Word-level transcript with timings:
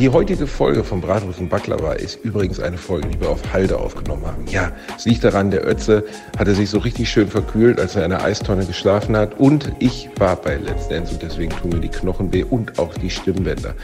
Die 0.00 0.08
heutige 0.08 0.46
Folge 0.46 0.82
von 0.82 1.02
Bratwurst 1.02 1.40
und 1.40 1.50
Baklava 1.50 1.92
ist 1.92 2.24
übrigens 2.24 2.58
eine 2.58 2.78
Folge, 2.78 3.08
die 3.08 3.20
wir 3.20 3.28
auf 3.28 3.52
Halde 3.52 3.78
aufgenommen 3.78 4.24
haben. 4.24 4.46
Ja, 4.46 4.72
es 4.96 5.04
liegt 5.04 5.22
daran, 5.22 5.50
der 5.50 5.68
Ötze 5.68 6.04
hatte 6.38 6.54
sich 6.54 6.70
so 6.70 6.78
richtig 6.78 7.10
schön 7.10 7.28
verkühlt, 7.28 7.78
als 7.78 7.96
er 7.96 8.06
in 8.06 8.12
einer 8.14 8.24
Eistonne 8.24 8.64
geschlafen 8.64 9.14
hat. 9.14 9.38
Und 9.38 9.70
ich 9.78 10.08
war 10.16 10.36
bei 10.36 10.56
Let's 10.56 10.88
Dance 10.88 11.12
und 11.12 11.22
deswegen 11.22 11.50
tun 11.50 11.72
mir 11.72 11.80
die 11.80 11.90
Knochen 11.90 12.32
weh 12.32 12.44
und 12.44 12.78
auch 12.78 12.94
die 12.94 13.10
Stimmbänder. 13.10 13.74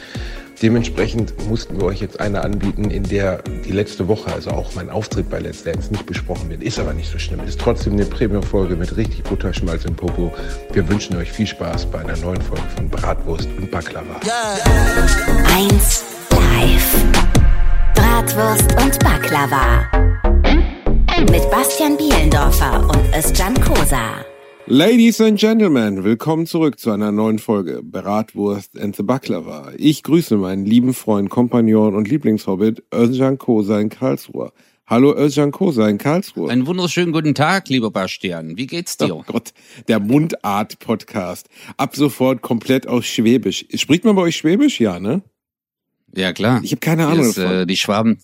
Dementsprechend 0.62 1.34
mussten 1.48 1.79
wir 1.79 1.84
euch 1.84 2.00
jetzt 2.00 2.18
eine 2.18 2.43
anbieten, 2.43 2.91
in 2.91 3.02
der 3.02 3.43
die 3.43 3.73
letzte 3.73 4.09
Woche, 4.09 4.32
also 4.32 4.50
auch 4.50 4.75
mein 4.75 4.88
Auftritt 4.88 5.29
bei 5.29 5.38
Let's 5.38 5.62
Dance, 5.64 5.91
nicht 5.91 6.06
besprochen 6.06 6.48
wird. 6.48 6.62
Ist 6.62 6.79
aber 6.79 6.95
nicht 6.95 7.11
so 7.11 7.18
schlimm. 7.18 7.41
Ist 7.46 7.61
trotzdem 7.61 7.93
eine 7.93 8.06
Premium-Folge 8.06 8.74
mit 8.74 8.96
richtig 8.96 9.23
Butterschmalz 9.24 9.84
im 9.84 9.95
Popo. 9.95 10.32
Wir 10.73 10.88
wünschen 10.88 11.16
euch 11.16 11.30
viel 11.30 11.46
Spaß 11.46 11.87
bei 11.87 11.98
einer 11.98 12.16
neuen 12.16 12.41
Folge 12.41 12.64
von 12.74 12.88
Bratwurst 12.88 13.48
und 13.59 13.70
Baklava. 13.70 14.20
Eins 15.55 16.05
live. 16.30 17.04
Bratwurst 17.95 18.73
und 18.82 18.98
Baklava. 19.01 19.91
Mit 21.30 21.51
Bastian 21.51 21.96
Bielendorfer 21.96 22.88
und 22.88 23.15
Özcan 23.15 23.54
Kosa. 23.60 24.24
Ladies 24.69 25.20
and 25.20 25.38
Gentlemen, 25.38 26.02
willkommen 26.02 26.45
zurück 26.45 26.80
zu 26.80 26.91
einer 26.91 27.12
neuen 27.12 27.38
Folge 27.38 27.83
Bratwurst 27.84 28.77
and 28.77 28.97
the 28.97 29.05
Baklava. 29.05 29.70
Ich 29.77 30.02
grüße 30.02 30.37
meinen 30.37 30.66
lieben 30.66 30.93
Freund, 30.93 31.30
Kompagnon 31.30 31.95
und 31.95 32.09
Lieblingshobbit 32.09 32.83
Özcan 32.93 33.38
Kosa 33.38 33.79
in 33.79 33.91
Karlsruhe. 33.91 34.52
Hallo 34.84 35.15
Özcan 35.16 35.52
Kosa 35.52 35.88
in 35.88 35.98
Karlsruhe. 35.98 36.51
Einen 36.51 36.66
wunderschönen 36.66 37.12
guten 37.12 37.37
Tag, 37.37 37.69
lieber 37.69 37.93
Bastian. 37.93 38.57
Wie 38.57 38.66
geht's 38.66 38.97
dir? 38.97 39.15
Oh 39.15 39.23
Gott, 39.24 39.52
der 39.87 40.01
Mundart-Podcast. 40.01 41.48
Ab 41.77 41.95
sofort 41.95 42.43
komplett 42.43 42.88
aus 42.88 43.07
Schwäbisch. 43.07 43.66
Spricht 43.73 44.05
man 44.05 44.16
bei 44.16 44.23
euch 44.23 44.37
Schwäbisch? 44.37 44.80
Ja, 44.80 44.98
ne? 44.98 45.23
Ja, 46.16 46.33
klar. 46.33 46.60
Ich 46.65 46.73
habe 46.73 46.80
keine 46.80 47.07
Ahnung 47.07 47.27
ist, 47.27 47.38
äh, 47.38 47.66
die 47.66 47.77
Schwaben. 47.77 48.18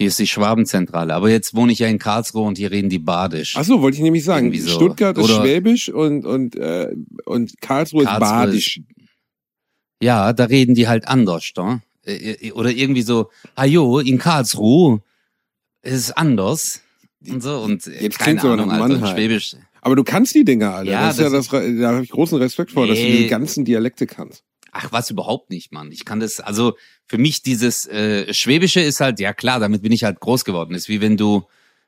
Hier 0.00 0.08
ist 0.08 0.18
die 0.18 0.26
Schwabenzentrale. 0.26 1.12
Aber 1.12 1.28
jetzt 1.28 1.54
wohne 1.54 1.72
ich 1.72 1.78
ja 1.80 1.86
in 1.86 1.98
Karlsruhe 1.98 2.44
und 2.46 2.56
hier 2.56 2.70
reden 2.70 2.88
die 2.88 2.98
Badisch. 2.98 3.54
Ach 3.58 3.64
so, 3.64 3.82
wollte 3.82 3.98
ich 3.98 4.02
nämlich 4.02 4.24
sagen. 4.24 4.50
so. 4.58 4.70
Stuttgart 4.70 5.18
ist 5.18 5.24
Oder- 5.24 5.42
Schwäbisch 5.42 5.90
und, 5.90 6.24
und, 6.24 6.56
äh, 6.56 6.88
und 7.26 7.60
Karlsruhe, 7.60 8.04
ist 8.04 8.08
Karlsruhe 8.08 8.28
Badisch. 8.30 8.80
Ja, 10.02 10.32
da 10.32 10.44
reden 10.44 10.74
die 10.74 10.88
halt 10.88 11.06
anders, 11.06 11.50
da. 11.54 11.82
Äh, 12.06 12.50
Oder 12.52 12.70
irgendwie 12.70 13.02
so, 13.02 13.28
ajo, 13.56 13.98
in 13.98 14.16
Karlsruhe 14.16 15.02
ist 15.82 15.92
es 15.94 16.12
anders. 16.12 16.80
Und 17.28 17.42
so. 17.42 17.58
Und 17.60 17.86
äh, 17.86 18.02
Jetzt 18.04 18.18
keine 18.18 18.40
Ahnung, 18.40 18.70
Alter, 18.70 18.88
Mannheim. 18.88 19.14
Schwäbisch. 19.14 19.56
Aber 19.82 19.96
du 19.96 20.02
kannst 20.04 20.34
die 20.34 20.44
Dinger 20.46 20.72
alle. 20.76 20.90
Ja, 20.90 21.08
das 21.08 21.18
ist 21.18 21.24
ja 21.24 21.28
das 21.28 21.48
das, 21.48 21.62
da 21.78 21.92
habe 21.92 22.04
ich 22.04 22.08
großen 22.10 22.38
Respekt 22.38 22.70
vor, 22.70 22.86
dass 22.86 22.96
du 22.96 23.04
Nee. 23.04 23.18
die 23.24 23.26
ganzen 23.28 23.66
Dialekte 23.66 24.06
kannst. 24.06 24.44
Ach, 24.72 24.92
was 24.92 25.10
überhaupt 25.10 25.50
nicht, 25.50 25.72
Mann. 25.72 25.90
Ich 25.92 26.04
kann 26.04 26.20
das, 26.20 26.40
also 26.40 26.74
für 27.06 27.18
mich 27.18 27.42
dieses 27.42 27.86
äh, 27.86 28.32
Schwäbische 28.32 28.80
ist 28.80 29.00
halt, 29.00 29.18
ja 29.20 29.32
klar, 29.32 29.60
damit 29.60 29.82
bin 29.82 29.92
ich 29.92 30.04
halt 30.04 30.20
groß 30.20 30.44
geworden. 30.44 30.74
Ist 30.74 30.88
wie 30.88 31.00
wenn 31.00 31.16
du, 31.16 31.42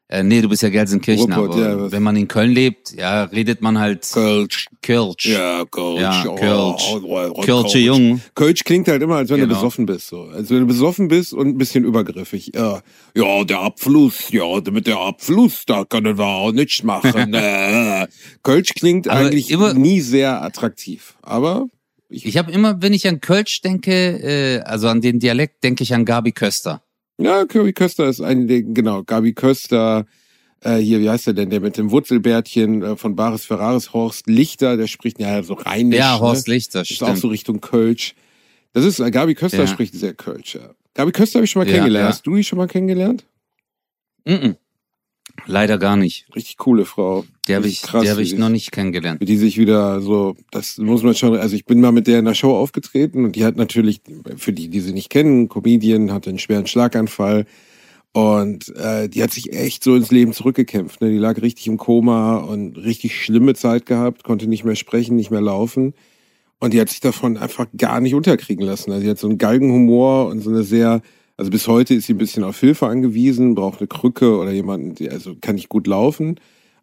äh, 0.08 0.22
nee, 0.22 0.42
du 0.42 0.48
bist 0.48 0.62
ja 0.62 0.68
Gelsenkirchen, 0.68 1.32
Ruhrpott, 1.32 1.56
aber 1.56 1.84
ja, 1.84 1.92
wenn 1.92 2.02
man 2.02 2.16
in 2.16 2.28
Köln 2.28 2.50
lebt, 2.50 2.92
ja, 2.92 3.24
redet 3.24 3.62
man 3.62 3.78
halt 3.78 4.06
Kölsch. 4.12 4.66
Kölsch. 4.82 5.26
Ja, 5.26 5.64
Kölsch. 5.64 6.00
Ja, 6.00 6.24
Oh, 6.26 6.34
Kölsch. 6.34 6.82
oh, 6.92 7.00
oh, 7.04 7.32
oh, 7.36 7.40
Kölsche 7.42 7.78
Jung. 7.78 8.20
Kölsch 8.34 8.64
klingt 8.64 8.88
halt 8.88 9.00
immer, 9.00 9.16
als 9.16 9.30
wenn 9.30 9.38
du 9.40 9.46
Genau. 9.46 9.54
besoffen 9.60 9.86
bist. 9.86 10.08
So. 10.08 10.24
Als 10.24 10.50
wenn 10.50 10.58
du 10.60 10.66
besoffen 10.66 11.08
bist 11.08 11.32
und 11.32 11.46
ein 11.48 11.56
bisschen 11.56 11.84
übergriffig. 11.84 12.50
Ja, 12.54 12.82
ja 13.16 13.44
der 13.44 13.60
Abfluss, 13.60 14.30
ja, 14.32 14.60
mit 14.70 14.86
der 14.86 14.98
Abfluss, 14.98 15.62
da 15.66 15.84
können 15.84 16.18
wir 16.18 16.26
auch 16.26 16.52
nichts 16.52 16.82
machen. 16.82 17.32
äh. 17.34 18.06
Kölsch 18.42 18.74
klingt 18.74 19.08
Aber 19.08 19.20
eigentlich 19.20 19.50
immer- 19.50 19.72
nie 19.72 20.00
sehr 20.00 20.42
attraktiv. 20.42 21.14
Aber 21.22 21.68
Ich 22.14 22.36
habe 22.36 22.52
immer, 22.52 22.80
wenn 22.82 22.92
ich 22.92 23.08
an 23.08 23.20
Kölsch 23.20 23.60
denke, 23.62 23.92
äh, 23.92 24.60
also 24.60 24.88
an 24.88 25.00
den 25.00 25.18
Dialekt, 25.18 25.64
denke 25.64 25.82
ich 25.82 25.94
an 25.94 26.04
Gabi 26.04 26.32
Köster. 26.32 26.82
Ja, 27.18 27.44
Gabi 27.44 27.72
Köster 27.72 28.06
ist 28.08 28.20
ein, 28.20 28.46
Ding, 28.46 28.74
genau, 28.74 29.02
Gabi 29.02 29.32
Köster, 29.32 30.06
äh, 30.60 30.76
hier, 30.76 31.00
wie 31.00 31.08
heißt 31.10 31.26
der 31.28 31.34
denn, 31.34 31.50
der 31.50 31.60
mit 31.60 31.76
dem 31.76 31.90
Wurzelbärtchen 31.90 32.82
äh, 32.82 32.96
von 32.96 33.16
Baris 33.16 33.44
Ferraris, 33.44 33.92
Horst 33.92 34.26
Lichter, 34.26 34.76
der 34.76 34.86
spricht 34.88 35.18
ja 35.20 35.42
so 35.42 35.54
rheinisch. 35.54 35.98
ja, 35.98 36.18
Horst 36.20 36.48
ne? 36.48 36.54
Lichter, 36.54 36.82
Ist 36.82 37.02
auch 37.02 37.16
so 37.16 37.28
Richtung 37.28 37.60
Kölsch. 37.60 38.14
Das 38.74 38.84
ist, 38.84 39.00
äh, 39.00 39.10
Gabi 39.10 39.34
Köster 39.34 39.58
Ja. 39.60 39.66
spricht 39.66 39.94
sehr 39.94 40.14
Kölsch, 40.14 40.54
ja. 40.56 40.70
Gabi 40.94 41.12
Köster 41.12 41.38
habe 41.38 41.44
ich 41.46 41.50
schon 41.50 41.60
mal 41.62 41.66
Ja, 41.68 41.74
kennengelernt. 41.74 42.04
ja. 42.04 42.08
Hast 42.10 42.26
du 42.26 42.36
die 42.36 42.44
schon 42.44 42.58
mal 42.58 42.68
kennengelernt? 42.68 43.24
Mm 44.24 44.32
-mm. 44.32 44.56
Leider 45.46 45.78
gar 45.78 45.96
nicht. 45.96 46.26
Richtig 46.34 46.56
coole 46.56 46.84
Frau. 46.84 47.24
Die 47.48 47.54
habe 47.54 47.66
ich, 47.66 47.82
krass, 47.82 48.02
die 48.02 48.16
wie 48.16 48.22
ich 48.22 48.38
noch 48.38 48.48
nicht 48.48 48.70
kennengelernt. 48.70 49.20
Die 49.26 49.36
sich 49.36 49.58
wieder 49.58 50.00
so, 50.00 50.36
das 50.50 50.78
muss 50.78 51.02
man 51.02 51.14
schon, 51.14 51.36
also 51.36 51.56
ich 51.56 51.64
bin 51.64 51.80
mal 51.80 51.92
mit 51.92 52.06
der 52.06 52.18
in 52.20 52.24
der 52.24 52.34
Show 52.34 52.56
aufgetreten 52.56 53.24
und 53.24 53.36
die 53.36 53.44
hat 53.44 53.56
natürlich, 53.56 54.00
für 54.36 54.52
die, 54.52 54.68
die 54.68 54.80
sie 54.80 54.92
nicht 54.92 55.10
kennen, 55.10 55.48
Comedian, 55.48 56.12
hatte 56.12 56.30
einen 56.30 56.38
schweren 56.38 56.66
Schlaganfall 56.66 57.46
und 58.12 58.74
äh, 58.76 59.08
die 59.08 59.22
hat 59.22 59.32
sich 59.32 59.52
echt 59.52 59.82
so 59.82 59.96
ins 59.96 60.10
Leben 60.10 60.32
zurückgekämpft. 60.32 61.00
Ne? 61.00 61.10
Die 61.10 61.18
lag 61.18 61.40
richtig 61.42 61.66
im 61.66 61.78
Koma 61.78 62.36
und 62.36 62.76
richtig 62.76 63.20
schlimme 63.20 63.54
Zeit 63.54 63.86
gehabt, 63.86 64.22
konnte 64.22 64.46
nicht 64.46 64.64
mehr 64.64 64.76
sprechen, 64.76 65.16
nicht 65.16 65.30
mehr 65.30 65.40
laufen 65.40 65.94
und 66.62 66.72
die 66.72 66.80
hat 66.80 66.90
sich 66.90 67.00
davon 67.00 67.36
einfach 67.36 67.66
gar 67.76 68.00
nicht 68.00 68.14
unterkriegen 68.14 68.64
lassen. 68.64 68.92
Also 68.92 69.02
die 69.02 69.10
hat 69.10 69.18
so 69.18 69.26
einen 69.26 69.36
Galgenhumor 69.36 70.28
und 70.28 70.42
so 70.42 70.50
eine 70.50 70.62
sehr, 70.62 71.02
also 71.42 71.50
bis 71.50 71.66
heute 71.66 71.94
ist 71.94 72.06
sie 72.06 72.14
ein 72.14 72.18
bisschen 72.18 72.44
auf 72.44 72.60
Hilfe 72.60 72.86
angewiesen, 72.86 73.54
braucht 73.56 73.80
eine 73.80 73.88
Krücke 73.88 74.38
oder 74.38 74.52
jemanden, 74.52 74.94
die, 74.94 75.10
also 75.10 75.34
kann 75.40 75.56
nicht 75.56 75.68
gut 75.68 75.86
laufen 75.88 76.38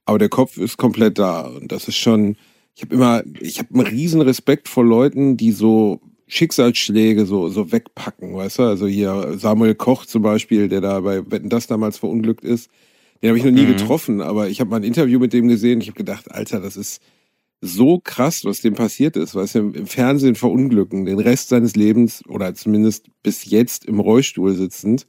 aber 0.05 0.17
der 0.17 0.29
Kopf 0.29 0.57
ist 0.57 0.77
komplett 0.77 1.19
da 1.19 1.41
und 1.41 1.71
das 1.71 1.87
ist 1.87 1.97
schon 1.97 2.35
ich 2.75 2.81
habe 2.81 2.95
immer 2.95 3.23
ich 3.39 3.59
habe 3.59 3.73
einen 3.73 3.87
riesen 3.87 4.21
Respekt 4.21 4.67
vor 4.67 4.83
Leuten 4.83 5.37
die 5.37 5.51
so 5.51 6.01
Schicksalsschläge 6.27 7.25
so 7.27 7.49
so 7.49 7.71
wegpacken 7.71 8.33
weißt 8.33 8.57
du 8.59 8.63
also 8.63 8.87
hier 8.87 9.35
Samuel 9.37 9.75
Koch 9.75 10.05
zum 10.07 10.23
Beispiel 10.23 10.67
der 10.67 10.81
da 10.81 10.99
bei 11.01 11.29
Wetten 11.29 11.49
das 11.49 11.67
damals 11.67 11.99
verunglückt 11.99 12.43
ist 12.43 12.71
den 13.21 13.29
habe 13.29 13.37
ich 13.37 13.45
noch 13.45 13.51
nie 13.51 13.65
Mhm. 13.65 13.77
getroffen 13.77 14.21
aber 14.21 14.49
ich 14.49 14.59
habe 14.61 14.71
mal 14.71 14.77
ein 14.77 14.83
Interview 14.83 15.19
mit 15.19 15.31
dem 15.31 15.47
gesehen 15.47 15.79
ich 15.79 15.87
habe 15.89 15.97
gedacht 15.97 16.31
Alter 16.31 16.59
das 16.59 16.75
ist 16.75 17.01
so 17.61 17.99
krass 17.99 18.45
was 18.45 18.61
dem 18.61 18.73
passiert 18.73 19.17
ist 19.17 19.35
weißt 19.35 19.55
du 19.55 19.59
im, 19.59 19.87
Fernsehen 19.87 20.35
verunglücken 20.35 21.05
den 21.05 21.19
Rest 21.19 21.49
seines 21.49 21.75
Lebens 21.75 22.23
oder 22.27 22.53
zumindest 22.55 23.09
bis 23.21 23.45
jetzt 23.45 23.85
im 23.85 23.99
Rollstuhl 23.99 24.55
sitzend 24.55 25.07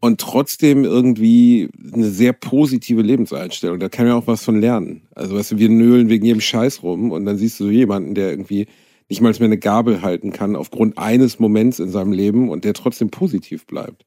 und 0.00 0.20
trotzdem 0.20 0.84
irgendwie 0.84 1.68
eine 1.92 2.08
sehr 2.08 2.32
positive 2.32 3.02
Lebenseinstellung. 3.02 3.78
Da 3.78 3.88
kann 3.88 4.06
man 4.06 4.14
auch 4.16 4.26
was 4.26 4.42
von 4.42 4.58
lernen. 4.58 5.06
Also 5.14 5.36
weißt 5.36 5.52
du, 5.52 5.58
wir 5.58 5.68
nölen 5.68 6.08
wegen 6.08 6.24
jedem 6.24 6.40
Scheiß 6.40 6.82
rum 6.82 7.12
und 7.12 7.26
dann 7.26 7.36
siehst 7.36 7.60
du 7.60 7.64
so 7.64 7.70
jemanden, 7.70 8.14
der 8.14 8.30
irgendwie 8.30 8.66
nicht 9.08 9.20
mal 9.20 9.32
mehr 9.32 9.42
eine 9.42 9.58
Gabel 9.58 10.02
halten 10.02 10.32
kann 10.32 10.56
aufgrund 10.56 10.96
eines 10.96 11.38
Moments 11.38 11.80
in 11.80 11.90
seinem 11.90 12.12
Leben 12.12 12.48
und 12.48 12.64
der 12.64 12.74
trotzdem 12.74 13.10
positiv 13.10 13.66
bleibt. 13.66 14.06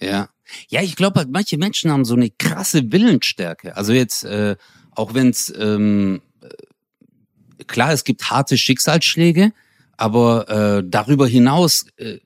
Ja. 0.00 0.28
Ja, 0.68 0.82
ich 0.82 0.96
glaube 0.96 1.20
halt, 1.20 1.30
manche 1.30 1.56
Menschen 1.56 1.90
haben 1.90 2.04
so 2.04 2.14
eine 2.14 2.28
krasse 2.28 2.92
Willensstärke. 2.92 3.76
Also 3.76 3.94
jetzt, 3.94 4.24
äh, 4.24 4.56
auch 4.90 5.14
wenn 5.14 5.30
es, 5.30 5.52
ähm, 5.58 6.20
äh, 6.33 6.33
klar, 7.66 7.92
es 7.92 8.04
gibt 8.04 8.30
harte 8.30 8.56
Schicksalsschläge, 8.58 9.52
aber 9.96 10.48
äh, 10.48 10.84
darüber 10.86 11.26
hinaus 11.26 11.86
äh, 11.96 12.18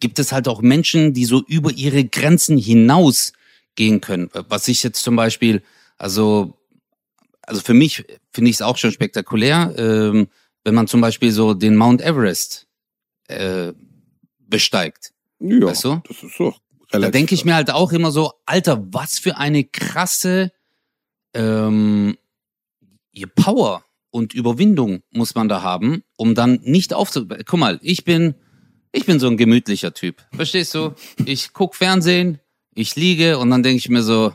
gibt 0.00 0.18
es 0.18 0.32
halt 0.32 0.48
auch 0.48 0.62
Menschen, 0.62 1.12
die 1.12 1.24
so 1.24 1.42
über 1.46 1.70
ihre 1.70 2.04
Grenzen 2.04 2.58
hinaus 2.58 3.32
gehen 3.74 4.00
können. 4.00 4.30
Was 4.48 4.68
ich 4.68 4.82
jetzt 4.82 5.02
zum 5.02 5.16
Beispiel, 5.16 5.62
also, 5.98 6.54
also 7.42 7.60
für 7.60 7.74
mich 7.74 8.04
finde 8.32 8.50
ich 8.50 8.56
es 8.56 8.62
auch 8.62 8.76
schon 8.76 8.92
spektakulär, 8.92 9.74
ähm, 9.76 10.28
wenn 10.64 10.74
man 10.74 10.88
zum 10.88 11.00
Beispiel 11.00 11.30
so 11.30 11.54
den 11.54 11.76
Mount 11.76 12.00
Everest 12.02 12.66
äh, 13.28 13.72
besteigt. 14.38 15.12
Ja, 15.38 15.66
Weißt 15.66 15.84
du? 15.84 16.02
das 16.08 16.22
ist 16.22 16.38
Da 16.38 16.52
relativ. 16.92 17.12
denke 17.12 17.34
ich 17.34 17.44
mir 17.44 17.54
halt 17.54 17.70
auch 17.70 17.92
immer 17.92 18.10
so, 18.10 18.32
Alter, 18.46 18.82
was 18.92 19.18
für 19.18 19.36
eine 19.36 19.64
krasse 19.64 20.50
ähm, 21.34 22.16
ihr 23.12 23.26
Power 23.26 23.84
und 24.10 24.34
Überwindung 24.34 25.02
muss 25.10 25.34
man 25.34 25.48
da 25.48 25.62
haben, 25.62 26.02
um 26.16 26.34
dann 26.34 26.60
nicht 26.62 26.94
aufzu... 26.94 27.26
Guck 27.26 27.58
mal, 27.58 27.78
ich 27.82 28.04
bin, 28.04 28.34
ich 28.92 29.06
bin 29.06 29.20
so 29.20 29.26
ein 29.28 29.36
gemütlicher 29.36 29.94
Typ. 29.94 30.24
Verstehst 30.34 30.74
du? 30.74 30.94
Ich 31.24 31.52
guck 31.52 31.74
Fernsehen, 31.74 32.40
ich 32.74 32.96
liege 32.96 33.38
und 33.38 33.50
dann 33.50 33.62
denke 33.62 33.78
ich 33.78 33.88
mir 33.88 34.02
so, 34.02 34.34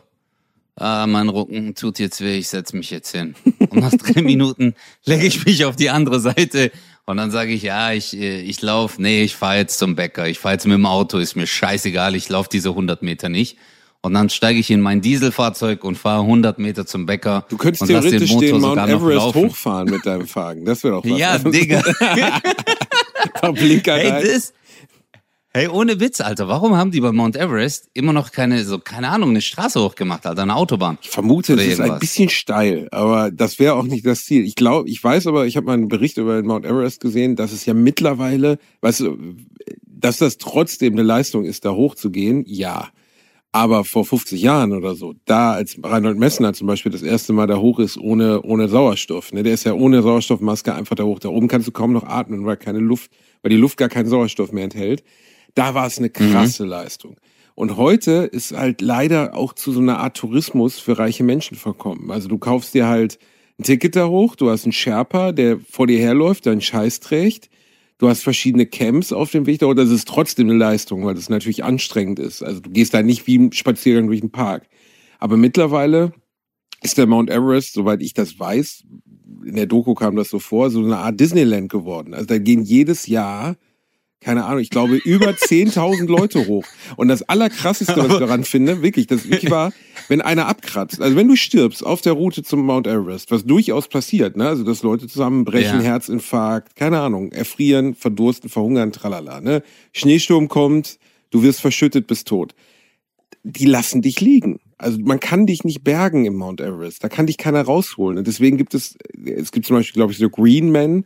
ah, 0.75 1.07
mein 1.07 1.29
Rücken 1.29 1.75
tut 1.75 1.99
jetzt 1.99 2.21
weh, 2.21 2.37
ich 2.37 2.47
setz 2.47 2.73
mich 2.73 2.89
jetzt 2.89 3.11
hin. 3.11 3.35
Und 3.69 3.75
nach 3.75 3.91
drei 3.91 4.21
Minuten 4.21 4.75
lege 5.05 5.25
ich 5.25 5.45
mich 5.45 5.65
auf 5.65 5.75
die 5.75 5.89
andere 5.89 6.19
Seite 6.19 6.71
und 7.05 7.17
dann 7.17 7.31
sage 7.31 7.51
ich, 7.51 7.63
ja, 7.63 7.91
ich, 7.91 8.15
äh, 8.15 8.41
ich 8.41 8.61
lauf, 8.61 8.99
nee, 8.99 9.23
ich 9.23 9.35
fahre 9.35 9.57
jetzt 9.57 9.77
zum 9.77 9.95
Bäcker, 9.95 10.27
ich 10.27 10.39
fahre 10.39 10.55
jetzt 10.55 10.65
mit 10.65 10.75
dem 10.75 10.85
Auto, 10.85 11.17
ist 11.17 11.35
mir 11.35 11.47
scheißegal, 11.47 12.15
ich 12.15 12.29
lauf 12.29 12.47
diese 12.47 12.69
100 12.69 13.01
Meter 13.01 13.29
nicht. 13.29 13.57
Und 14.03 14.15
dann 14.15 14.29
steige 14.29 14.59
ich 14.59 14.71
in 14.71 14.81
mein 14.81 15.01
Dieselfahrzeug 15.01 15.83
und 15.83 15.95
fahre 15.95 16.21
100 16.21 16.57
Meter 16.57 16.87
zum 16.87 17.05
Bäcker. 17.05 17.45
du 17.49 17.57
könntest 17.57 17.85
theoretisch 17.85 18.35
den, 18.35 18.59
Mount 18.59 18.63
sogar 18.63 18.87
noch 18.87 19.01
Everest 19.01 19.35
hochfahren 19.35 19.89
mit 19.91 20.05
deinem 20.05 20.27
Fahren. 20.27 20.65
Das 20.65 20.83
wäre 20.83 20.95
doch 20.95 21.05
was. 21.05 21.19
Ja, 21.19 21.37
Digga. 21.37 21.83
Blinker 23.53 23.97
Hey, 23.97 24.23
das, 24.23 24.53
hey, 25.53 25.67
ohne 25.67 25.99
Witz, 25.99 26.19
Alter. 26.19 26.47
Warum 26.47 26.75
haben 26.75 26.89
die 26.89 27.01
bei 27.01 27.11
Mount 27.11 27.35
Everest 27.35 27.89
immer 27.93 28.13
noch 28.13 28.31
keine, 28.31 28.63
so, 28.63 28.79
keine 28.79 29.09
Ahnung, 29.09 29.31
eine 29.31 29.41
Straße 29.41 29.79
hochgemacht, 29.79 30.25
Alter, 30.25 30.41
eine 30.41 30.55
Autobahn? 30.55 30.97
Ich 31.01 31.09
vermute, 31.09 31.53
es 31.53 31.73
ist 31.73 31.81
ein 31.81 31.99
bisschen 31.99 32.29
steil, 32.29 32.87
aber 32.91 33.29
das 33.29 33.59
wäre 33.59 33.75
auch 33.75 33.83
nicht 33.83 34.05
das 34.05 34.25
Ziel. 34.25 34.43
Ich 34.45 34.55
glaube, 34.55 34.89
ich 34.89 35.03
weiß 35.03 35.27
aber, 35.27 35.45
ich 35.45 35.57
habe 35.57 35.67
mal 35.67 35.73
einen 35.73 35.89
Bericht 35.89 36.17
über 36.17 36.37
den 36.37 36.47
Mount 36.47 36.65
Everest 36.65 37.01
gesehen, 37.01 37.35
dass 37.35 37.51
es 37.51 37.65
ja 37.65 37.73
mittlerweile, 37.73 38.57
weißt 38.81 39.01
du, 39.01 39.35
Dass 39.85 40.17
das 40.17 40.37
trotzdem 40.39 40.93
eine 40.93 41.03
Leistung 41.03 41.45
ist, 41.45 41.65
da 41.65 41.71
hochzugehen, 41.71 42.43
ja. 42.47 42.89
Aber 43.53 43.83
vor 43.83 44.05
50 44.05 44.41
Jahren 44.41 44.71
oder 44.71 44.95
so, 44.95 45.13
da 45.25 45.51
als 45.51 45.77
Reinhold 45.83 46.17
Messner 46.17 46.53
zum 46.53 46.67
Beispiel 46.67 46.91
das 46.91 47.01
erste 47.01 47.33
Mal 47.33 47.47
da 47.47 47.57
hoch 47.57 47.79
ist 47.79 47.97
ohne, 47.97 48.41
ohne 48.43 48.69
Sauerstoff, 48.69 49.33
ne, 49.33 49.43
der 49.43 49.53
ist 49.53 49.65
ja 49.65 49.73
ohne 49.73 50.01
Sauerstoffmaske 50.01 50.73
einfach 50.73 50.95
da 50.95 51.03
hoch. 51.03 51.19
Da 51.19 51.27
oben 51.27 51.49
kannst 51.49 51.67
du 51.67 51.73
kaum 51.73 51.91
noch 51.91 52.03
atmen, 52.03 52.45
weil 52.45 52.55
keine 52.55 52.79
Luft, 52.79 53.11
weil 53.41 53.49
die 53.49 53.57
Luft 53.57 53.77
gar 53.77 53.89
keinen 53.89 54.07
Sauerstoff 54.07 54.53
mehr 54.53 54.63
enthält. 54.63 55.03
Da 55.53 55.73
war 55.73 55.85
es 55.85 55.97
eine 55.97 56.09
krasse 56.09 56.63
mhm. 56.63 56.69
Leistung. 56.69 57.17
Und 57.53 57.75
heute 57.75 58.11
ist 58.23 58.53
halt 58.53 58.79
leider 58.79 59.35
auch 59.35 59.51
zu 59.51 59.73
so 59.73 59.81
einer 59.81 59.99
Art 59.99 60.15
Tourismus 60.15 60.79
für 60.79 60.97
reiche 60.97 61.25
Menschen 61.25 61.57
verkommen. 61.57 62.09
Also 62.09 62.29
du 62.29 62.37
kaufst 62.37 62.73
dir 62.73 62.87
halt 62.87 63.19
ein 63.59 63.63
Ticket 63.63 63.97
da 63.97 64.07
hoch, 64.07 64.37
du 64.37 64.49
hast 64.49 64.63
einen 64.63 64.71
Sherpa, 64.71 65.33
der 65.33 65.59
vor 65.59 65.87
dir 65.87 65.99
herläuft, 65.99 66.45
deinen 66.45 66.61
Scheiß 66.61 67.01
trägt 67.01 67.50
Du 68.01 68.09
hast 68.09 68.23
verschiedene 68.23 68.65
Camps 68.65 69.13
auf 69.13 69.29
dem 69.29 69.45
Weg 69.45 69.59
da, 69.59 69.67
oder 69.67 69.83
es 69.83 69.91
ist 69.91 70.07
trotzdem 70.07 70.49
eine 70.49 70.57
Leistung, 70.57 71.05
weil 71.05 71.13
das 71.13 71.29
natürlich 71.29 71.63
anstrengend 71.63 72.17
ist. 72.17 72.41
Also 72.41 72.59
du 72.59 72.71
gehst 72.71 72.95
da 72.95 73.03
nicht 73.03 73.27
wie 73.27 73.37
ein 73.37 73.51
Spaziergang 73.51 74.07
durch 74.07 74.21
den 74.21 74.31
Park. 74.31 74.67
Aber 75.19 75.37
mittlerweile 75.37 76.11
ist 76.81 76.97
der 76.97 77.05
Mount 77.05 77.29
Everest, 77.29 77.73
soweit 77.73 78.01
ich 78.01 78.15
das 78.15 78.39
weiß, 78.39 78.85
in 79.45 79.55
der 79.55 79.67
Doku 79.67 79.93
kam 79.93 80.15
das 80.15 80.31
so 80.31 80.39
vor, 80.39 80.71
so 80.71 80.79
eine 80.79 80.97
Art 80.97 81.19
Disneyland 81.19 81.71
geworden. 81.71 82.15
Also 82.15 82.25
da 82.25 82.39
gehen 82.39 82.63
jedes 82.63 83.05
Jahr 83.05 83.55
keine 84.21 84.45
Ahnung, 84.45 84.59
ich 84.59 84.69
glaube, 84.69 84.97
über 84.97 85.29
10.000 85.31 86.07
Leute 86.07 86.47
hoch. 86.47 86.63
Und 86.95 87.07
das 87.07 87.23
Allerkrasseste, 87.23 87.97
was 87.97 88.13
ich 88.13 88.19
daran 88.19 88.43
finde, 88.43 88.81
wirklich, 88.81 89.07
das 89.07 89.29
wirklich 89.29 89.51
war, 89.51 89.73
wenn 90.07 90.21
einer 90.21 90.47
abkratzt. 90.47 91.01
Also 91.01 91.15
wenn 91.15 91.27
du 91.27 91.35
stirbst 91.35 91.85
auf 91.85 92.01
der 92.01 92.13
Route 92.13 92.43
zum 92.43 92.65
Mount 92.65 92.87
Everest, 92.87 93.31
was 93.31 93.43
durchaus 93.45 93.87
passiert, 93.87 94.37
ne? 94.37 94.47
Also 94.47 94.63
dass 94.63 94.83
Leute 94.83 95.07
zusammenbrechen, 95.07 95.81
ja. 95.81 95.85
Herzinfarkt, 95.85 96.75
keine 96.75 96.99
Ahnung, 96.99 97.31
erfrieren, 97.31 97.95
verdursten, 97.95 98.49
verhungern, 98.49 98.91
tralala, 98.91 99.41
ne? 99.41 99.63
Schneesturm 99.91 100.47
kommt, 100.47 100.99
du 101.31 101.41
wirst 101.43 101.59
verschüttet, 101.61 102.07
bist 102.07 102.27
tot. 102.27 102.53
Die 103.43 103.65
lassen 103.65 104.03
dich 104.03 104.21
liegen. 104.21 104.59
Also 104.77 104.99
man 104.99 105.19
kann 105.19 105.47
dich 105.47 105.63
nicht 105.63 105.83
bergen 105.83 106.25
im 106.25 106.35
Mount 106.35 106.61
Everest. 106.61 107.03
Da 107.03 107.09
kann 107.09 107.25
dich 107.25 107.37
keiner 107.37 107.63
rausholen. 107.63 108.19
Und 108.19 108.27
deswegen 108.27 108.57
gibt 108.57 108.75
es, 108.75 108.97
es 109.25 109.51
gibt 109.51 109.65
zum 109.65 109.77
Beispiel, 109.77 109.93
glaube 109.93 110.11
ich, 110.11 110.19
so 110.19 110.29
Green 110.29 110.71
Men, 110.71 111.05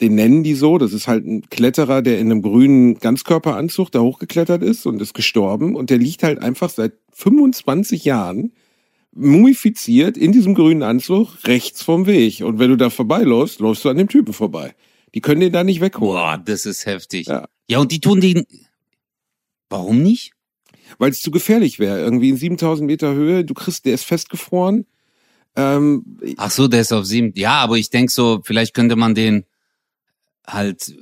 den 0.00 0.14
nennen 0.14 0.42
die 0.42 0.54
so. 0.54 0.78
Das 0.78 0.92
ist 0.92 1.08
halt 1.08 1.26
ein 1.26 1.48
Kletterer, 1.48 2.02
der 2.02 2.18
in 2.18 2.30
einem 2.30 2.42
grünen 2.42 2.98
Ganzkörperanzug 2.98 3.90
da 3.90 4.00
hochgeklettert 4.00 4.62
ist 4.62 4.86
und 4.86 5.00
ist 5.00 5.14
gestorben. 5.14 5.74
Und 5.74 5.90
der 5.90 5.98
liegt 5.98 6.22
halt 6.22 6.38
einfach 6.40 6.70
seit 6.70 6.92
25 7.12 8.04
Jahren 8.04 8.52
mumifiziert 9.12 10.16
in 10.16 10.32
diesem 10.32 10.54
grünen 10.54 10.82
Anzug 10.82 11.44
rechts 11.44 11.82
vom 11.82 12.06
Weg. 12.06 12.42
Und 12.42 12.58
wenn 12.58 12.70
du 12.70 12.76
da 12.76 12.90
vorbeiläufst, 12.90 13.60
läufst 13.60 13.84
du 13.84 13.88
an 13.88 13.96
dem 13.96 14.08
Typen 14.08 14.32
vorbei. 14.32 14.74
Die 15.14 15.20
können 15.20 15.40
den 15.40 15.52
da 15.52 15.64
nicht 15.64 15.80
wegholen. 15.80 16.14
Boah, 16.14 16.42
das 16.44 16.66
ist 16.66 16.86
heftig. 16.86 17.26
Ja, 17.26 17.48
ja 17.68 17.78
und 17.78 17.90
die 17.90 18.00
tun 18.00 18.20
den. 18.20 18.44
Warum 19.70 20.02
nicht? 20.02 20.32
Weil 20.98 21.10
es 21.10 21.20
zu 21.20 21.30
gefährlich 21.30 21.78
wäre. 21.78 22.00
Irgendwie 22.00 22.28
in 22.28 22.36
7000 22.36 22.86
Meter 22.86 23.14
Höhe, 23.14 23.44
du 23.44 23.54
kriegst, 23.54 23.84
der 23.84 23.94
ist 23.94 24.04
festgefroren. 24.04 24.86
Ähm, 25.56 26.18
Ach 26.36 26.50
so, 26.50 26.68
der 26.68 26.82
ist 26.82 26.92
auf 26.92 27.04
sieben. 27.04 27.32
Ja, 27.34 27.54
aber 27.54 27.76
ich 27.76 27.90
denk 27.90 28.10
so, 28.10 28.40
vielleicht 28.44 28.74
könnte 28.74 28.96
man 28.96 29.14
den 29.14 29.44
halt 30.48 30.92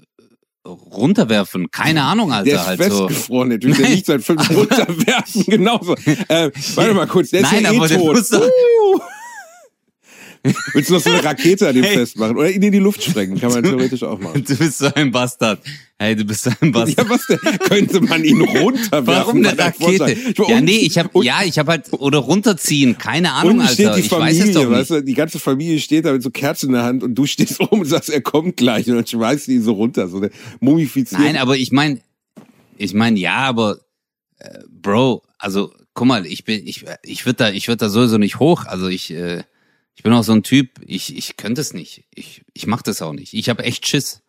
runterwerfen. 0.66 1.70
Keine 1.70 2.02
Ahnung, 2.02 2.32
Alter. 2.32 2.44
Der 2.44 2.54
ist 2.56 2.66
halt 2.66 2.82
festgefroren, 2.82 3.52
so. 3.52 3.58
der 3.58 3.74
der 3.74 3.88
liegt 3.88 4.06
seit 4.06 4.22
fünf 4.22 4.50
runterwerfen, 4.50 5.44
genauso. 5.46 5.94
Äh, 6.28 6.50
warte 6.74 6.94
mal 6.94 7.06
kurz, 7.06 7.30
der 7.30 7.40
ist 7.40 7.52
Nein, 7.52 7.64
ja 7.64 7.72
eh 7.72 7.96
tot. 7.96 8.16
Uh. 8.32 9.00
Willst 10.72 10.90
du 10.90 10.94
noch 10.94 11.00
so 11.00 11.10
eine 11.10 11.24
Rakete 11.24 11.68
an 11.68 11.74
dem 11.74 11.84
hey. 11.84 11.98
festmachen? 11.98 12.36
Oder 12.36 12.50
ihn 12.50 12.62
in 12.62 12.72
die 12.72 12.78
Luft 12.78 13.02
sprengen? 13.02 13.38
Kann 13.40 13.52
man 13.52 13.62
theoretisch 13.62 14.02
auch 14.02 14.18
machen. 14.18 14.44
Du 14.44 14.56
bist 14.56 14.78
so 14.78 14.92
ein 14.94 15.10
Bastard. 15.10 15.60
Hey, 15.98 16.14
du 16.14 16.24
bist 16.24 16.44
so 16.44 16.50
ein 16.60 16.72
Bastard. 16.72 17.08
Ja, 17.08 17.10
was 17.10 17.26
denn? 17.26 17.58
Könnte 17.60 18.00
man 18.00 18.22
ihn 18.24 18.40
runterwerfen? 18.42 19.06
Warum 19.06 19.44
eine 19.44 19.58
Rakete? 19.58 20.16
Ja, 20.48 20.60
nee, 20.60 20.78
ich 20.78 20.98
hab, 20.98 21.10
ja, 21.22 21.42
ich 21.44 21.58
hab 21.58 21.68
halt, 21.68 21.92
oder 21.92 22.18
runterziehen. 22.18 22.98
Keine 22.98 23.32
Ahnung, 23.32 23.60
Alter. 23.60 23.72
steht 23.72 23.96
die 23.96 24.00
ich 24.00 24.08
Familie, 24.08 24.40
weiß 24.40 24.48
es 24.48 24.54
doch 24.54 24.70
weißt 24.70 24.90
du, 24.90 25.02
die 25.02 25.14
ganze 25.14 25.38
Familie 25.38 25.80
steht 25.80 26.04
da 26.04 26.12
mit 26.12 26.22
so 26.22 26.30
Kerzen 26.30 26.66
in 26.66 26.72
der 26.72 26.84
Hand 26.84 27.02
und 27.02 27.14
du 27.14 27.26
stehst 27.26 27.60
oben 27.60 27.80
und 27.80 27.86
sagst, 27.86 28.10
er 28.10 28.20
kommt 28.20 28.56
gleich 28.56 28.88
und 28.88 28.96
dann 28.96 29.06
schmeißt 29.06 29.48
du 29.48 29.52
ihn 29.52 29.62
so 29.62 29.72
runter, 29.72 30.08
so 30.08 30.26
mumifiziert. 30.60 31.20
Nein, 31.20 31.36
aber 31.36 31.56
ich 31.56 31.72
mein, 31.72 32.00
ich 32.76 32.94
mein, 32.94 33.16
ja, 33.16 33.36
aber, 33.36 33.78
äh, 34.38 34.60
Bro, 34.68 35.22
also, 35.38 35.72
guck 35.94 36.06
mal, 36.06 36.26
ich 36.26 36.44
bin, 36.44 36.66
ich, 36.66 36.84
ich 37.02 37.24
würde 37.24 37.36
da, 37.36 37.50
ich 37.50 37.68
würde 37.68 37.78
da 37.78 37.88
sowieso 37.88 38.18
nicht 38.18 38.38
hoch, 38.38 38.64
also 38.66 38.88
ich, 38.88 39.10
äh, 39.12 39.42
ich 39.96 40.02
bin 40.02 40.12
auch 40.12 40.22
so 40.22 40.32
ein 40.32 40.42
Typ, 40.42 40.68
ich, 40.86 41.16
ich 41.16 41.36
könnte 41.36 41.62
es 41.62 41.72
nicht. 41.72 42.04
Ich, 42.14 42.42
ich 42.52 42.66
mach 42.66 42.82
das 42.82 43.02
auch 43.02 43.14
nicht. 43.14 43.32
Ich 43.32 43.48
habe 43.48 43.64
echt 43.64 43.86
Schiss. 43.86 44.22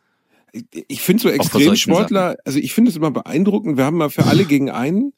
Ich 0.88 1.02
finde 1.02 1.24
so 1.24 1.30
Extremsportler, 1.30 2.38
also 2.46 2.58
ich 2.58 2.74
finde 2.74 2.90
es 2.90 2.98
immer 2.98 3.12
beeindruckend. 3.12 3.78
Wir 3.78 3.84
haben 3.84 3.98
mal 3.98 4.10
für 4.10 4.26
alle 4.26 4.46
gegen 4.46 4.72
einen 4.72 5.14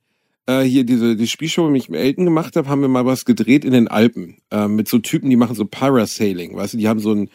äh, 0.49 0.63
hier 0.63 0.83
diese 0.83 1.15
die 1.15 1.27
Spielshow, 1.27 1.69
die 1.69 1.77
ich 1.77 1.89
mit 1.89 1.99
Elton 1.99 2.25
gemacht 2.25 2.55
habe, 2.55 2.67
haben 2.67 2.81
wir 2.81 2.87
mal 2.87 3.05
was 3.05 3.25
gedreht 3.25 3.63
in 3.63 3.71
den 3.71 3.87
Alpen 3.87 4.37
äh, 4.49 4.67
mit 4.67 4.87
so 4.87 4.97
Typen, 4.97 5.29
die 5.29 5.35
machen 5.35 5.55
so 5.55 5.65
Parasailing, 5.65 6.55
weißt 6.55 6.73
du, 6.73 6.77
die 6.77 6.87
haben 6.87 6.99
so 6.99 7.13
ein, 7.13 7.29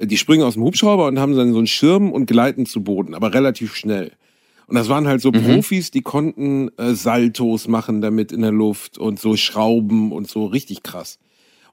die 0.00 0.18
springen 0.18 0.42
aus 0.42 0.54
dem 0.54 0.64
Hubschrauber 0.64 1.06
und 1.06 1.20
haben 1.20 1.36
dann 1.36 1.52
so 1.52 1.58
einen 1.58 1.68
Schirm 1.68 2.10
und 2.10 2.26
gleiten 2.26 2.66
zu 2.66 2.82
Boden, 2.82 3.14
aber 3.14 3.32
relativ 3.32 3.76
schnell. 3.76 4.12
Und 4.66 4.74
das 4.74 4.88
waren 4.88 5.06
halt 5.06 5.20
so 5.20 5.30
mhm. 5.30 5.44
Profis, 5.44 5.92
die 5.92 6.02
konnten 6.02 6.70
äh, 6.76 6.94
Saltos 6.94 7.68
machen 7.68 8.00
damit 8.00 8.32
in 8.32 8.42
der 8.42 8.50
Luft 8.50 8.98
und 8.98 9.20
so 9.20 9.36
Schrauben 9.36 10.10
und 10.10 10.28
so 10.28 10.46
richtig 10.46 10.82
krass. 10.82 11.20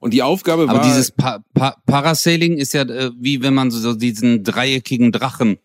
Und 0.03 0.13
die 0.13 0.21
Aufgabe 0.21 0.67
war. 0.67 0.75
Aber 0.75 0.83
dieses 0.83 1.11
pa 1.11 1.39
pa 1.53 1.77
Parasailing 1.85 2.57
ist 2.57 2.73
ja 2.73 2.81
äh, 2.81 3.11
wie 3.17 3.41
wenn 3.41 3.53
man 3.53 3.71
so, 3.71 3.93
diesen 3.93 4.43
dreieckigen 4.43 5.13
Drachen 5.13 5.57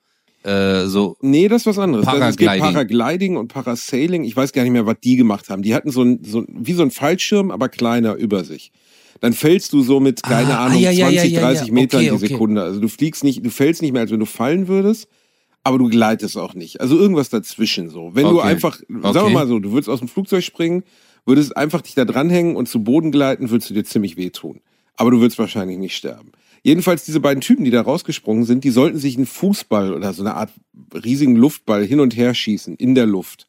äh, 0.44 0.86
so. 0.86 1.16
Nee, 1.20 1.48
das 1.48 1.62
ist 1.62 1.66
was 1.66 1.78
anderes. 1.80 2.04
Paragliding. 2.04 2.48
Also 2.48 2.62
es 2.62 2.62
geht 2.62 2.74
Paragliding 2.74 3.36
und 3.36 3.48
Parasailing. 3.48 4.22
Ich 4.22 4.36
weiß 4.36 4.52
gar 4.52 4.62
nicht 4.62 4.70
mehr, 4.70 4.86
was 4.86 4.96
die 5.02 5.16
gemacht 5.16 5.50
haben. 5.50 5.62
Die 5.62 5.74
hatten 5.74 5.90
so 5.90 6.02
ein, 6.02 6.20
so 6.22 6.44
wie 6.48 6.72
so 6.72 6.82
ein 6.82 6.92
Fallschirm, 6.92 7.50
aber 7.50 7.68
kleiner 7.68 8.14
über 8.14 8.44
sich. 8.44 8.70
Dann 9.20 9.32
fällst 9.32 9.72
du 9.72 9.82
so 9.82 9.98
mit, 9.98 10.22
keine 10.22 10.56
ah, 10.56 10.66
Ahnung, 10.66 10.80
ja, 10.80 10.92
20, 10.92 11.16
ja, 11.16 11.22
ja, 11.24 11.40
30 11.40 11.72
Metern 11.72 12.00
okay, 12.00 12.10
die 12.12 12.18
Sekunde. 12.28 12.62
Also 12.62 12.78
du 12.78 12.86
fliegst 12.86 13.24
nicht, 13.24 13.44
du 13.44 13.50
fällst 13.50 13.82
nicht 13.82 13.92
mehr, 13.92 14.02
als 14.02 14.12
wenn 14.12 14.20
du 14.20 14.26
fallen 14.26 14.68
würdest, 14.68 15.08
aber 15.64 15.78
du 15.78 15.88
gleitest 15.88 16.38
auch 16.38 16.54
nicht. 16.54 16.80
Also 16.80 16.96
irgendwas 16.96 17.28
dazwischen 17.28 17.90
so. 17.90 18.14
Wenn 18.14 18.26
okay. 18.26 18.34
du 18.34 18.40
einfach, 18.40 18.78
okay. 18.80 19.12
sagen 19.12 19.26
wir 19.26 19.34
mal 19.34 19.48
so, 19.48 19.58
du 19.58 19.72
würdest 19.72 19.88
aus 19.88 19.98
dem 19.98 20.06
Flugzeug 20.06 20.44
springen, 20.44 20.84
Würdest 21.28 21.58
einfach 21.58 21.82
dich 21.82 21.94
da 21.94 22.06
dranhängen 22.06 22.56
und 22.56 22.70
zu 22.70 22.82
Boden 22.82 23.12
gleiten, 23.12 23.50
würdest 23.50 23.68
du 23.68 23.74
dir 23.74 23.84
ziemlich 23.84 24.16
wehtun. 24.16 24.62
Aber 24.96 25.10
du 25.10 25.20
würdest 25.20 25.38
wahrscheinlich 25.38 25.76
nicht 25.76 25.94
sterben. 25.94 26.32
Jedenfalls 26.62 27.04
diese 27.04 27.20
beiden 27.20 27.42
Typen, 27.42 27.66
die 27.66 27.70
da 27.70 27.82
rausgesprungen 27.82 28.44
sind, 28.44 28.64
die 28.64 28.70
sollten 28.70 28.96
sich 28.96 29.16
einen 29.16 29.26
Fußball 29.26 29.92
oder 29.92 30.14
so 30.14 30.22
eine 30.22 30.36
Art 30.36 30.50
riesigen 30.94 31.36
Luftball 31.36 31.84
hin 31.84 32.00
und 32.00 32.16
her 32.16 32.32
schießen 32.32 32.76
in 32.76 32.94
der 32.94 33.04
Luft. 33.04 33.46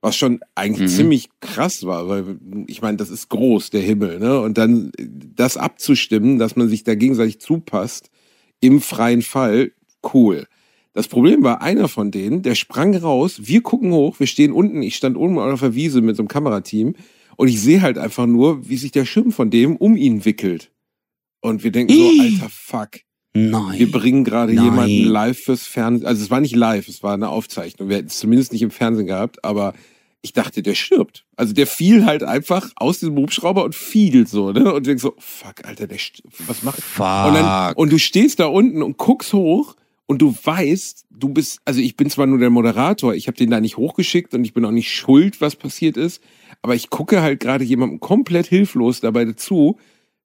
Was 0.00 0.16
schon 0.16 0.40
eigentlich 0.56 0.90
mhm. 0.90 0.96
ziemlich 0.96 1.28
krass 1.38 1.84
war, 1.86 2.08
weil 2.08 2.36
ich 2.66 2.82
meine, 2.82 2.96
das 2.96 3.10
ist 3.10 3.28
groß, 3.28 3.70
der 3.70 3.82
Himmel, 3.82 4.18
ne? 4.18 4.40
Und 4.40 4.58
dann 4.58 4.90
das 4.98 5.56
abzustimmen, 5.56 6.40
dass 6.40 6.56
man 6.56 6.68
sich 6.68 6.82
da 6.82 6.96
gegenseitig 6.96 7.40
zupasst, 7.40 8.10
im 8.58 8.80
freien 8.80 9.22
Fall, 9.22 9.70
cool. 10.12 10.48
Das 10.94 11.06
Problem 11.06 11.44
war, 11.44 11.62
einer 11.62 11.86
von 11.86 12.10
denen, 12.10 12.42
der 12.42 12.56
sprang 12.56 12.96
raus, 12.96 13.42
wir 13.44 13.62
gucken 13.62 13.92
hoch, 13.92 14.18
wir 14.18 14.26
stehen 14.26 14.50
unten, 14.50 14.82
ich 14.82 14.96
stand 14.96 15.16
oben 15.16 15.38
auf 15.38 15.60
der 15.60 15.76
Wiese 15.76 16.00
mit 16.00 16.16
so 16.16 16.22
einem 16.22 16.28
Kamerateam 16.28 16.96
und 17.40 17.48
ich 17.48 17.62
sehe 17.62 17.80
halt 17.80 17.96
einfach 17.96 18.26
nur, 18.26 18.68
wie 18.68 18.76
sich 18.76 18.92
der 18.92 19.06
Schirm 19.06 19.32
von 19.32 19.48
dem 19.48 19.74
um 19.76 19.96
ihn 19.96 20.26
wickelt. 20.26 20.70
Und 21.40 21.64
wir 21.64 21.72
denken 21.72 21.94
so, 21.94 22.22
alter 22.22 22.50
Fuck. 22.50 23.00
Nein. 23.32 23.78
Wir 23.78 23.90
bringen 23.90 24.24
gerade 24.24 24.52
jemanden 24.52 25.04
live 25.04 25.38
fürs 25.38 25.62
Fernsehen. 25.62 26.06
Also 26.06 26.22
es 26.22 26.30
war 26.30 26.40
nicht 26.40 26.54
live, 26.54 26.86
es 26.86 27.02
war 27.02 27.14
eine 27.14 27.30
Aufzeichnung. 27.30 27.88
Wir 27.88 27.96
hätten 27.96 28.08
es 28.08 28.18
zumindest 28.18 28.52
nicht 28.52 28.60
im 28.60 28.70
Fernsehen 28.70 29.06
gehabt, 29.06 29.42
aber 29.42 29.72
ich 30.20 30.34
dachte, 30.34 30.62
der 30.62 30.74
stirbt. 30.74 31.24
Also 31.34 31.54
der 31.54 31.66
fiel 31.66 32.04
halt 32.04 32.24
einfach 32.24 32.72
aus 32.76 32.98
diesem 32.98 33.16
Hubschrauber 33.16 33.64
und 33.64 33.74
fiel 33.74 34.26
so, 34.26 34.52
ne? 34.52 34.74
Und 34.74 34.86
denkst 34.86 35.02
so, 35.02 35.14
fuck, 35.16 35.64
Alter, 35.64 35.86
der 35.86 35.96
was 36.40 36.62
macht? 36.62 36.82
Fuck. 36.82 37.26
Und, 37.26 37.34
dann, 37.36 37.72
und 37.72 37.90
du 37.90 37.98
stehst 37.98 38.38
da 38.40 38.48
unten 38.48 38.82
und 38.82 38.98
guckst 38.98 39.32
hoch 39.32 39.76
und 40.04 40.20
du 40.20 40.36
weißt, 40.44 41.06
du 41.20 41.28
bist, 41.28 41.60
also 41.64 41.80
ich 41.80 41.96
bin 41.96 42.10
zwar 42.10 42.26
nur 42.26 42.38
der 42.38 42.50
Moderator, 42.50 43.14
ich 43.14 43.26
habe 43.28 43.36
den 43.36 43.50
da 43.50 43.60
nicht 43.60 43.76
hochgeschickt 43.76 44.34
und 44.34 44.44
ich 44.44 44.52
bin 44.52 44.64
auch 44.64 44.70
nicht 44.70 44.92
schuld, 44.92 45.40
was 45.40 45.56
passiert 45.56 45.96
ist, 45.96 46.22
aber 46.62 46.74
ich 46.74 46.90
gucke 46.90 47.22
halt 47.22 47.40
gerade 47.40 47.64
jemandem 47.64 48.00
komplett 48.00 48.46
hilflos 48.46 49.00
dabei 49.00 49.24
dazu, 49.24 49.78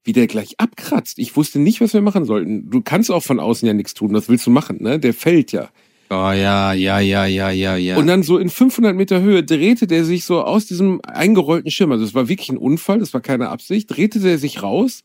wie 0.03 0.13
der 0.13 0.27
gleich 0.27 0.59
abkratzt. 0.59 1.19
Ich 1.19 1.35
wusste 1.35 1.59
nicht, 1.59 1.81
was 1.81 1.93
wir 1.93 2.01
machen 2.01 2.25
sollten. 2.25 2.69
Du 2.69 2.81
kannst 2.81 3.11
auch 3.11 3.23
von 3.23 3.39
außen 3.39 3.67
ja 3.67 3.73
nichts 3.73 3.93
tun. 3.93 4.13
Was 4.13 4.29
willst 4.29 4.45
du 4.45 4.51
machen, 4.51 4.77
ne? 4.79 4.99
Der 4.99 5.13
fällt 5.13 5.51
ja. 5.51 5.69
Oh 6.11 6.31
ja, 6.31 6.73
ja, 6.73 6.99
ja, 6.99 7.25
ja, 7.25 7.49
ja, 7.49 7.75
ja. 7.75 7.97
Und 7.97 8.05
dann 8.05 8.21
so 8.21 8.37
in 8.37 8.49
500 8.49 8.95
Meter 8.95 9.21
Höhe 9.21 9.43
drehte 9.43 9.87
der 9.87 10.05
sich 10.05 10.23
so 10.23 10.43
aus 10.43 10.67
diesem 10.67 11.01
eingerollten 11.01 11.71
Schirm. 11.71 11.91
Also 11.91 12.05
es 12.05 12.13
war 12.13 12.29
wirklich 12.29 12.49
ein 12.49 12.57
Unfall, 12.57 12.99
das 12.99 13.13
war 13.15 13.21
keine 13.21 13.49
Absicht. 13.49 13.89
Drehte 13.89 14.19
der 14.19 14.37
sich 14.37 14.61
raus, 14.61 15.03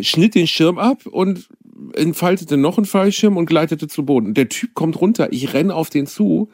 schnitt 0.00 0.34
den 0.34 0.46
Schirm 0.46 0.78
ab 0.78 1.06
und 1.06 1.48
entfaltete 1.94 2.56
noch 2.56 2.78
einen 2.78 2.86
Fallschirm 2.86 3.36
und 3.36 3.46
gleitete 3.46 3.88
zu 3.88 4.04
Boden. 4.04 4.34
Der 4.34 4.48
Typ 4.48 4.74
kommt 4.74 5.00
runter, 5.00 5.32
ich 5.32 5.52
renn 5.52 5.70
auf 5.70 5.90
den 5.90 6.06
zu, 6.06 6.50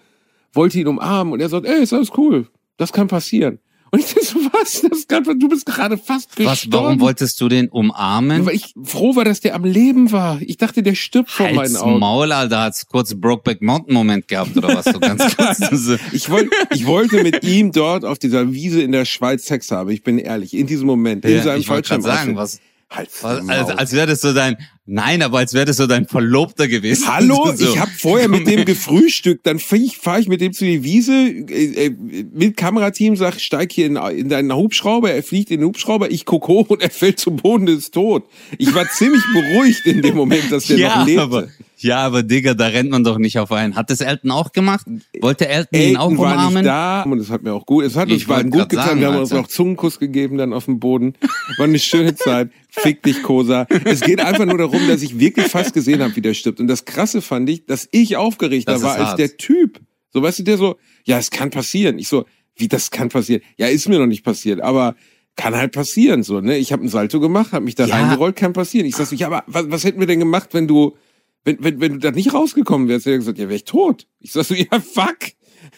wollte 0.53 0.79
ihn 0.79 0.89
umarmen 0.89 1.33
und 1.33 1.41
er 1.41 1.49
sagt, 1.49 1.67
ey, 1.67 1.83
ist 1.83 1.93
alles 1.93 2.11
cool, 2.17 2.49
das 2.77 2.93
kann 2.93 3.09
passieren. 3.09 3.59
Und 3.91 4.01
ich 4.01 4.07
dachte 4.07 4.25
so, 4.27 4.39
was? 4.53 4.83
Das 4.83 4.99
ist 4.99 5.09
grad, 5.09 5.27
du 5.27 5.49
bist 5.49 5.65
gerade 5.65 5.97
fast 5.97 6.37
gestorben. 6.37 6.51
Was, 6.51 6.69
warum 6.73 7.01
wolltest 7.01 7.41
du 7.41 7.49
den 7.49 7.69
umarmen? 7.71 8.45
Weil 8.45 8.55
ich 8.55 8.75
froh 8.85 9.17
war, 9.17 9.25
dass 9.25 9.41
der 9.41 9.55
am 9.55 9.65
Leben 9.65 10.13
war. 10.13 10.41
Ich 10.43 10.59
dachte, 10.59 10.83
der 10.83 10.95
stirbt 10.95 11.31
vor 11.31 11.47
meinen 11.47 11.59
Halt's 11.59 11.77
Augen. 11.77 11.99
Maul, 11.99 12.31
Alter, 12.33 12.61
hat's 12.63 12.87
kurz 12.87 13.15
Brokeback 13.15 13.63
Mountain 13.63 13.95
Moment 13.95 14.29
gehabt 14.29 14.55
oder 14.57 14.69
was? 14.69 14.85
So 14.85 14.99
ganz 15.01 15.35
kurz. 15.37 15.59
So. 15.71 15.97
Ich 16.13 16.29
wollte, 16.29 16.51
ich 16.75 16.85
wollte 16.87 17.23
mit 17.23 17.43
ihm 17.45 17.73
dort 17.73 18.05
auf 18.05 18.19
dieser 18.19 18.53
Wiese 18.53 18.83
in 18.83 18.93
der 18.93 19.07
Schweiz 19.07 19.47
Sex 19.47 19.71
haben. 19.71 19.89
Ich 19.91 20.03
bin 20.03 20.19
ehrlich, 20.19 20.53
in 20.55 20.67
diesem 20.67 20.87
Moment, 20.87 21.25
in 21.25 21.37
Ja, 21.37 21.43
seinem 21.43 21.61
ich 21.61 21.69
wollte 21.71 21.89
gerade 21.89 22.03
sagen, 22.03 22.37
was, 22.37 22.61
Halt's 22.91 23.23
was 23.23 23.43
Maul. 23.43 23.55
als, 23.55 23.71
als 23.71 23.93
wäre 23.93 24.07
das 24.07 24.23
so 24.23 24.33
dein, 24.33 24.57
nein, 24.87 25.21
aber 25.21 25.39
als 25.39 25.53
wäre 25.53 25.67
das 25.67 25.77
so 25.77 25.87
dein 25.87 26.07
Verlobter 26.07 26.69
gewesen. 26.69 27.07
Hallo, 27.07 27.53
so. 27.55 27.65
ich 27.65 27.79
habe 27.79 27.91
vorher 27.91 28.29
mit 28.29 28.47
dem 28.47 28.65
gefrühstückt, 28.65 29.47
dann 29.47 29.59
fahre 29.59 29.83
ich, 29.83 29.99
fahr 29.99 30.19
ich 30.19 30.29
mit 30.29 30.41
dem 30.41 30.55
zu 30.55 30.65
die 30.65 30.83
Wiese, 30.85 31.13
äh, 31.13 31.87
äh, 31.87 31.91
mit 31.91 32.57
Kamerateam, 32.57 33.17
sag, 33.17 33.41
steig 33.41 33.73
hier 33.73 33.87
in, 33.87 33.97
in 33.97 34.31
deinen 34.31 34.53
Hubschrauber, 34.55 35.13
er 35.13 35.23
fliegt 35.23 35.51
in 35.51 35.61
den 35.61 35.67
Hubschrauber, 35.67 36.11
ich 36.11 36.25
guck 36.25 36.49
hoch 36.49 36.71
und 36.71 36.83
er 36.83 36.91
fällt 36.91 37.19
zu 37.19 37.31
Boden, 37.33 37.69
ist 37.69 37.93
tot. 37.93 38.25
Ich 38.57 38.75
war 38.75 38.89
ziemlich 38.89 39.23
beruhigt 39.35 39.85
in 39.85 40.01
dem 40.01 40.17
Moment, 40.17 40.51
dass 40.51 40.67
der 40.67 40.79
ja, 40.79 40.99
noch 41.01 41.07
lebte. 41.07 41.23
aber, 41.23 41.49
ja, 41.79 41.99
aber 41.99 42.23
Digga, 42.23 42.55
da 42.55 42.67
rennt 42.67 42.91
man 42.91 43.05
doch 43.05 43.19
nicht 43.19 43.39
auf 43.39 43.51
einen. 43.53 43.77
Hat 43.77 43.91
das 43.91 44.01
Elton 44.01 44.31
auch 44.31 44.53
gemacht? 44.53 44.87
Wollte 45.21 45.49
Elton 45.49 45.81
ihn 45.81 45.97
auch 45.97 46.11
Elton 46.11 46.19
war 46.25 46.33
umarmen? 46.35 46.55
nicht 46.55 46.67
da 46.67 47.03
und 47.03 47.19
es 47.19 47.31
hat 47.31 47.43
mir 47.43 47.53
auch 47.55 47.67
gut, 47.67 47.85
es 47.85 47.97
hat 47.97 48.11
uns 48.11 48.23
Ich 48.23 48.27
beiden 48.27 48.51
gut 48.51 48.69
getan. 48.69 48.87
sagen, 48.87 49.01
wir 49.01 49.09
haben 49.09 49.17
uns 49.19 49.31
noch 49.31 49.47
Zungenkuss 49.49 49.99
gegeben 49.99 50.39
dann 50.39 50.53
auf 50.53 50.65
dem 50.67 50.81
Boden. 50.81 51.15
War 51.57 51.67
eine 51.67 51.79
schöne 51.79 52.15
Zeit. 52.15 52.51
Fick 52.71 53.03
dich, 53.03 53.23
Kosa. 53.23 53.67
Es 53.85 54.01
geht 54.01 54.21
einfach 54.21 54.45
nur 54.47 54.59
darum, 54.59 54.87
dass 54.89 55.03
ich 55.03 55.19
wirklich 55.19 55.47
fast 55.47 55.73
gesehen 55.73 56.03
habe, 56.03 56.15
wie 56.17 56.21
der 56.21 56.35
stirbt. 56.35 56.61
Und 56.61 56.67
das 56.69 56.85
Krasse 56.85 57.23
fand 57.23 57.49
ich, 57.51 57.67
dass 57.67 57.89
ich 57.93 58.17
aufgeregter 58.17 58.73
Das 58.73 58.83
war 58.83 58.95
als 58.97 59.09
hart. 59.11 59.19
der 59.19 59.37
Typ. 59.37 59.81
So, 60.13 60.23
weißt 60.23 60.39
du, 60.41 60.43
der 60.45 60.57
so, 60.59 60.77
ja, 61.05 61.19
es 61.19 61.31
kann 61.31 61.51
passieren. 61.51 61.99
Ich 61.99 62.09
so, 62.09 62.25
wie 62.57 62.69
das 62.69 62.91
kann 62.91 63.09
passieren? 63.09 63.43
Ja, 63.57 63.67
ist 63.69 63.89
mir 63.89 63.99
noch 63.99 64.07
nicht 64.07 64.25
passiert, 64.25 64.61
aber 64.61 64.95
kann 65.37 65.55
halt 65.55 65.71
passieren, 65.73 66.25
so, 66.25 66.41
ne? 66.41 66.57
Ich 66.59 66.73
habe 66.73 66.85
ein 66.85 66.89
Salto 66.89 67.21
gemacht, 67.21 67.53
habe 67.53 67.65
mich 67.65 67.77
da 67.77 67.87
Ja. 67.87 67.95
reingerollt, 67.95 68.35
kann 68.35 68.53
passieren. 68.53 68.87
Ich 68.87 68.97
sag 68.97 69.07
so, 69.07 69.15
ja, 69.15 69.29
aber 69.29 69.45
was, 69.47 69.71
was 69.71 69.85
hätten 69.85 70.01
wir 70.01 70.09
denn 70.09 70.19
gemacht, 70.19 70.49
wenn 70.53 70.67
du, 70.67 70.97
wenn, 71.45 71.63
wenn, 71.63 71.81
wenn 71.81 71.93
du 71.95 71.99
da 71.99 72.11
nicht 72.11 72.33
rausgekommen 72.35 72.89
wärst? 72.89 73.07
Er 73.07 73.15
hat 73.15 73.21
gesagt, 73.21 73.39
ja, 73.39 73.45
wäre 73.45 73.57
ich 73.57 73.65
tot. 73.65 74.07
Ich 74.21 74.33
sag 74.33 74.45
so, 74.45 74.55
ja, 74.55 74.81
fuck. 74.81 75.19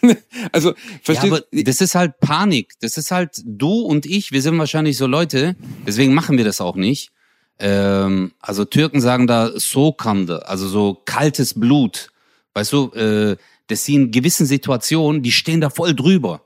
Also, 0.52 0.70
Ja, 0.70 0.76
verstehst 1.02 1.32
aber 1.32 1.44
das 1.52 1.80
ist 1.80 1.94
halt 1.94 2.20
Panik. 2.20 2.74
Das 2.80 2.96
ist 2.96 3.10
halt 3.10 3.40
du 3.44 3.80
und 3.80 4.06
ich. 4.06 4.30
Wir 4.32 4.42
sind 4.42 4.58
wahrscheinlich 4.58 4.96
so 4.96 5.06
Leute. 5.06 5.56
Deswegen 5.86 6.14
machen 6.14 6.36
wir 6.36 6.44
das 6.44 6.60
auch 6.60 6.76
nicht. 6.76 7.10
Ähm, 7.58 8.32
also 8.40 8.64
Türken 8.64 9.00
sagen 9.00 9.26
da 9.26 9.50
Sokande, 9.58 10.48
also 10.48 10.66
so 10.66 11.02
kaltes 11.04 11.58
Blut. 11.58 12.10
Weißt 12.54 12.72
du, 12.72 12.90
äh, 12.92 13.36
dass 13.66 13.84
sie 13.84 13.94
in 13.94 14.10
gewissen 14.10 14.46
Situationen, 14.46 15.22
die 15.22 15.32
stehen 15.32 15.60
da 15.60 15.70
voll 15.70 15.94
drüber. 15.94 16.42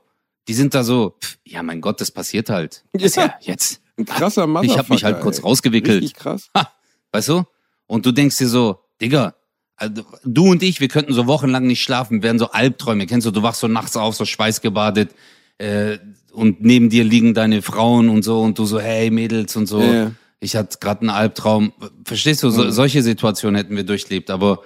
Die 0.47 0.53
sind 0.53 0.75
da 0.75 0.83
so, 0.83 1.15
pff, 1.21 1.37
ja 1.45 1.63
mein 1.63 1.81
Gott, 1.81 2.01
das 2.01 2.11
passiert 2.11 2.49
halt. 2.49 2.83
Ja. 2.97 3.05
Ist 3.05 3.15
ja 3.15 3.35
jetzt. 3.41 3.81
Ein 3.97 4.05
krasser 4.05 4.45
Mann. 4.45 4.65
Ich 4.65 4.77
hab 4.77 4.89
mich 4.89 5.05
halt 5.05 5.21
kurz 5.21 5.41
rausgewickelt. 5.41 6.03
Richtig 6.03 6.17
krass. 6.19 6.49
Ha, 6.55 6.69
weißt 7.13 7.29
du? 7.29 7.43
Und 7.87 8.05
du 8.05 8.11
denkst 8.11 8.37
dir 8.37 8.49
so, 8.49 8.79
Digga, 9.01 9.35
also 9.77 10.03
du 10.23 10.51
und 10.51 10.63
ich, 10.63 10.79
wir 10.79 10.87
könnten 10.87 11.13
so 11.13 11.27
wochenlang 11.27 11.67
nicht 11.67 11.81
schlafen, 11.81 12.23
wären 12.23 12.39
so 12.39 12.51
Albträume. 12.51 13.07
Kennst 13.07 13.27
du, 13.27 13.31
du 13.31 13.43
wachst 13.43 13.59
so 13.59 13.67
nachts 13.67 13.97
auf, 13.97 14.15
so 14.15 14.25
schweißgebadet 14.25 15.11
äh, 15.57 15.97
und 16.31 16.63
neben 16.63 16.89
dir 16.89 17.03
liegen 17.03 17.33
deine 17.33 17.61
Frauen 17.61 18.09
und 18.09 18.23
so 18.23 18.41
und 18.41 18.57
du 18.57 18.65
so, 18.65 18.79
hey 18.79 19.09
Mädels 19.09 19.55
und 19.55 19.67
so. 19.67 19.81
Ja, 19.81 19.93
ja. 19.93 20.11
Ich 20.39 20.55
hatte 20.55 20.77
gerade 20.79 21.01
einen 21.01 21.09
Albtraum. 21.09 21.73
Verstehst 22.03 22.43
du, 22.43 22.49
so, 22.49 22.69
solche 22.69 23.01
Situationen 23.01 23.55
hätten 23.55 23.75
wir 23.75 23.83
durchlebt, 23.83 24.29
aber 24.29 24.61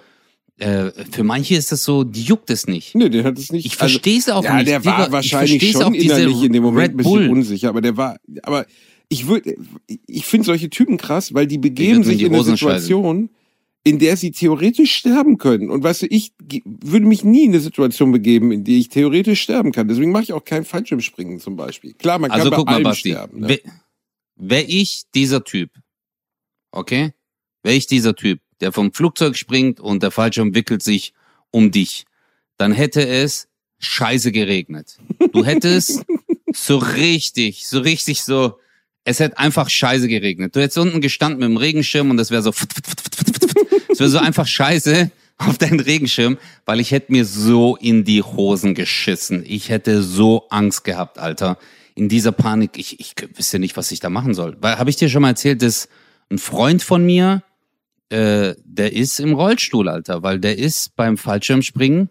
äh, 0.58 0.92
für 1.12 1.24
manche 1.24 1.56
ist 1.56 1.72
das 1.72 1.84
so, 1.84 2.04
die 2.04 2.24
juckt 2.24 2.50
es 2.50 2.68
nicht. 2.68 2.96
Nee, 2.96 3.10
der 3.10 3.24
hat 3.24 3.38
es 3.38 3.52
nicht. 3.52 3.66
Ich 3.66 3.78
versteh's 3.78 4.30
auch 4.30 4.44
ja, 4.44 4.56
nicht, 4.56 4.68
der 4.68 4.80
Digga. 4.80 4.98
war 4.98 5.06
Ich 5.08 5.12
wahrscheinlich 5.12 5.72
schon 5.72 5.94
innerlich 5.94 6.44
in 6.44 6.54
dem 6.54 6.64
Moment 6.64 6.94
ein 6.94 6.98
bisschen 6.98 7.30
unsicher, 7.30 7.70
aber 7.70 7.82
der 7.82 7.96
war, 7.96 8.18
aber 8.44 8.66
ich 9.08 9.28
würde, 9.28 9.56
ich 10.06 10.26
finde 10.26 10.46
solche 10.46 10.70
Typen 10.70 10.98
krass, 10.98 11.34
weil 11.34 11.48
die 11.48 11.58
begeben 11.58 12.00
würden 12.00 12.04
sich 12.04 12.18
die 12.18 12.26
in 12.26 12.36
eine. 12.36 12.44
Situation, 12.44 13.30
in 13.84 14.00
der 14.00 14.18
sie 14.18 14.32
theoretisch 14.32 14.94
sterben 14.94 15.38
können. 15.38 15.70
Und 15.70 15.84
weißt 15.84 16.04
du, 16.04 16.08
ich 16.08 16.34
würde 16.66 17.06
mich 17.06 17.24
nie 17.24 17.46
in 17.46 17.52
eine 17.52 17.62
Situation 17.62 18.12
begeben, 18.12 18.52
in 18.52 18.64
die 18.64 18.80
ich 18.80 18.90
theoretisch 18.90 19.42
sterben 19.42 19.72
kann. 19.72 19.88
Deswegen 19.88 20.12
mache 20.12 20.24
ich 20.24 20.34
auch 20.34 20.44
kein 20.44 20.66
Fallschirmspringen 20.66 21.40
zum 21.40 21.56
Beispiel. 21.56 21.94
Klar, 21.94 22.20
man 22.20 22.30
kann 22.30 22.40
Also 22.40 22.52
bei 22.52 22.58
mal, 22.58 22.74
allem 22.74 22.84
Basti, 22.84 23.12
sterben. 23.12 23.40
Ne? 23.42 23.50
wär, 23.50 23.60
wär 24.36 24.70
ich 24.70 25.04
dieser 25.16 25.44
Typ, 25.44 25.72
okay? 26.72 27.14
Wär 27.64 27.74
ich 27.74 27.88
dieser 27.88 28.16
Typ, 28.16 28.42
der 28.60 28.72
vom 28.72 28.94
Flugzeug 28.94 29.38
springt 29.38 29.80
und 29.80 30.04
der 30.04 30.12
Fallschirm 30.12 30.56
wickelt 30.56 30.84
sich 30.84 31.14
um 31.52 31.72
dich, 31.72 32.06
dann 32.58 32.74
hätte 32.74 33.08
es 33.08 33.48
scheiße 33.80 34.32
geregnet. 34.32 34.98
Du 35.32 35.46
hättest 35.46 36.06
so 36.54 36.78
richtig, 36.78 37.66
so 37.66 37.80
richtig 37.80 38.24
so, 38.24 38.60
es 39.06 39.20
hätte 39.20 39.38
einfach 39.38 39.70
scheiße 39.70 40.08
geregnet. 40.08 40.56
Du 40.56 40.60
hättest 40.62 40.78
unten 40.78 41.02
gestanden 41.02 41.40
mit 41.40 41.50
dem 41.50 41.58
Regenschirm 41.58 42.12
und 42.12 42.20
es 42.20 42.30
wäre 42.30 42.42
so, 42.42 42.52
es 44.00 44.02
wäre 44.02 44.10
so 44.10 44.18
einfach 44.20 44.48
scheiße 44.48 45.12
auf 45.38 45.58
deinen 45.58 45.80
Regenschirm, 45.80 46.38
weil 46.66 46.80
ich 46.80 46.92
hätte 46.92 47.12
mir 47.12 47.26
so 47.26 47.76
in 47.78 48.04
die 48.04 48.22
Hosen 48.24 48.74
geschissen. 48.74 49.44
Ich 49.46 49.70
hätte 49.70 50.04
so 50.04 50.48
Angst 50.50 50.84
gehabt, 50.84 51.18
Alter. 51.18 51.58
In 51.96 52.10
dieser 52.10 52.32
Panik, 52.32 52.78
ich, 52.78 53.00
ich 53.00 53.14
wüsste 53.36 53.60
nicht, 53.60 53.76
was 53.78 53.92
ich 53.92 54.00
da 54.00 54.10
machen 54.10 54.34
soll. 54.34 54.58
Weil, 54.62 54.78
habe 54.80 54.90
ich 54.90 54.96
dir 54.96 55.10
schon 55.10 55.22
mal 55.22 55.30
erzählt, 55.30 55.62
dass 55.62 55.88
ein 56.32 56.38
Freund 56.38 56.82
von 56.84 57.06
mir, 57.06 57.44
äh, 58.10 58.56
der 58.64 58.94
ist 58.94 59.20
im 59.20 59.34
Rollstuhl, 59.34 59.88
Alter, 59.90 60.24
weil 60.24 60.40
der 60.40 60.58
ist 60.58 60.96
beim 60.96 61.18
Fallschirmspringen, 61.18 62.10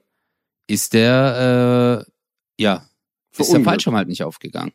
ist 0.66 0.92
der, 0.94 2.04
äh, 2.06 2.62
ja, 2.62 2.86
ist 3.38 3.52
der. 3.52 3.62
Fallschirm 3.62 3.96
halt 3.96 4.08
nicht 4.08 4.22
aufgegangen. 4.22 4.72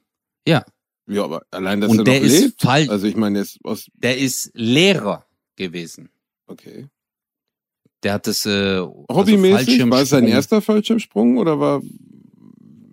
Ja, 0.47 0.63
Ja, 1.07 1.23
aber 1.25 1.43
allein, 1.51 1.81
dass 1.81 1.91
Und 1.91 1.99
er 1.99 2.03
der 2.05 2.19
noch 2.19 2.25
ist 2.27 2.41
lebt. 2.41 2.61
Fall- 2.61 2.89
Also 2.89 3.05
ich 3.07 3.15
meine, 3.15 3.39
er 3.39 3.41
ist 3.43 3.59
aus, 3.63 3.87
der 3.93 4.17
ist 4.17 4.51
Lehrer 4.53 5.25
gewesen. 5.55 6.09
okay. 6.47 6.87
Der 8.03 8.13
hat 8.13 8.27
das, 8.27 8.45
äh, 8.45 8.49
also 8.49 9.05
Hobbymäßig, 9.09 9.89
war 9.89 10.01
es 10.01 10.09
sein 10.09 10.27
erster 10.27 10.61
Fallschirmsprung 10.61 11.37
oder 11.37 11.59
war, 11.59 11.81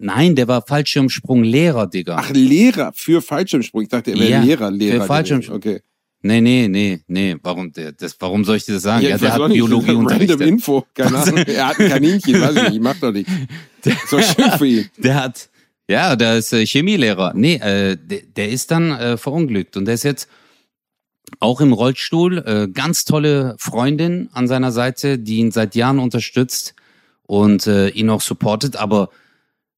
Nein, 0.02 0.34
der 0.34 0.48
war 0.48 0.62
Fallschirmsprung-Lehrer, 0.66 1.86
Digga. 1.86 2.16
ach, 2.18 2.30
Lehrer 2.30 2.90
für 2.94 3.20
Fallschirmsprung. 3.20 3.82
Ich 3.82 3.88
dachte, 3.90 4.12
er 4.12 4.18
wäre 4.18 4.30
Ja, 4.30 4.42
Lehrer, 4.42 4.70
Lehrer. 4.70 5.00
für 5.02 5.06
Fallschirmsprung. 5.06 5.56
Okay. 5.58 5.80
Nee, 6.22 6.40
nee, 6.40 6.68
nee, 6.68 7.00
nee. 7.06 7.36
Warum, 7.42 7.72
der, 7.72 7.92
das, 7.92 8.16
warum 8.18 8.44
soll 8.44 8.56
ich 8.56 8.64
dir 8.64 8.74
das 8.74 8.82
sagen? 8.82 9.04
Ja, 9.04 9.14
ich 9.16 9.20
der 9.20 9.32
hat 9.34 9.48
Biologie 9.52 9.86
Random 9.88 10.06
unterrichtet. 10.06 10.40
Info, 10.42 10.86
keine 10.94 11.18
Ahnung. 11.18 11.38
Er 11.38 11.68
hat 11.68 11.78
ein 11.80 11.88
Kaninchen, 11.88 12.40
weiß 12.40 12.56
ich 12.56 12.62
nicht, 12.62 12.74
ich 12.74 12.80
mach 12.80 12.96
doch 12.98 13.12
nicht. 13.12 13.28
Ist 13.84 14.12
doch 14.12 14.22
schön 14.22 14.50
für 14.58 14.66
ihn. 14.66 14.90
Der 14.98 15.14
hat, 15.22 15.48
ja, 15.88 16.14
der 16.16 16.36
ist 16.38 16.52
äh, 16.52 16.64
Chemielehrer. 16.66 17.32
Nee, 17.34 17.54
äh, 17.54 17.96
der, 17.96 18.20
der 18.36 18.48
ist 18.50 18.70
dann 18.70 18.90
äh, 18.92 19.16
verunglückt 19.16 19.76
und 19.78 19.86
der 19.86 19.94
ist 19.94 20.04
jetzt 20.04 20.28
auch 21.38 21.60
im 21.60 21.72
Rollstuhl. 21.72 22.38
Äh, 22.38 22.68
ganz 22.72 23.04
tolle 23.04 23.56
Freundin 23.58 24.28
an 24.32 24.48
seiner 24.48 24.72
Seite, 24.72 25.18
die 25.18 25.36
ihn 25.36 25.52
seit 25.52 25.74
Jahren 25.74 25.98
unterstützt 25.98 26.74
und 27.26 27.66
äh, 27.66 27.88
ihn 27.88 28.10
auch 28.10 28.20
supportet. 28.20 28.76
Aber 28.76 29.10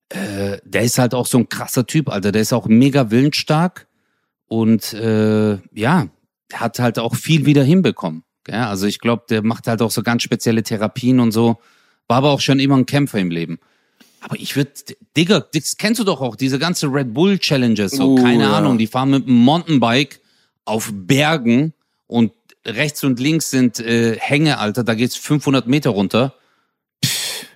äh, 0.08 0.58
der 0.64 0.82
ist 0.82 0.98
halt 0.98 1.14
auch 1.14 1.26
so 1.26 1.38
ein 1.38 1.48
krasser 1.48 1.86
Typ, 1.86 2.08
Alter. 2.08 2.32
Der 2.32 2.42
ist 2.42 2.52
auch 2.52 2.66
mega 2.66 3.10
willensstark 3.10 3.86
und 4.46 4.92
äh, 4.94 5.58
ja, 5.72 6.08
der 6.50 6.60
hat 6.60 6.78
halt 6.78 6.98
auch 6.98 7.14
viel 7.14 7.46
wieder 7.46 7.64
hinbekommen. 7.64 8.24
Gell? 8.44 8.56
Also 8.56 8.86
ich 8.86 8.98
glaube, 8.98 9.24
der 9.28 9.42
macht 9.42 9.66
halt 9.66 9.82
auch 9.82 9.90
so 9.90 10.02
ganz 10.02 10.22
spezielle 10.22 10.62
Therapien 10.62 11.20
und 11.20 11.32
so. 11.32 11.58
War 12.08 12.18
aber 12.18 12.30
auch 12.30 12.40
schon 12.40 12.58
immer 12.60 12.76
ein 12.76 12.86
Kämpfer 12.86 13.18
im 13.18 13.30
Leben. 13.30 13.58
Aber 14.20 14.38
ich 14.38 14.56
würde, 14.56 14.70
Digga, 15.16 15.40
das 15.52 15.76
kennst 15.76 16.00
du 16.00 16.04
doch 16.04 16.20
auch, 16.20 16.36
diese 16.36 16.58
ganze 16.58 16.86
Red 16.86 17.12
Bull 17.12 17.38
Challenges, 17.38 17.92
so, 17.92 18.12
Oh, 18.12 18.22
keine 18.22 18.44
ja. 18.44 18.52
Ahnung, 18.52 18.78
die 18.78 18.86
fahren 18.86 19.10
mit 19.10 19.26
einem 19.26 19.36
Mountainbike 19.36 20.20
auf 20.64 20.90
Bergen 20.92 21.72
und 22.06 22.32
rechts 22.64 23.02
und 23.04 23.18
links 23.18 23.50
sind 23.50 23.80
äh, 23.80 24.16
Hänge, 24.18 24.58
Alter, 24.58 24.84
da 24.84 24.94
geht's 24.94 25.16
500 25.16 25.66
Meter 25.66 25.90
runter. 25.90 26.34
Pff, 27.04 27.46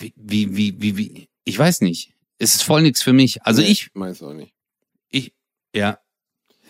wie, 0.00 0.12
wie, 0.16 0.56
wie, 0.56 0.80
wie, 0.82 0.96
wie, 0.98 1.28
ich 1.44 1.58
weiß 1.58 1.80
nicht. 1.82 2.12
Es 2.38 2.54
ist 2.54 2.62
voll 2.62 2.82
nix 2.82 3.02
für 3.02 3.12
mich. 3.12 3.42
Also 3.42 3.62
Nee, 3.62 3.68
ich, 3.68 3.90
Weiß 3.94 4.22
auch 4.22 4.32
nicht. 4.34 4.52
ich, 5.10 5.32
ja, 5.74 5.98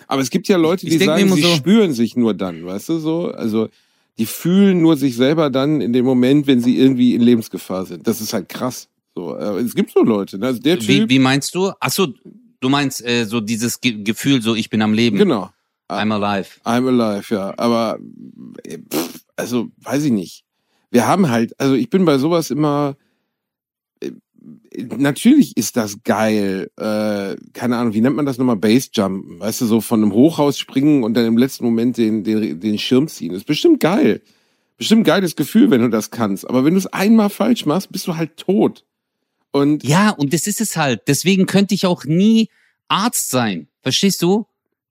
Aber 0.06 0.22
es 0.22 0.30
gibt 0.30 0.48
ja 0.48 0.56
Leute, 0.56 0.86
die 0.86 0.98
sagen, 0.98 1.32
sie 1.34 1.42
so- 1.42 1.54
spüren 1.54 1.92
sich 1.92 2.16
nur 2.16 2.34
dann, 2.34 2.64
weißt 2.64 2.88
du 2.90 2.98
so? 2.98 3.30
Also, 3.32 3.68
die 4.18 4.26
fühlen 4.26 4.80
nur 4.80 4.96
sich 4.96 5.14
selber 5.16 5.48
dann 5.50 5.80
in 5.80 5.92
dem 5.92 6.04
Moment, 6.04 6.46
wenn 6.46 6.60
sie 6.60 6.76
irgendwie 6.78 7.14
in 7.14 7.20
Lebensgefahr 7.20 7.86
sind. 7.86 8.06
Das 8.06 8.20
ist 8.20 8.32
halt 8.32 8.48
krass. 8.48 8.88
So, 9.14 9.36
äh, 9.36 9.60
es 9.60 9.74
gibt 9.74 9.90
so 9.92 10.02
Leute, 10.02 10.38
ne? 10.38 10.46
Also 10.46 10.60
der 10.60 10.80
wie, 10.80 11.00
Typ, 11.00 11.10
wie 11.10 11.18
meinst 11.18 11.54
du? 11.54 11.72
Ach 11.80 11.90
so, 11.90 12.12
du 12.60 12.68
meinst 12.68 13.04
äh, 13.04 13.24
so 13.24 13.40
dieses 13.40 13.80
Ge 13.80 14.02
Gefühl, 14.02 14.42
so 14.42 14.54
ich 14.54 14.70
bin 14.70 14.82
am 14.82 14.92
Leben. 14.92 15.16
genau. 15.18 15.50
I'm 15.90 16.12
alive. 16.12 16.50
I'm 16.64 16.86
alive, 16.86 17.34
ja. 17.34 17.54
Aber 17.56 17.98
äh, 18.64 18.78
pff, 18.78 19.20
also 19.36 19.68
weiß 19.78 20.04
ich 20.04 20.12
nicht. 20.12 20.44
Wir 20.90 21.06
haben 21.06 21.30
halt, 21.30 21.58
also 21.60 21.74
ich 21.74 21.88
bin 21.88 22.04
bei 22.04 22.18
sowas 22.18 22.50
immer. 22.50 22.96
äh, 24.00 24.10
Natürlich 24.98 25.56
ist 25.56 25.76
das 25.76 26.02
geil. 26.04 26.70
Äh, 26.76 27.36
keine 27.54 27.76
Ahnung, 27.78 27.94
wie 27.94 28.00
nennt 28.02 28.16
man 28.16 28.26
das 28.26 28.36
nochmal? 28.38 28.56
Basejumpen. 28.56 29.40
Weißt 29.40 29.60
du, 29.62 29.66
so 29.66 29.80
von 29.80 30.02
einem 30.02 30.12
Hochhaus 30.12 30.58
springen 30.58 31.04
und 31.04 31.14
dann 31.14 31.24
im 31.26 31.38
letzten 31.38 31.64
Moment 31.64 31.96
den, 31.96 32.22
den, 32.22 32.60
den 32.60 32.78
Schirm 32.78 33.08
ziehen. 33.08 33.30
Das 33.32 33.38
ist 33.38 33.46
bestimmt 33.46 33.80
geil. 33.80 34.20
Bestimmt 34.76 35.04
geiles 35.06 35.36
Gefühl, 35.36 35.70
wenn 35.70 35.80
du 35.80 35.88
das 35.88 36.10
kannst. 36.10 36.48
Aber 36.48 36.64
wenn 36.64 36.74
du 36.74 36.78
es 36.78 36.86
einmal 36.86 37.30
falsch 37.30 37.66
machst, 37.66 37.90
bist 37.90 38.06
du 38.06 38.16
halt 38.16 38.36
tot. 38.36 38.84
Und 39.52 39.82
Ja, 39.84 40.10
und 40.10 40.32
das 40.32 40.46
ist 40.46 40.60
es 40.60 40.76
halt. 40.76 41.02
Deswegen 41.08 41.46
könnte 41.46 41.74
ich 41.74 41.86
auch 41.86 42.04
nie 42.04 42.48
Arzt 42.88 43.30
sein. 43.30 43.68
Verstehst 43.82 44.22
du? 44.22 44.46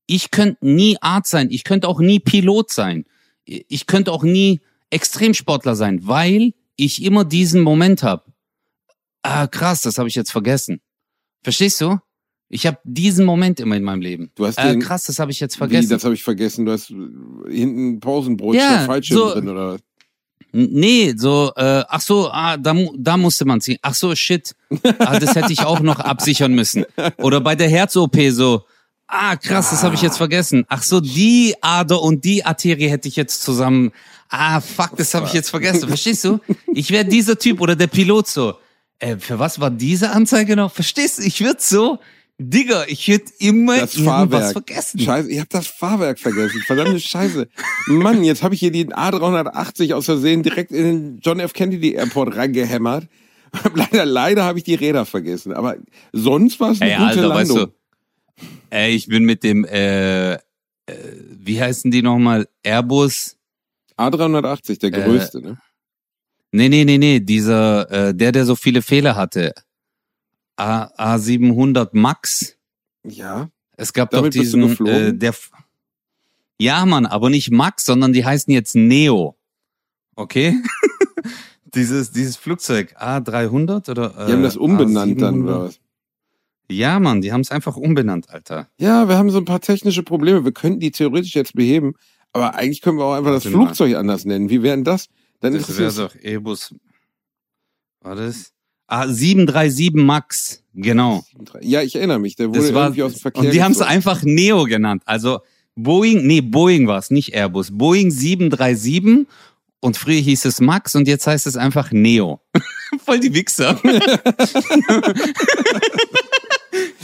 Ich 0.07 0.31
könnte 0.31 0.65
nie 0.65 0.97
Arzt 1.01 1.29
sein. 1.31 1.49
Ich 1.51 1.63
könnte 1.63 1.87
auch 1.87 1.99
nie 1.99 2.19
Pilot 2.19 2.71
sein. 2.71 3.05
Ich 3.45 3.85
könnte 3.87 4.11
auch 4.11 4.23
nie 4.23 4.61
Extremsportler 4.89 5.75
sein, 5.75 6.07
weil 6.07 6.53
ich 6.75 7.03
immer 7.03 7.25
diesen 7.25 7.61
Moment 7.61 8.03
habe. 8.03 8.23
Ah, 9.21 9.47
krass, 9.47 9.81
das 9.81 9.97
habe 9.97 10.07
ich 10.09 10.15
jetzt 10.15 10.31
vergessen. 10.31 10.79
Verstehst 11.43 11.81
du? 11.81 11.97
Ich 12.49 12.65
habe 12.65 12.77
diesen 12.85 13.25
Moment 13.25 13.59
immer 13.59 13.75
in 13.75 13.83
meinem 13.83 14.01
Leben. 14.01 14.31
du 14.35 14.45
hast 14.45 14.57
Äh, 14.57 14.69
den, 14.71 14.79
krass, 14.81 15.05
das 15.05 15.19
habe 15.19 15.31
ich 15.31 15.39
jetzt 15.41 15.55
wie, 15.55 15.59
vergessen. 15.59 15.89
das 15.89 16.03
habe 16.05 16.13
ich 16.15 16.23
vergessen. 16.23 16.65
Du 16.65 16.71
hast 16.71 16.89
äh, 16.91 16.95
hinten 17.53 17.99
Pausenbrot 17.99 18.55
Ja, 18.55 18.85
Fallschirm 18.85 19.17
so- 19.17 19.33
drin 19.33 19.49
oder 19.49 19.73
was? 19.73 19.81
Nee, 20.59 21.13
so, 21.15 21.51
äh, 21.55 21.83
ach 21.87 22.01
so, 22.01 22.31
ah, 22.31 22.57
da, 22.57 22.75
da 22.97 23.15
musste 23.15 23.45
man 23.45 23.61
ziehen. 23.61 23.77
Ach 23.83 23.93
so, 23.93 24.15
shit. 24.15 24.55
Ah, 24.97 25.19
das 25.19 25.35
hätte 25.35 25.53
ich 25.53 25.59
auch 25.59 25.81
noch 25.81 25.99
absichern 25.99 26.53
müssen. 26.53 26.83
Oder 27.17 27.41
bei 27.41 27.53
der 27.53 27.69
Herz-OP 27.69 28.17
so, 28.31 28.63
ah, 29.05 29.35
krass, 29.35 29.69
das 29.69 29.83
habe 29.83 29.93
ich 29.93 30.01
jetzt 30.01 30.17
vergessen. 30.17 30.65
Ach 30.67 30.81
so, 30.81 30.99
die 30.99 31.53
Ader 31.61 32.01
und 32.01 32.25
die 32.25 32.43
Arterie 32.43 32.89
hätte 32.89 33.07
ich 33.07 33.15
jetzt 33.15 33.43
zusammen. 33.43 33.91
Ah, 34.29 34.59
fuck, 34.59 34.97
das 34.97 35.13
habe 35.13 35.27
ich 35.27 35.33
jetzt 35.33 35.51
vergessen. 35.51 35.87
Verstehst 35.87 36.23
du? 36.23 36.39
Ich 36.73 36.89
wäre 36.89 37.05
dieser 37.05 37.37
Typ 37.37 37.61
oder 37.61 37.75
der 37.75 37.87
Pilot 37.87 38.27
so. 38.27 38.55
Äh, 38.97 39.17
für 39.17 39.37
was 39.37 39.59
war 39.59 39.69
diese 39.69 40.09
Anzeige 40.09 40.55
noch? 40.55 40.71
Verstehst 40.71 41.19
du? 41.19 41.21
Ich 41.21 41.39
würde 41.39 41.59
so, 41.61 41.99
Digga, 42.39 42.85
ich 42.87 43.07
würde 43.07 43.25
immer 43.39 43.79
Das 43.79 43.95
irgendwas 43.95 44.13
Fahrwerk. 44.15 44.51
vergessen. 44.53 44.99
Scheiße, 44.99 45.31
ich 45.31 45.39
habe 45.39 45.49
das 45.49 45.65
Fahrwerk 45.67 46.19
vergessen. 46.19 46.61
Verdammte 46.67 46.99
Scheiße. 46.99 47.47
Mann, 47.87 48.23
jetzt 48.23 48.43
habe 48.43 48.53
ich 48.53 48.59
hier 48.59 48.71
den 48.71 48.93
A380 48.93 49.93
aus 49.95 50.05
Versehen 50.05 50.43
direkt 50.43 50.71
in 50.71 50.83
den 50.83 51.19
John 51.23 51.39
F. 51.39 51.53
Kennedy 51.53 51.93
Airport 51.93 52.35
reingehämmert. 52.35 53.07
leider, 53.73 54.05
leider 54.05 54.43
habe 54.43 54.59
ich 54.59 54.65
die 54.65 54.75
Räder 54.75 55.05
vergessen. 55.05 55.53
Aber 55.53 55.77
sonst 56.13 56.59
war 56.59 56.71
es 56.71 56.81
eine 56.81 56.91
Ey, 56.91 56.97
gute 56.97 57.09
Alter, 57.09 57.29
weißt 57.29 57.49
Landung. 57.51 57.71
du, 58.37 58.45
ey, 58.69 58.93
ich 58.93 59.07
bin 59.07 59.23
mit 59.23 59.43
dem, 59.43 59.65
äh, 59.65 60.33
äh, 60.33 60.37
wie 60.85 61.59
heißen 61.59 61.89
die 61.89 62.03
nochmal? 62.03 62.47
Airbus? 62.61 63.35
A380, 63.97 64.79
der 64.79 64.93
Äh, 64.93 65.01
größte, 65.03 65.41
ne? 65.41 65.57
Nee, 66.51 66.69
nee, 66.69 66.85
nee, 66.85 66.99
nee, 66.99 67.19
dieser, 67.19 67.89
äh, 68.09 68.13
der, 68.13 68.31
der 68.31 68.45
so 68.45 68.55
viele 68.55 68.83
Fehler 68.83 69.15
hatte. 69.15 69.53
A, 70.57 71.15
A700 71.15 71.89
Max. 71.93 72.57
Ja. 73.03 73.49
Es 73.77 73.93
gab 73.93 74.09
Damit 74.09 74.35
doch 74.35 74.41
diesen, 74.41 74.85
äh, 74.87 75.13
der, 75.13 75.33
ja, 76.59 76.85
Mann, 76.85 77.05
aber 77.05 77.29
nicht 77.29 77.51
Max, 77.51 77.85
sondern 77.85 78.11
die 78.11 78.25
heißen 78.25 78.51
jetzt 78.51 78.75
Neo. 78.75 79.37
Okay? 80.15 80.55
dieses, 81.65 82.11
dieses 82.11 82.35
Flugzeug 82.35 82.95
A300 82.99 83.91
oder? 83.91 84.09
Die 84.09 84.33
haben 84.33 84.39
äh, 84.39 84.43
das 84.43 84.57
umbenannt 84.57 85.21
dann, 85.21 85.35
A700? 85.35 85.43
oder 85.43 85.61
was? 85.65 85.79
Ja, 86.69 86.99
Mann, 86.99 87.21
die 87.21 87.31
haben 87.31 87.41
es 87.41 87.51
einfach 87.51 87.77
umbenannt, 87.77 88.29
Alter. 88.29 88.69
Ja, 88.77 89.07
wir 89.07 89.17
haben 89.17 89.29
so 89.29 89.37
ein 89.37 89.45
paar 89.45 89.61
technische 89.61 90.03
Probleme. 90.03 90.43
Wir 90.43 90.51
könnten 90.51 90.81
die 90.81 90.91
theoretisch 90.91 91.33
jetzt 91.33 91.53
beheben. 91.53 91.93
Aber 92.33 92.55
eigentlich 92.55 92.81
können 92.81 92.97
wir 92.97 93.05
auch 93.05 93.13
einfach 93.13 93.31
das 93.31 93.45
Warte 93.45 93.57
mal. 93.57 93.65
Flugzeug 93.65 93.95
anders 93.95 94.25
nennen. 94.25 94.49
Wie 94.49 94.63
wäre 94.63 94.75
denn 94.75 94.83
das? 94.83 95.07
Dann 95.39 95.53
Das 95.53 95.77
wäre 95.77 95.93
doch 95.93 96.15
Airbus. 96.15 96.75
War 98.01 98.15
das? 98.15 98.53
Ah, 98.87 99.07
737 99.07 99.93
Max, 99.95 100.63
genau. 100.73 101.25
Ja, 101.61 101.81
ich 101.81 101.95
erinnere 101.95 102.19
mich. 102.19 102.37
Der 102.37 102.47
wurde 102.49 102.59
Das 102.59 102.73
war, 102.73 102.85
irgendwie 102.85 103.03
aus 103.03 103.13
dem 103.13 103.19
Verkehr 103.19 103.43
und 103.43 103.53
die 103.53 103.61
haben 103.61 103.73
es 103.73 103.81
einfach 103.81 104.23
Neo 104.23 104.63
genannt. 104.63 105.03
Also 105.05 105.41
Boeing, 105.75 106.25
nee, 106.25 106.39
Boeing 106.41 106.87
war 106.87 106.97
es, 106.97 107.11
nicht 107.11 107.33
Airbus. 107.35 107.69
Boeing 107.71 108.11
737 108.11 109.27
und 109.81 109.97
früher 109.97 110.19
hieß 110.21 110.45
es 110.45 110.61
Max 110.61 110.95
und 110.95 111.07
jetzt 111.07 111.27
heißt 111.27 111.47
es 111.47 111.57
einfach 111.57 111.91
Neo. 111.91 112.39
Voll 113.05 113.19
die 113.19 113.33
Wichser. 113.33 113.77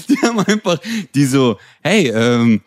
die 0.08 0.18
haben 0.24 0.40
einfach, 0.40 0.80
die 1.14 1.26
so, 1.26 1.58
hey, 1.82 2.08
ähm, 2.08 2.62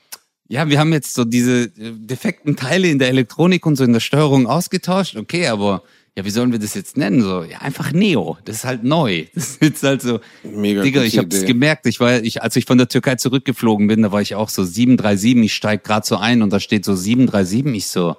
ja, 0.49 0.69
wir 0.69 0.79
haben 0.79 0.93
jetzt 0.93 1.15
so 1.15 1.25
diese 1.25 1.65
äh, 1.65 1.71
defekten 1.77 2.55
Teile 2.55 2.89
in 2.89 2.99
der 2.99 3.09
Elektronik 3.09 3.65
und 3.67 3.77
so 3.77 3.85
in 3.85 3.93
der 3.93 4.01
Steuerung 4.01 4.47
ausgetauscht. 4.47 5.17
Okay, 5.17 5.47
aber 5.49 5.83
ja, 6.17 6.25
wie 6.25 6.31
sollen 6.31 6.51
wir 6.51 6.59
das 6.59 6.75
jetzt 6.75 6.97
nennen? 6.97 7.21
So, 7.21 7.43
ja, 7.43 7.59
einfach 7.59 7.93
Neo. 7.93 8.39
Das 8.45 8.57
ist 8.57 8.65
halt 8.65 8.83
neu. 8.85 9.27
Das 9.35 9.51
ist 9.51 9.63
jetzt 9.63 9.83
halt 9.83 10.01
so, 10.03 10.21
Mega 10.43 10.83
Digga, 10.83 11.03
ich 11.03 11.19
hab's 11.19 11.37
Idee. 11.37 11.47
gemerkt. 11.47 11.87
Ich 11.87 12.01
war, 12.01 12.23
ich, 12.23 12.43
als 12.43 12.57
ich 12.57 12.65
von 12.65 12.79
der 12.79 12.89
Türkei 12.89 13.17
zurückgeflogen 13.17 13.87
bin, 13.87 14.03
da 14.03 14.13
war 14.13 14.23
ich 14.23 14.35
auch 14.35 14.49
so 14.49 14.65
737. 14.65 15.37
Ich 15.45 15.55
steig 15.55 15.85
grad 15.85 16.07
so 16.07 16.17
ein 16.17 16.41
und 16.43 16.53
da 16.53 16.59
steht 16.61 16.85
so 16.87 16.95
737. 16.97 17.75
Ich 17.77 17.87
so, 17.89 18.17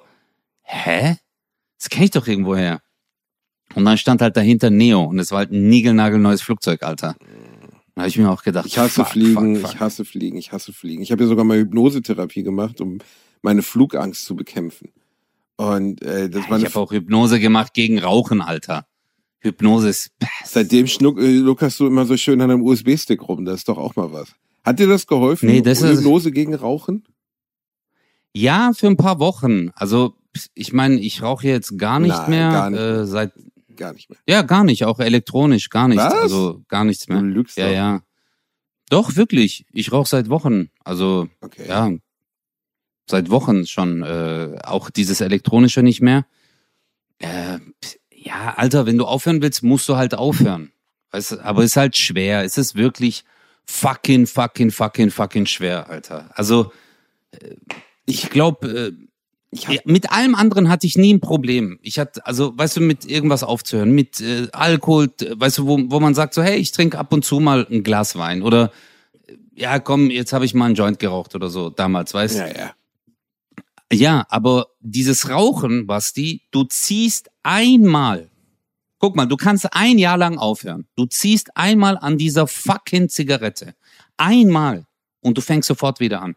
hä? 0.62 1.16
Das 1.78 1.90
kenne 1.90 2.04
ich 2.04 2.10
doch 2.12 2.26
irgendwo 2.26 2.54
her. 2.56 2.80
Und 3.74 3.84
dann 3.84 3.98
stand 3.98 4.22
halt 4.22 4.36
dahinter 4.36 4.70
Neo 4.70 5.02
und 5.04 5.18
es 5.18 5.30
war 5.30 5.38
halt 5.38 5.52
ein 5.52 5.68
niegelnagelneues 5.68 6.40
Flugzeug, 6.40 6.82
Alter. 6.84 7.16
Da 7.94 8.02
habe 8.02 8.08
ich 8.08 8.16
mir 8.16 8.30
auch 8.30 8.42
gedacht, 8.44 8.66
Ich 8.66 8.78
hasse 8.78 9.02
fuck, 9.04 9.08
Fliegen, 9.08 9.56
fuck, 9.56 9.64
fuck. 9.66 9.74
ich 9.74 9.80
hasse 9.80 10.04
Fliegen, 10.04 10.36
ich 10.38 10.52
hasse 10.52 10.72
Fliegen. 10.72 11.02
Ich 11.02 11.10
habe 11.12 11.24
ja 11.24 11.28
sogar 11.28 11.44
mal 11.44 11.58
Hypnosetherapie 11.58 12.44
gemacht, 12.44 12.80
um 12.80 12.98
meine 13.42 13.62
Flugangst 13.62 14.24
zu 14.24 14.36
bekämpfen. 14.36 14.90
Und 15.58 16.00
äh, 16.02 16.30
das 16.30 16.48
war 16.48 16.58
Ich 16.58 16.64
habe 16.64 16.78
auch 16.78 16.92
Hypnose 16.92 17.38
gemacht 17.40 17.74
gegen 17.74 17.98
Rauchen, 17.98 18.40
Alter. 18.40 18.86
Hypnose 19.40 19.88
ist 19.90 20.10
Seitdem 20.44 20.86
schnuck, 20.86 21.18
äh, 21.20 21.36
luckerst 21.36 21.78
du 21.80 21.86
immer 21.86 22.06
so 22.06 22.16
schön 22.16 22.40
an 22.40 22.50
einem 22.50 22.62
USB-Stick 22.62 23.28
rum. 23.28 23.44
Das 23.44 23.56
ist 23.60 23.68
doch 23.68 23.76
auch 23.78 23.94
mal 23.96 24.12
was. 24.12 24.32
Hat 24.64 24.78
dir 24.78 24.86
das 24.86 25.06
geholfen? 25.06 25.46
Nee, 25.48 25.60
das 25.60 25.82
ist- 25.82 25.98
Hypnose 25.98 26.30
gegen 26.32 26.54
Rauchen? 26.54 27.04
Ja, 28.34 28.72
für 28.74 28.86
ein 28.86 28.96
paar 28.96 29.18
Wochen. 29.18 29.70
Also 29.74 30.14
ich 30.54 30.72
meine, 30.72 31.00
ich 31.00 31.22
rauche 31.22 31.46
jetzt 31.46 31.76
gar 31.78 31.98
nicht 32.00 32.10
Nein, 32.16 32.30
mehr 32.30 32.50
gar 32.50 32.70
nicht 32.70 32.80
Äh, 32.80 33.06
seit 33.06 33.32
Gar 33.76 33.92
nicht 33.94 34.10
mehr. 34.10 34.18
ja 34.28 34.42
gar 34.42 34.64
nicht, 34.64 34.84
auch 34.84 34.98
elektronisch 34.98 35.70
gar 35.70 35.88
nichts. 35.88 36.04
Was? 36.04 36.14
Also 36.14 36.62
gar 36.68 36.84
nichts 36.84 37.06
Du 37.06 37.12
mehr. 37.14 37.22
lügst 37.22 37.56
Ja, 37.58 37.66
doch. 37.68 37.74
ja. 37.74 38.00
Doch 38.90 39.16
wirklich. 39.16 39.66
Ich 39.72 39.92
rauche 39.92 40.08
seit 40.08 40.28
Wochen. 40.30 40.70
Also 40.84 41.28
Okay. 41.40 41.66
ja, 41.68 41.90
seit 43.10 43.30
Wochen 43.30 43.66
schon. 43.66 44.02
Äh, 44.02 44.58
auch 44.64 44.90
dieses 44.90 45.20
elektronische 45.20 45.82
nicht 45.82 46.00
mehr. 46.00 46.26
Äh, 47.18 47.58
ja, 48.14 48.54
Alter, 48.56 48.86
wenn 48.86 48.98
du 48.98 49.04
aufhören 49.04 49.42
willst, 49.42 49.62
musst 49.62 49.88
du 49.88 49.96
halt 49.96 50.14
aufhören. 50.14 50.72
Weißt, 51.10 51.40
aber 51.40 51.60
es 51.60 51.70
ist 51.70 51.76
halt 51.76 51.96
schwer. 51.96 52.44
Es 52.44 52.58
ist 52.58 52.74
wirklich 52.74 53.24
fucking, 53.64 54.26
fucking, 54.26 54.70
fucking, 54.70 55.10
fucking 55.10 55.46
schwer, 55.46 55.88
Alter. 55.88 56.30
Also 56.34 56.72
äh, 57.32 57.54
ich 58.04 58.30
glaube, 58.30 58.92
äh, 58.92 58.92
mit 59.84 60.10
allem 60.12 60.34
anderen 60.34 60.68
hatte 60.68 60.86
ich 60.86 60.98
nie 60.98 61.14
ein 61.14 61.20
Problem. 61.20 61.78
Ich 61.82 61.98
hatte, 61.98 62.24
also, 62.26 62.56
weißt 62.56 62.76
du, 62.76 62.80
mit 62.80 63.06
irgendwas 63.06 63.42
aufzuhören, 63.42 63.92
mit 63.92 64.20
äh, 64.20 64.48
Alkohol, 64.52 65.08
weißt 65.18 65.58
du, 65.58 65.66
wo, 65.66 65.78
wo 65.86 66.00
man 66.00 66.14
sagt 66.14 66.34
so, 66.34 66.42
hey, 66.42 66.58
ich 66.58 66.72
trinke 66.72 66.98
ab 66.98 67.12
und 67.12 67.24
zu 67.24 67.40
mal 67.40 67.66
ein 67.70 67.82
Glas 67.82 68.16
Wein 68.16 68.42
oder 68.42 68.72
äh, 69.26 69.34
ja, 69.54 69.78
komm, 69.78 70.10
jetzt 70.10 70.32
habe 70.32 70.44
ich 70.44 70.54
mal 70.54 70.66
einen 70.66 70.74
Joint 70.74 70.98
geraucht 70.98 71.34
oder 71.34 71.48
so 71.48 71.70
damals, 71.70 72.12
weißt 72.12 72.34
du? 72.36 72.40
ja, 72.40 72.48
ja. 72.48 72.72
Ja, 73.92 74.26
aber 74.28 74.66
dieses 74.80 75.30
Rauchen, 75.30 75.86
Basti, 75.86 76.42
du 76.50 76.64
ziehst 76.64 77.30
einmal. 77.42 78.30
Guck 78.98 79.16
mal, 79.16 79.26
du 79.26 79.36
kannst 79.36 79.72
ein 79.74 79.96
Jahr 79.96 80.18
lang 80.18 80.38
aufhören. 80.38 80.86
Du 80.96 81.06
ziehst 81.06 81.56
einmal 81.56 81.96
an 81.96 82.18
dieser 82.18 82.46
fucking 82.46 83.08
Zigarette. 83.08 83.74
Einmal. 84.16 84.84
Und 85.20 85.38
du 85.38 85.40
fängst 85.40 85.68
sofort 85.68 86.00
wieder 86.00 86.20
an. 86.20 86.34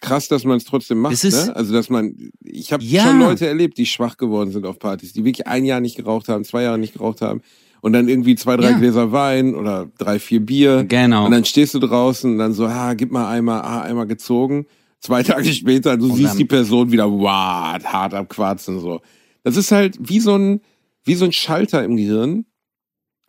Krass, 0.00 0.28
dass 0.28 0.44
man 0.44 0.58
es 0.58 0.64
trotzdem 0.64 0.98
macht. 0.98 1.14
Es 1.14 1.24
ist- 1.24 1.46
ne? 1.46 1.56
Also 1.56 1.72
dass 1.72 1.88
man, 1.88 2.30
ich 2.42 2.72
habe 2.72 2.84
Ja. 2.84 3.04
schon 3.04 3.20
Leute 3.20 3.46
erlebt, 3.46 3.78
die 3.78 3.86
schwach 3.86 4.16
geworden 4.18 4.50
sind 4.52 4.66
auf 4.66 4.78
Partys, 4.78 5.14
die 5.14 5.24
wirklich 5.24 5.46
ein 5.46 5.64
Jahr 5.64 5.80
nicht 5.80 5.96
geraucht 5.96 6.28
haben, 6.28 6.44
zwei 6.44 6.62
Jahre 6.62 6.78
nicht 6.78 6.92
geraucht 6.92 7.22
haben 7.22 7.40
und 7.80 7.94
dann 7.94 8.08
irgendwie 8.08 8.34
zwei, 8.36 8.56
drei 8.58 8.72
Ja. 8.72 8.78
Gläser 8.78 9.12
Wein 9.12 9.54
oder 9.54 9.90
drei, 9.96 10.18
vier 10.18 10.40
Bier. 10.40 10.84
Genau. 10.84 11.24
Und 11.24 11.30
dann 11.32 11.44
stehst 11.46 11.72
du 11.72 11.78
draußen 11.78 12.32
und 12.32 12.38
dann 12.38 12.52
so, 12.52 12.66
ah, 12.66 12.92
gib 12.94 13.12
mal 13.12 13.30
einmal, 13.30 13.62
ah, 13.62 13.80
einmal 13.80 14.06
gezogen. 14.06 14.66
Zwei 15.04 15.22
Tage 15.22 15.52
später, 15.52 15.98
du 15.98 16.06
Und 16.06 16.16
siehst 16.16 16.38
die 16.38 16.46
Person 16.46 16.90
wieder, 16.90 17.10
wow, 17.10 17.78
hart 17.84 18.14
am 18.14 18.26
Quarzen 18.26 18.80
so. 18.80 19.02
Das 19.42 19.58
ist 19.58 19.70
halt 19.70 19.98
wie 20.00 20.18
so 20.18 20.34
ein, 20.34 20.62
wie 21.04 21.14
so 21.14 21.26
ein 21.26 21.32
Schalter 21.32 21.84
im 21.84 21.96
Gehirn, 21.96 22.46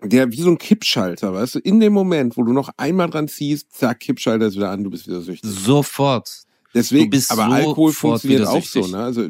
der 0.02 0.32
wie 0.32 0.40
so 0.42 0.52
ein 0.52 0.58
Kippschalter, 0.58 1.34
weißt 1.34 1.56
du, 1.56 1.60
in 1.60 1.82
dem 1.82 1.92
Moment, 1.92 2.38
wo 2.38 2.44
du 2.44 2.54
noch 2.54 2.70
einmal 2.78 3.10
dran 3.10 3.28
ziehst, 3.28 3.74
zack, 3.74 4.00
Kippschalter 4.00 4.46
ist 4.46 4.56
wieder 4.56 4.72
an, 4.72 4.86
du 4.86 4.90
bist 4.90 5.06
wieder 5.06 5.20
süchtig. 5.20 5.50
Sofort. 5.50 6.44
Deswegen, 6.74 7.06
Du 7.06 7.18
bist 7.18 7.30
aber 7.30 7.44
sofort 7.44 7.62
Alkohol 7.68 7.92
funktioniert 7.92 8.48
auch 8.48 8.64
süchtig. 8.64 8.86
so, 8.86 8.92
ne? 8.96 9.04
Also 9.04 9.28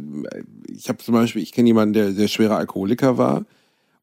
ich 0.67 0.87
habe 0.87 0.99
zum 0.99 1.15
Beispiel, 1.15 1.41
ich 1.41 1.51
kenne 1.51 1.69
jemanden, 1.69 1.93
der, 1.93 2.11
der 2.11 2.27
schwerer 2.27 2.57
Alkoholiker 2.57 3.17
war 3.17 3.45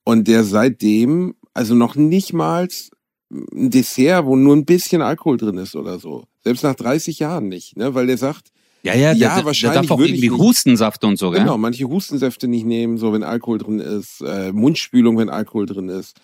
und 0.02 0.26
der 0.26 0.42
seitdem, 0.42 1.36
also 1.54 1.76
noch 1.76 1.94
nicht 1.94 2.32
mal 2.32 2.66
ein 3.30 3.70
Dessert, 3.70 4.26
wo 4.26 4.34
nur 4.34 4.56
ein 4.56 4.64
bisschen 4.64 5.00
Alkohol 5.00 5.36
drin 5.36 5.58
ist 5.58 5.76
oder 5.76 6.00
so. 6.00 6.24
Selbst 6.44 6.62
nach 6.64 6.74
30 6.74 7.18
Jahren 7.18 7.48
nicht, 7.48 7.76
ne? 7.76 7.94
Weil 7.94 8.06
der 8.06 8.18
sagt, 8.18 8.52
Ja, 8.82 8.94
ja, 8.94 9.12
Ja, 9.12 9.36
der, 9.36 9.44
wahrscheinlich 9.44 9.80
der 9.80 9.82
darf 9.88 9.90
auch 9.90 10.00
irgendwie. 10.04 10.30
Hustensaft 10.30 11.04
und 11.04 11.18
so, 11.18 11.30
gell? 11.30 11.40
genau, 11.40 11.56
manche 11.58 11.84
Hustensäfte 11.88 12.48
nicht 12.48 12.66
nehmen, 12.66 12.98
so 12.98 13.12
wenn 13.12 13.22
Alkohol 13.22 13.58
drin 13.58 13.78
ist, 13.78 14.20
äh, 14.22 14.52
Mundspülung, 14.52 15.18
wenn 15.18 15.28
Alkohol 15.30 15.66
drin 15.66 15.88
ist. 15.88 16.16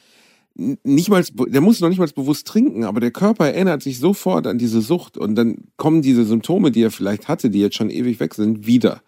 Nicht 0.82 1.08
mal, 1.08 1.22
der 1.46 1.60
muss 1.60 1.78
noch 1.80 1.88
nicht 1.88 1.98
mal 2.00 2.08
bewusst 2.08 2.48
trinken, 2.48 2.82
aber 2.82 2.98
der 2.98 3.12
Körper 3.12 3.46
erinnert 3.46 3.80
sich 3.80 4.00
sofort 4.00 4.48
an 4.48 4.58
diese 4.58 4.80
Sucht 4.80 5.16
und 5.16 5.36
dann 5.36 5.68
kommen 5.76 6.02
diese 6.02 6.24
Symptome, 6.24 6.72
die 6.72 6.82
er 6.82 6.90
vielleicht 6.90 7.28
hatte, 7.28 7.48
die 7.48 7.60
jetzt 7.60 7.76
schon 7.76 7.90
ewig 7.90 8.18
weg 8.18 8.34
sind, 8.34 8.66
wieder. 8.66 9.02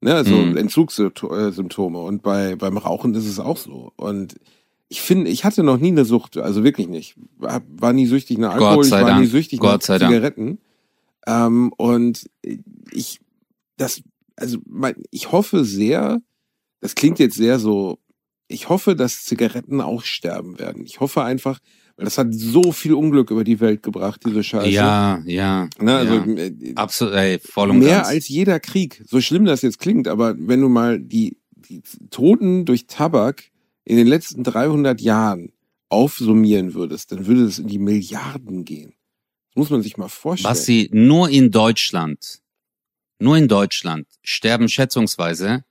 Ne, 0.00 0.14
also 0.14 0.34
Mhm. 0.34 0.56
Entzugssymptome. 0.56 1.98
Und 2.00 2.22
bei, 2.22 2.56
beim 2.56 2.76
Rauchen 2.78 3.14
ist 3.14 3.26
es 3.26 3.38
auch 3.38 3.56
so. 3.56 3.92
Und 3.96 4.34
ich 4.88 5.00
finde, 5.02 5.30
ich 5.30 5.44
hatte 5.44 5.62
noch 5.62 5.78
nie 5.78 5.88
eine 5.88 6.04
Sucht, 6.04 6.36
also 6.38 6.64
wirklich 6.64 6.88
nicht. 6.88 7.14
War, 7.36 7.92
nie 7.92 8.06
süchtig 8.06 8.38
nach 8.38 8.52
Alkohol, 8.54 8.76
Gott 8.76 8.86
ich 8.86 8.92
war 8.92 9.04
Dank. 9.04 9.20
nie 9.20 9.26
süchtig 9.26 9.60
Gott 9.60 9.86
nach. 9.88 9.98
Zigaretten. 9.98 10.58
Ähm, 11.26 11.72
und 11.76 12.28
ich, 12.90 13.20
das, 13.76 14.02
also 14.36 14.58
mein, 14.66 14.94
ich 15.10 15.30
hoffe 15.30 15.64
sehr, 15.64 16.22
das 16.80 16.94
klingt 16.94 17.18
jetzt 17.18 17.36
sehr 17.36 17.58
so, 17.58 17.98
ich 18.48 18.70
hoffe, 18.70 18.96
dass 18.96 19.24
Zigaretten 19.24 19.82
auch 19.82 20.04
sterben 20.04 20.58
werden. 20.58 20.84
Ich 20.86 21.00
hoffe 21.00 21.22
einfach, 21.22 21.58
weil 21.96 22.06
das 22.06 22.16
hat 22.16 22.28
so 22.32 22.72
viel 22.72 22.94
Unglück 22.94 23.30
über 23.30 23.44
die 23.44 23.60
Welt 23.60 23.82
gebracht, 23.82 24.22
diese 24.24 24.42
Scheiße. 24.42 24.70
Ja, 24.70 25.20
ja. 25.26 25.68
Ne, 25.78 25.96
also, 25.96 26.14
ja. 26.14 26.44
äh, 26.44 26.72
Absolut, 26.76 27.14
ey, 27.14 27.38
voll 27.40 27.70
und 27.70 27.80
mehr 27.80 27.96
ganz. 27.96 28.08
als 28.08 28.28
jeder 28.28 28.58
Krieg. 28.58 29.02
So 29.06 29.20
schlimm 29.20 29.44
das 29.44 29.60
jetzt 29.60 29.80
klingt, 29.80 30.08
aber 30.08 30.34
wenn 30.38 30.62
du 30.62 30.70
mal 30.70 30.98
die, 30.98 31.36
die 31.56 31.82
Toten 32.10 32.64
durch 32.64 32.86
Tabak 32.86 33.50
in 33.88 33.96
den 33.96 34.06
letzten 34.06 34.44
300 34.44 35.00
Jahren 35.00 35.52
aufsummieren 35.88 36.74
würdest, 36.74 37.10
dann 37.12 37.26
würde 37.26 37.44
es 37.44 37.58
in 37.58 37.66
die 37.68 37.78
Milliarden 37.78 38.64
gehen. 38.64 38.94
Das 39.50 39.56
muss 39.56 39.70
man 39.70 39.82
sich 39.82 39.96
mal 39.96 40.08
vorstellen. 40.08 40.50
Basti, 40.52 40.90
nur 40.92 41.30
in 41.30 41.50
Deutschland, 41.50 42.40
nur 43.18 43.36
in 43.38 43.48
Deutschland 43.48 44.06
sterben 44.22 44.68
schätzungsweise, 44.68 45.64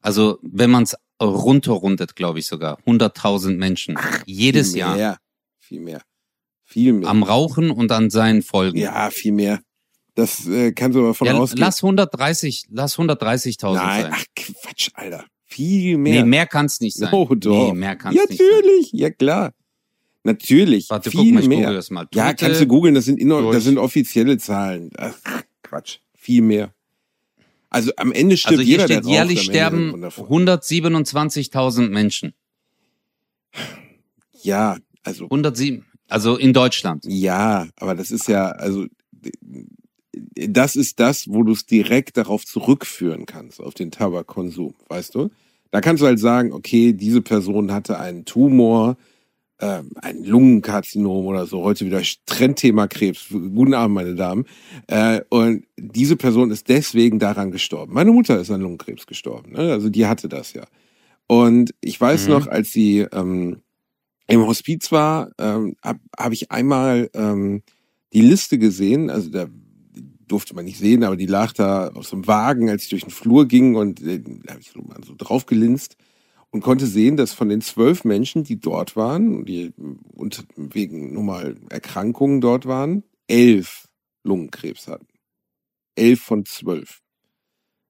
also 0.00 0.38
wenn 0.42 0.70
man 0.70 0.84
es 0.84 0.96
runterrundet, 1.22 2.16
glaube 2.16 2.38
ich 2.38 2.46
sogar, 2.46 2.78
100.000 2.86 3.56
Menschen 3.56 3.98
jedes 4.24 4.70
viel 4.70 4.78
Jahr 4.78 4.96
mehr, 4.96 5.18
Viel 5.60 5.80
mehr. 5.80 6.02
Viel 6.64 6.92
mehr. 6.94 7.08
am 7.08 7.22
Rauchen 7.22 7.70
und 7.70 7.92
an 7.92 8.10
seinen 8.10 8.42
Folgen. 8.42 8.78
ja, 8.78 9.10
viel 9.10 9.32
mehr. 9.32 9.60
Das 10.14 10.46
äh, 10.46 10.72
kannst 10.72 10.96
du 10.96 11.00
aber 11.00 11.12
von 11.14 11.26
Ja, 11.26 11.34
ausgehen. 11.34 11.60
lass 11.60 11.82
130, 11.84 12.66
lass 12.70 12.96
130.000 12.98 13.74
Nein, 13.74 14.02
sein. 14.02 14.12
ach 14.14 14.24
Quatsch, 14.34 14.88
Alter. 14.94 15.26
Viel 15.56 15.96
Nee, 15.96 16.12
mehr. 16.12 16.26
mehr 16.26 16.46
kann's 16.46 16.80
nicht 16.80 16.96
sein. 16.96 17.08
Oh, 17.12 17.26
doch. 17.34 17.72
Nee, 17.72 17.78
mehr 17.78 17.96
kann's 17.96 18.14
ja, 18.16 18.22
nicht 18.28 18.38
sein. 18.38 18.46
natürlich. 18.52 18.90
Ja, 18.92 19.10
klar. 19.10 19.54
Natürlich. 20.22 20.90
Warte, 20.90 21.10
guck 21.10 21.20
viel 21.22 21.32
mal, 21.32 21.40
ich 21.42 21.48
mehr. 21.48 21.58
google 21.58 21.74
das 21.74 21.90
mal. 21.90 22.06
Ja, 22.14 22.30
Tote- 22.32 22.44
kannst 22.46 22.60
du 22.60 22.66
googeln, 22.66 22.94
das 22.94 23.04
sind, 23.06 23.18
inno, 23.18 23.52
das 23.52 23.64
sind 23.64 23.78
offizielle 23.78 24.36
Zahlen. 24.38 24.90
Ach, 24.98 25.14
Quatsch, 25.62 25.98
viel 26.14 26.42
mehr. 26.42 26.74
Also 27.70 27.92
am 27.96 28.12
Ende 28.12 28.36
stirbt 28.36 28.52
Also 28.58 28.62
hier 28.62 28.72
jeder, 28.72 28.86
der 28.86 28.98
steht, 29.02 29.10
jährlich 29.12 29.40
sterben 29.42 30.00
davon. 30.02 30.26
127.000 30.48 31.88
Menschen. 31.90 32.34
Ja, 34.42 34.76
also 35.02 35.24
107, 35.24 35.84
also 36.08 36.36
in 36.36 36.52
Deutschland. 36.52 37.04
ja, 37.06 37.68
aber 37.76 37.94
das 37.94 38.10
ist 38.10 38.28
ja, 38.28 38.46
also 38.50 38.86
das 40.34 40.76
ist 40.76 41.00
das, 41.00 41.28
wo 41.28 41.42
du 41.42 41.52
es 41.52 41.66
direkt 41.66 42.16
darauf 42.16 42.44
zurückführen 42.44 43.26
kannst, 43.26 43.60
auf 43.60 43.74
den 43.74 43.90
Tabakkonsum, 43.90 44.74
weißt 44.88 45.14
du? 45.14 45.30
Da 45.76 45.82
kannst 45.82 46.02
du 46.02 46.06
halt 46.06 46.18
sagen, 46.18 46.54
okay, 46.54 46.94
diese 46.94 47.20
Person 47.20 47.70
hatte 47.70 48.00
einen 48.00 48.24
Tumor, 48.24 48.96
ähm, 49.60 49.90
ein 49.96 50.24
Lungenkarzinom 50.24 51.26
oder 51.26 51.44
so, 51.44 51.64
heute 51.64 51.84
wieder 51.84 52.00
Trendthema 52.24 52.86
Krebs. 52.86 53.26
Guten 53.28 53.74
Abend, 53.74 53.94
meine 53.94 54.14
Damen. 54.14 54.46
Äh, 54.86 55.20
und 55.28 55.66
diese 55.76 56.16
Person 56.16 56.50
ist 56.50 56.70
deswegen 56.70 57.18
daran 57.18 57.50
gestorben. 57.50 57.92
Meine 57.92 58.10
Mutter 58.10 58.40
ist 58.40 58.50
an 58.50 58.62
Lungenkrebs 58.62 59.06
gestorben. 59.06 59.52
Ne? 59.52 59.70
Also 59.70 59.90
die 59.90 60.06
hatte 60.06 60.30
das 60.30 60.54
ja. 60.54 60.64
Und 61.26 61.74
ich 61.82 62.00
weiß 62.00 62.28
Mhm. 62.28 62.32
noch, 62.32 62.46
als 62.46 62.72
sie 62.72 63.00
ähm, 63.12 63.58
im 64.28 64.46
Hospiz 64.46 64.90
war, 64.92 65.30
ähm, 65.38 65.76
habe 65.82 66.00
hab 66.18 66.32
ich 66.32 66.50
einmal 66.50 67.10
ähm, 67.12 67.62
die 68.14 68.22
Liste 68.22 68.56
gesehen. 68.56 69.10
Also 69.10 69.28
da 69.28 69.46
durfte 70.28 70.54
man 70.54 70.64
nicht 70.64 70.78
sehen, 70.78 71.04
aber 71.04 71.16
die 71.16 71.26
lag 71.26 71.52
da 71.52 71.88
auf 71.88 72.06
so 72.06 72.16
einem 72.16 72.26
Wagen, 72.26 72.70
als 72.70 72.84
ich 72.84 72.90
durch 72.90 73.02
den 73.04 73.10
Flur 73.10 73.46
ging 73.46 73.76
und 73.76 74.02
äh, 74.02 74.20
da 74.44 74.54
habe 74.54 74.60
ich 74.60 74.70
so, 74.70 75.14
drauf 75.16 75.46
gelinst 75.46 75.96
und 76.50 76.60
konnte 76.62 76.86
sehen, 76.86 77.16
dass 77.16 77.32
von 77.32 77.48
den 77.48 77.60
zwölf 77.60 78.04
Menschen, 78.04 78.44
die 78.44 78.58
dort 78.58 78.96
waren, 78.96 79.44
die 79.44 79.72
und 80.14 80.46
wegen 80.56 81.12
nun 81.12 81.26
mal 81.26 81.56
Erkrankungen 81.70 82.40
dort 82.40 82.66
waren, 82.66 83.04
elf 83.28 83.88
Lungenkrebs 84.24 84.88
hatten. 84.88 85.06
Elf 85.94 86.20
von 86.20 86.44
zwölf. 86.44 87.00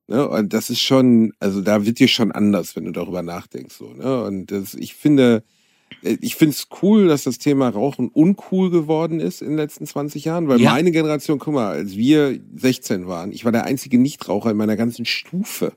Ne? 0.09 0.29
Und 0.29 0.53
das 0.53 0.71
ist 0.71 0.81
schon, 0.81 1.33
also 1.41 1.61
da 1.61 1.85
wird 1.85 1.99
dir 1.99 2.09
schon 2.09 2.33
anders, 2.33 2.77
wenn 2.77 2.85
du 2.85 2.93
darüber 2.93 3.23
nachdenkst. 3.23 3.75
So, 3.75 3.93
ne? 3.93 4.23
Und 4.23 4.51
das, 4.51 4.75
ich 4.75 4.95
finde, 4.95 5.43
ich 6.03 6.37
finde 6.37 6.53
es 6.55 6.69
cool, 6.83 7.09
dass 7.09 7.25
das 7.25 7.39
Thema 7.39 7.69
Rauchen 7.69 8.09
uncool 8.09 8.71
geworden 8.71 9.21
ist 9.21 9.41
in 9.43 9.49
den 9.49 9.57
letzten 9.57 9.87
20 9.87 10.25
Jahren, 10.25 10.49
weil 10.49 10.61
Ja. 10.61 10.73
meine 10.73 10.91
Generation, 10.93 11.39
guck 11.39 11.55
mal, 11.55 11.69
als 11.69 11.97
wir 11.97 12.39
16 12.55 13.07
waren, 13.07 13.33
ich 13.33 13.45
war 13.45 13.53
der 13.53 13.65
einzige 13.65 13.99
Nichtraucher 13.99 14.51
in 14.51 14.57
meiner 14.57 14.77
ganzen 14.77 15.05
Stufe. 15.05 15.73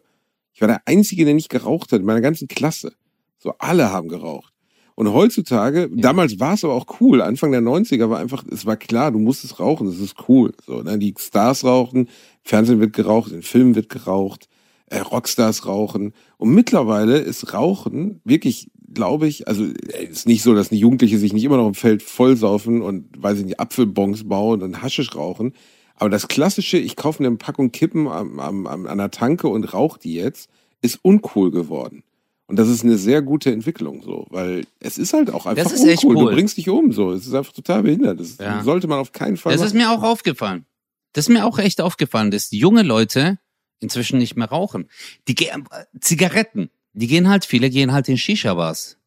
Ich 0.53 0.61
war 0.61 0.67
der 0.67 0.81
Einzige, 0.87 1.25
der 1.25 1.33
nicht 1.33 1.49
geraucht 1.49 1.91
hat 1.91 2.01
in 2.01 2.05
meiner 2.05 2.21
ganzen 2.21 2.47
Klasse. 2.47 2.93
So, 3.37 3.53
alle 3.59 3.91
haben 3.91 4.09
geraucht. 4.09 4.53
Und 4.95 5.13
heutzutage, 5.13 5.89
damals 5.89 6.41
war 6.41 6.55
es 6.55 6.65
aber 6.65 6.73
auch 6.73 6.99
cool. 6.99 7.21
Anfang 7.21 7.51
der 7.53 7.61
90er 7.61 8.09
war 8.09 8.19
einfach, 8.19 8.43
es 8.51 8.65
war 8.65 8.75
klar, 8.75 9.13
du 9.13 9.19
musstest 9.19 9.57
rauchen, 9.61 9.87
das 9.87 9.99
ist 9.99 10.15
cool. 10.27 10.51
So, 10.65 10.81
ne? 10.81 10.97
Die 10.99 11.13
Stars 11.17 11.63
rauchen, 11.63 12.09
Fernsehen 12.43 12.81
wird 12.81 12.91
geraucht, 12.91 13.31
in 13.31 13.41
Filmen 13.41 13.75
wird 13.75 13.87
geraucht, 13.87 14.49
äh, 14.87 14.99
Rockstars 14.99 15.65
rauchen. 15.65 16.11
Und 16.37 16.49
mittlerweile 16.53 17.17
ist 17.19 17.53
Rauchen 17.53 18.19
wirklich, 18.25 18.69
glaube 18.93 19.27
ich, 19.27 19.47
also 19.47 19.63
äh, 19.65 20.05
ist 20.05 20.27
nicht 20.27 20.43
so, 20.43 20.53
dass 20.55 20.69
die 20.69 20.77
Jugendliche 20.77 21.17
sich 21.17 21.33
nicht 21.33 21.43
immer 21.43 21.57
noch 21.57 21.67
im 21.67 21.75
Feld 21.75 22.03
vollsaufen 22.03 22.81
und, 22.81 23.05
weiß 23.21 23.39
ich 23.39 23.45
nicht, 23.45 23.59
Apfelbons 23.59 24.27
bauen 24.27 24.61
und 24.61 24.81
Haschisch 24.81 25.15
rauchen. 25.15 25.53
Aber 25.95 26.09
das 26.09 26.27
klassische, 26.27 26.77
ich 26.77 26.95
kaufe 26.95 27.23
eine 27.23 27.35
Packung 27.35 27.71
Kippen 27.71 28.07
am, 28.07 28.39
am, 28.39 28.67
am, 28.67 28.87
an 28.87 28.97
der 28.97 29.11
Tanke 29.11 29.47
und 29.49 29.73
rauche 29.73 29.99
die 29.99 30.13
jetzt, 30.13 30.49
ist 30.81 30.99
uncool 31.01 31.51
geworden. 31.51 32.03
Und 32.47 32.57
das 32.57 32.67
ist 32.69 32.83
eine 32.83 32.97
sehr 32.97 33.21
gute 33.21 33.51
Entwicklung 33.51 34.01
so, 34.01 34.25
weil 34.31 34.65
es 34.79 34.97
ist 34.97 35.13
halt 35.13 35.29
auch 35.31 35.45
einfach 35.45 35.71
ist 35.71 35.83
echt 35.85 36.03
uncool. 36.03 36.23
cool. 36.23 36.29
Du 36.31 36.35
bringst 36.35 36.57
dich 36.57 36.67
um 36.69 36.91
so. 36.91 37.11
Es 37.11 37.27
ist 37.27 37.33
einfach 37.35 37.53
total 37.53 37.83
behindert. 37.83 38.19
Das 38.19 38.37
Ja. 38.39 38.63
sollte 38.63 38.87
man 38.87 38.97
auf 38.99 39.11
keinen 39.11 39.37
Fall 39.37 39.51
Das 39.53 39.61
ist 39.61 39.75
machen. 39.75 39.89
mir 39.89 39.91
auch 39.91 40.01
aufgefallen. 40.03 40.65
Das 41.13 41.25
ist 41.27 41.29
mir 41.33 41.45
auch 41.45 41.59
echt 41.59 41.79
aufgefallen, 41.81 42.31
dass 42.31 42.49
junge 42.51 42.81
Leute 42.81 43.37
inzwischen 43.79 44.17
nicht 44.19 44.35
mehr 44.35 44.47
rauchen. 44.49 44.89
Die 45.27 45.35
äh, 45.47 45.57
Zigaretten, 45.99 46.69
die 46.99 47.07
gehen 47.07 47.29
halt, 47.29 47.45
viele 47.45 47.69
gehen 47.69 47.91
halt 47.91 48.09
in 48.09 48.17
Shisha-Bars. 48.17 48.97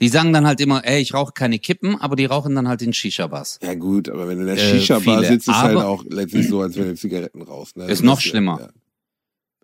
Die 0.00 0.08
sagen 0.08 0.32
dann 0.32 0.46
halt 0.46 0.60
immer, 0.60 0.84
ey, 0.84 1.00
ich 1.00 1.14
rauche 1.14 1.32
keine 1.32 1.58
Kippen, 1.58 2.00
aber 2.00 2.16
die 2.16 2.24
rauchen 2.26 2.54
dann 2.54 2.68
halt 2.68 2.82
in 2.82 2.92
Shisha-Bars. 2.92 3.60
Ja 3.62 3.74
gut, 3.74 4.08
aber 4.08 4.28
wenn 4.28 4.38
du 4.40 4.48
in 4.48 4.54
der 4.56 4.62
Äh, 4.64 4.78
Shisha-Bar 4.80 5.24
sitzt, 5.24 5.48
ist 5.48 5.54
halt 5.56 5.76
auch 5.78 6.04
letztlich 6.08 6.48
so, 6.48 6.60
als 6.60 6.76
wenn 6.76 6.88
du 6.88 6.94
Zigaretten 6.96 7.42
rauchst. 7.42 7.76
Ne? 7.76 7.86
Ist 7.86 8.02
noch 8.02 8.20
ja- 8.20 8.28
schlimmer. 8.30 8.60
Ja. 8.60 8.68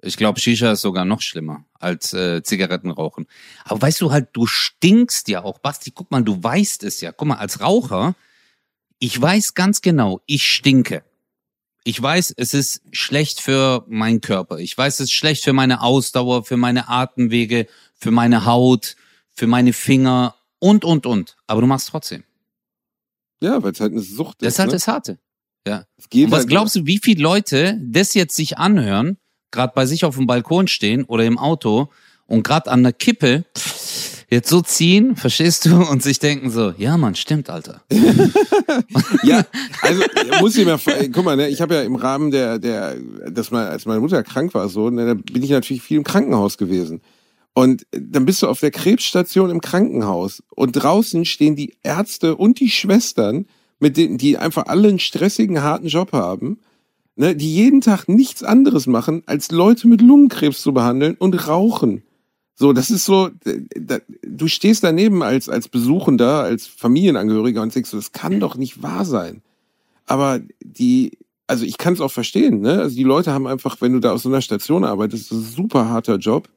Ich 0.03 0.17
glaube, 0.17 0.41
Shisha 0.41 0.73
ist 0.73 0.81
sogar 0.81 1.05
noch 1.05 1.21
schlimmer 1.21 1.67
als 1.79 2.15
äh, 2.15 2.43
Zigaretten 2.43 2.91
rauchen. 2.91 3.27
Aber 3.65 3.83
weißt 3.83 4.01
du 4.01 4.11
halt, 4.13 4.29
du 4.33 4.47
stinkst 4.47 5.29
ja 5.29 5.45
auch. 5.45 5.59
Basti, 5.59 5.91
guck 5.91 6.11
mal, 6.11 6.23
du 6.25 6.43
weißt 6.43 6.85
es 6.85 7.03
ja. 7.03 7.13
Guck 7.13 7.29
mal, 7.29 7.35
als 7.37 7.61
Raucher, 7.61 8.15
ich 8.99 9.21
weiß 9.21 9.53
ganz 9.53 9.83
genau, 9.83 10.21
ich 10.25 10.47
stinke. 10.51 11.03
Ich 11.85 12.01
weiß, 12.01 12.35
es 12.37 12.53
ist 12.55 12.83
schlecht 12.93 13.41
für 13.41 13.85
meinen 13.89 14.21
Körper. 14.21 14.59
Ich 14.59 14.77
weiß, 14.77 14.95
es 15.01 15.05
ist 15.07 15.13
schlecht 15.13 15.45
für 15.45 15.53
meine 15.53 15.81
Ausdauer, 15.83 16.45
für 16.45 16.57
meine 16.57 16.89
Atemwege, 16.89 17.67
für 17.97 18.11
meine 18.11 18.45
Haut, 18.45 18.97
für 19.33 19.47
meine 19.47 19.73
Finger 19.73 20.35
und, 20.59 20.85
und, 20.85 21.07
und. 21.07 21.37
Aber 21.47 21.63
du 21.63 21.67
machst 21.67 21.89
trotzdem. 21.89 22.25
Ja, 23.43 23.63
weil 23.63 23.73
es 23.73 23.81
halt 23.81 23.93
eine 23.93 24.03
Sucht 24.03 24.43
Das 24.43 24.49
ist. 24.49 24.55
ist 24.55 24.59
halt 24.59 24.69
ne? 24.69 24.73
das 24.75 24.89
Harte. 24.89 25.19
Ja. 25.67 25.85
Und 26.13 26.31
was 26.31 26.41
halt- 26.41 26.49
glaubst 26.49 26.75
du, 26.77 26.87
wie 26.87 27.01
viele 27.03 27.23
Leute 27.23 27.79
das 27.83 28.13
jetzt 28.15 28.37
sich 28.37 28.59
anhören, 28.59 29.17
gerade 29.51 29.73
bei 29.75 29.87
sich 29.87 30.05
auf 30.05 30.17
dem 30.17 30.27
Balkon 30.27 30.69
stehen 30.69 31.05
oder 31.05 31.25
im 31.25 31.39
Auto 31.39 31.91
und 32.27 32.43
gerade 32.43 32.71
an 32.71 32.83
der 32.83 32.93
Kippe 32.93 33.45
jetzt 34.31 34.49
so 34.49 34.63
ziehen, 34.63 35.17
verstehst 35.17 35.67
du, 35.67 35.77
und 35.77 36.03
sich 36.03 36.19
denken 36.19 36.51
so, 36.51 36.73
ja 36.79 36.97
Mann, 36.97 37.15
stimmt, 37.15 37.51
Alter. 37.51 37.83
Ja, 39.25 39.45
also 39.83 40.03
muss 40.41 40.57
ich 40.57 40.65
mir, 40.65 40.79
guck 41.13 41.25
mal, 41.25 41.37
ne, 41.37 41.49
ich 41.49 41.61
habe 41.61 41.75
ja 41.75 41.83
im 41.83 41.97
Rahmen 41.97 42.31
der, 42.31 42.59
der, 42.59 42.97
dass 43.29 43.51
mal, 43.51 43.67
als 43.69 43.85
meine 43.85 44.01
Mutter 44.01 44.23
krank 44.23 44.55
war, 44.55 44.69
so, 44.69 44.91
ne, 44.91 45.07
da 45.07 45.15
bin 45.15 45.43
ich 45.43 45.51
natürlich 45.51 45.83
viel 45.83 45.97
im 45.97 46.05
Krankenhaus 46.05 46.57
gewesen. 46.57 47.01
Und 47.53 47.85
dann 47.91 48.25
bist 48.25 48.43
du 48.43 48.47
auf 48.47 48.61
der 48.61 48.71
Krebsstation 48.71 49.51
im 49.51 49.61
Krankenhaus 49.61 50.43
und 50.51 50.73
draußen 50.73 51.25
stehen 51.25 51.57
die 51.57 51.75
Ärzte 51.83 52.37
und 52.37 52.61
die 52.61 52.71
Schwestern, 52.71 53.47
mit 53.81 53.97
denen, 53.97 54.19
die 54.19 54.39
einfach 54.39 54.67
alle 54.67 54.89
einen 54.89 55.01
stressigen, 55.01 55.63
harten 55.63 55.89
Job 55.89 56.13
haben, 56.13 56.61
ne, 57.17 57.35
die 57.35 57.53
jeden 57.53 57.81
Tag 57.81 58.09
nichts 58.09 58.45
anderes 58.45 58.87
machen, 58.87 59.23
als 59.27 59.51
Leute 59.51 59.89
mit 59.89 60.01
Lungenkrebs 60.01 60.63
zu 60.63 60.73
behandeln 60.73 61.17
und 61.19 61.49
rauchen. 61.49 62.03
So, 62.61 62.75
das 62.75 62.91
ist 62.91 63.07
so, 63.07 63.31
äh, 63.47 63.63
da, 63.75 64.01
du 64.23 64.47
stehst 64.47 64.85
daneben 64.85 65.23
als, 65.23 65.49
als 65.49 65.67
Besuchender, 65.67 66.43
als 66.43 66.67
Familienangehöriger 66.67 67.63
und 67.63 67.75
denkst 67.75 67.89
so, 67.89 67.97
das 67.97 68.13
kann 68.13 68.39
doch 68.39 68.55
nicht 68.55 68.83
wahr 68.83 69.07
sein. 69.07 69.41
Aber 70.05 70.41
die, 70.63 71.17
also 71.47 71.65
ich 71.65 71.79
kann 71.79 71.95
es 71.95 72.03
auch 72.03 72.13
verstehen, 72.13 72.61
ne? 72.61 72.81
Also 72.81 72.97
die 72.97 73.03
Leute 73.03 73.33
haben 73.33 73.47
einfach, 73.47 73.81
wenn 73.81 73.95
du 73.95 73.99
da 73.99 74.13
auf 74.13 74.21
so 74.21 74.29
einer 74.29 74.43
Station 74.43 74.85
arbeitest, 74.85 75.31
das 75.31 75.39
ist 75.39 75.45
ein 75.45 75.57
super 75.57 75.89
harter 75.89 76.17
Job. 76.17 76.51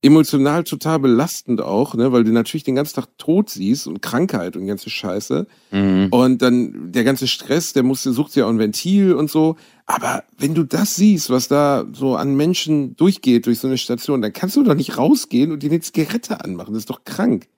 Emotional 0.00 0.62
total 0.62 1.00
belastend 1.00 1.60
auch, 1.60 1.94
ne? 1.94 2.12
Weil 2.12 2.22
du 2.22 2.30
natürlich 2.30 2.62
den 2.62 2.76
ganzen 2.76 2.94
Tag 2.94 3.06
tot 3.18 3.50
siehst 3.50 3.88
und 3.88 4.00
Krankheit 4.00 4.56
und 4.56 4.66
ganze 4.66 4.90
Scheiße. 4.90 5.46
Und 5.72 6.38
dann 6.40 6.92
der 6.92 7.02
ganze 7.02 7.26
Stress, 7.26 7.72
der 7.72 7.82
muss, 7.82 8.04
sucht 8.04 8.36
ja 8.36 8.44
auch 8.46 8.48
ein 8.50 8.60
Ventil 8.60 9.14
und 9.14 9.28
so. 9.28 9.56
Aber 9.86 10.22
wenn 10.38 10.54
du 10.54 10.62
das 10.62 10.94
siehst, 10.94 11.30
was 11.30 11.48
da 11.48 11.84
so 11.92 12.14
an 12.14 12.36
Menschen 12.36 12.94
durchgeht 12.96 13.46
durch 13.46 13.58
so 13.58 13.66
eine 13.66 13.76
Station, 13.78 14.22
dann 14.22 14.32
kannst 14.32 14.54
du 14.54 14.62
doch 14.62 14.74
nicht 14.74 14.96
rausgehen 14.98 15.50
und 15.50 15.64
dir 15.64 15.70
eine 15.70 15.80
Zigarette 15.80 16.44
anmachen. 16.44 16.74
Das 16.74 16.82
ist 16.82 16.90
doch 16.90 17.02
krank. 17.04 17.48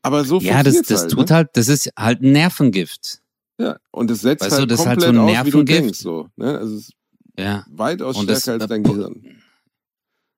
Aber 0.00 0.24
so 0.24 0.38
Ja, 0.40 0.62
das, 0.62 0.80
das 0.82 1.02
halt, 1.02 1.10
tut 1.10 1.28
ne? 1.30 1.34
halt, 1.36 1.48
das 1.52 1.68
ist 1.68 1.90
halt 1.98 2.22
ein 2.22 2.32
Nervengift. 2.32 3.20
Ja. 3.58 3.76
Und 3.90 4.10
es 4.10 4.22
setzt 4.22 4.42
Weißt 4.44 4.52
du, 4.52 4.60
halt 4.60 4.70
das 4.70 4.80
ist 4.80 4.86
halt 4.86 5.00
komplett 5.00 5.14
so 5.16 5.20
ein 5.20 5.36
aus, 5.38 5.46
wie 5.46 5.50
du 5.50 5.56
Nervengift. 5.58 5.84
denkst. 5.84 5.98
So, 6.00 6.28
ne? 6.36 6.58
Also 6.58 6.76
es 6.76 6.80
ist 6.84 6.92
Ja, 7.38 7.64
weitaus 7.70 8.16
Und 8.16 8.30
das- 8.30 8.40
stärker 8.42 8.62
als 8.62 8.68
dein 8.70 8.82
Gehirn. 8.84 9.22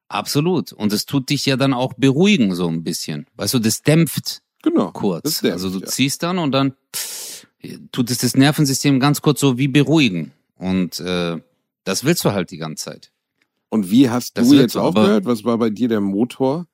Absolut. 0.08 0.72
Und 0.72 0.92
es 0.92 1.06
tut 1.06 1.30
dich 1.30 1.46
ja 1.46 1.56
dann 1.56 1.72
auch 1.72 1.94
beruhigen 1.94 2.54
so 2.54 2.68
ein 2.68 2.82
bisschen. 2.82 3.26
Weißt 3.36 3.54
du, 3.54 3.58
das 3.58 3.82
dämpft 3.82 4.42
Genau. 4.62 4.90
kurz. 4.92 5.22
Das 5.22 5.40
dämpft, 5.40 5.52
also 5.54 5.70
du 5.70 5.80
ja. 5.80 5.86
ziehst 5.86 6.22
dann 6.22 6.38
und 6.38 6.52
dann 6.52 6.74
tut 7.92 8.10
es 8.10 8.18
das 8.18 8.36
Nervensystem 8.36 9.00
ganz 9.00 9.22
kurz 9.22 9.40
so 9.40 9.58
wie 9.58 9.68
beruhigen. 9.68 10.32
Und 10.56 11.00
äh, 11.00 11.40
das 11.84 12.04
willst 12.04 12.24
du 12.24 12.32
halt 12.32 12.50
die 12.50 12.56
ganze 12.58 12.84
Zeit. 12.86 13.12
Und 13.68 13.90
wie 13.90 14.08
hast 14.10 14.38
Das 14.38 14.48
du 14.48 14.54
jetzt 14.54 14.76
aufgehört? 14.76 15.24
Was 15.24 15.44
war 15.44 15.58
bei 15.58 15.70
dir 15.70 15.88
der 15.88 16.00
Motor? 16.00 16.66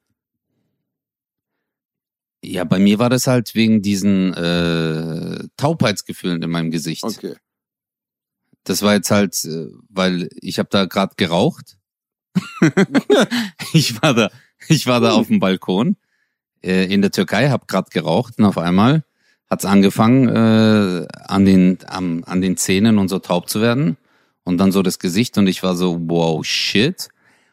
Ja, 2.44 2.64
bei 2.64 2.78
mir 2.78 2.98
war 2.98 3.08
das 3.08 3.26
halt 3.26 3.54
wegen 3.54 3.82
diesen 3.82 4.34
äh, 4.34 5.46
Taubheitsgefühlen 5.56 6.42
in 6.42 6.50
meinem 6.50 6.70
Gesicht. 6.70 7.04
Okay. 7.04 7.36
Das 8.64 8.82
war 8.82 8.94
jetzt 8.94 9.10
halt, 9.10 9.44
äh, 9.44 9.68
weil 9.88 10.28
ich 10.40 10.58
habe 10.58 10.68
da 10.70 10.86
gerade 10.86 11.14
geraucht. 11.16 11.78
ich 13.72 14.00
war 14.02 14.14
da, 14.14 14.30
ich 14.68 14.86
war 14.86 15.00
da 15.00 15.12
auf 15.12 15.26
dem 15.28 15.40
Balkon 15.40 15.96
äh, 16.62 16.92
in 16.92 17.02
der 17.02 17.10
Türkei, 17.10 17.50
habe 17.50 17.66
gerade 17.66 17.90
geraucht 17.90 18.34
und 18.38 18.44
auf 18.44 18.58
einmal 18.58 19.04
hat's 19.50 19.64
angefangen 19.64 20.28
äh, 20.28 21.06
an 21.26 21.44
den 21.44 21.78
am, 21.86 22.24
an 22.26 22.40
den 22.40 22.56
Zähnen 22.56 22.98
und 22.98 23.08
so 23.08 23.18
taub 23.18 23.48
zu 23.48 23.60
werden 23.60 23.96
und 24.44 24.58
dann 24.58 24.72
so 24.72 24.82
das 24.82 24.98
Gesicht 24.98 25.36
und 25.38 25.46
ich 25.46 25.62
war 25.62 25.76
so 25.76 25.98
wow 26.08 26.44
shit. 26.44 27.08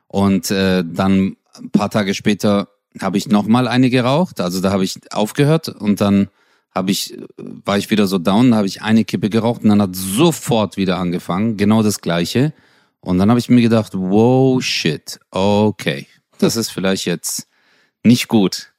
Und 0.07 0.49
äh, 0.49 0.83
dann 0.85 1.35
ein 1.55 1.69
paar 1.71 1.89
Tage 1.89 2.13
später 2.15 2.69
habe 2.99 3.17
ich 3.17 3.27
noch 3.27 3.45
mal 3.45 3.67
eine 3.67 3.89
geraucht, 3.89 4.41
also 4.41 4.61
da 4.61 4.71
habe 4.71 4.83
ich 4.83 4.99
aufgehört 5.11 5.69
und 5.69 6.01
dann 6.01 6.29
habe 6.73 6.91
ich 6.91 7.17
war 7.37 7.77
ich 7.77 7.91
wieder 7.91 8.07
so 8.07 8.17
down, 8.17 8.55
habe 8.55 8.67
ich 8.67 8.81
eine 8.81 9.05
Kippe 9.05 9.29
geraucht 9.29 9.63
und 9.63 9.69
dann 9.69 9.81
hat 9.81 9.95
sofort 9.95 10.77
wieder 10.77 10.97
angefangen, 10.97 11.57
genau 11.57 11.83
das 11.83 12.01
gleiche 12.01 12.53
und 13.01 13.17
dann 13.17 13.29
habe 13.29 13.39
ich 13.39 13.49
mir 13.49 13.61
gedacht, 13.61 13.93
wow 13.93 14.61
shit, 14.61 15.19
okay, 15.31 16.07
das 16.37 16.55
ist 16.55 16.69
vielleicht 16.69 17.05
jetzt 17.05 17.47
nicht 18.03 18.27
gut. 18.27 18.73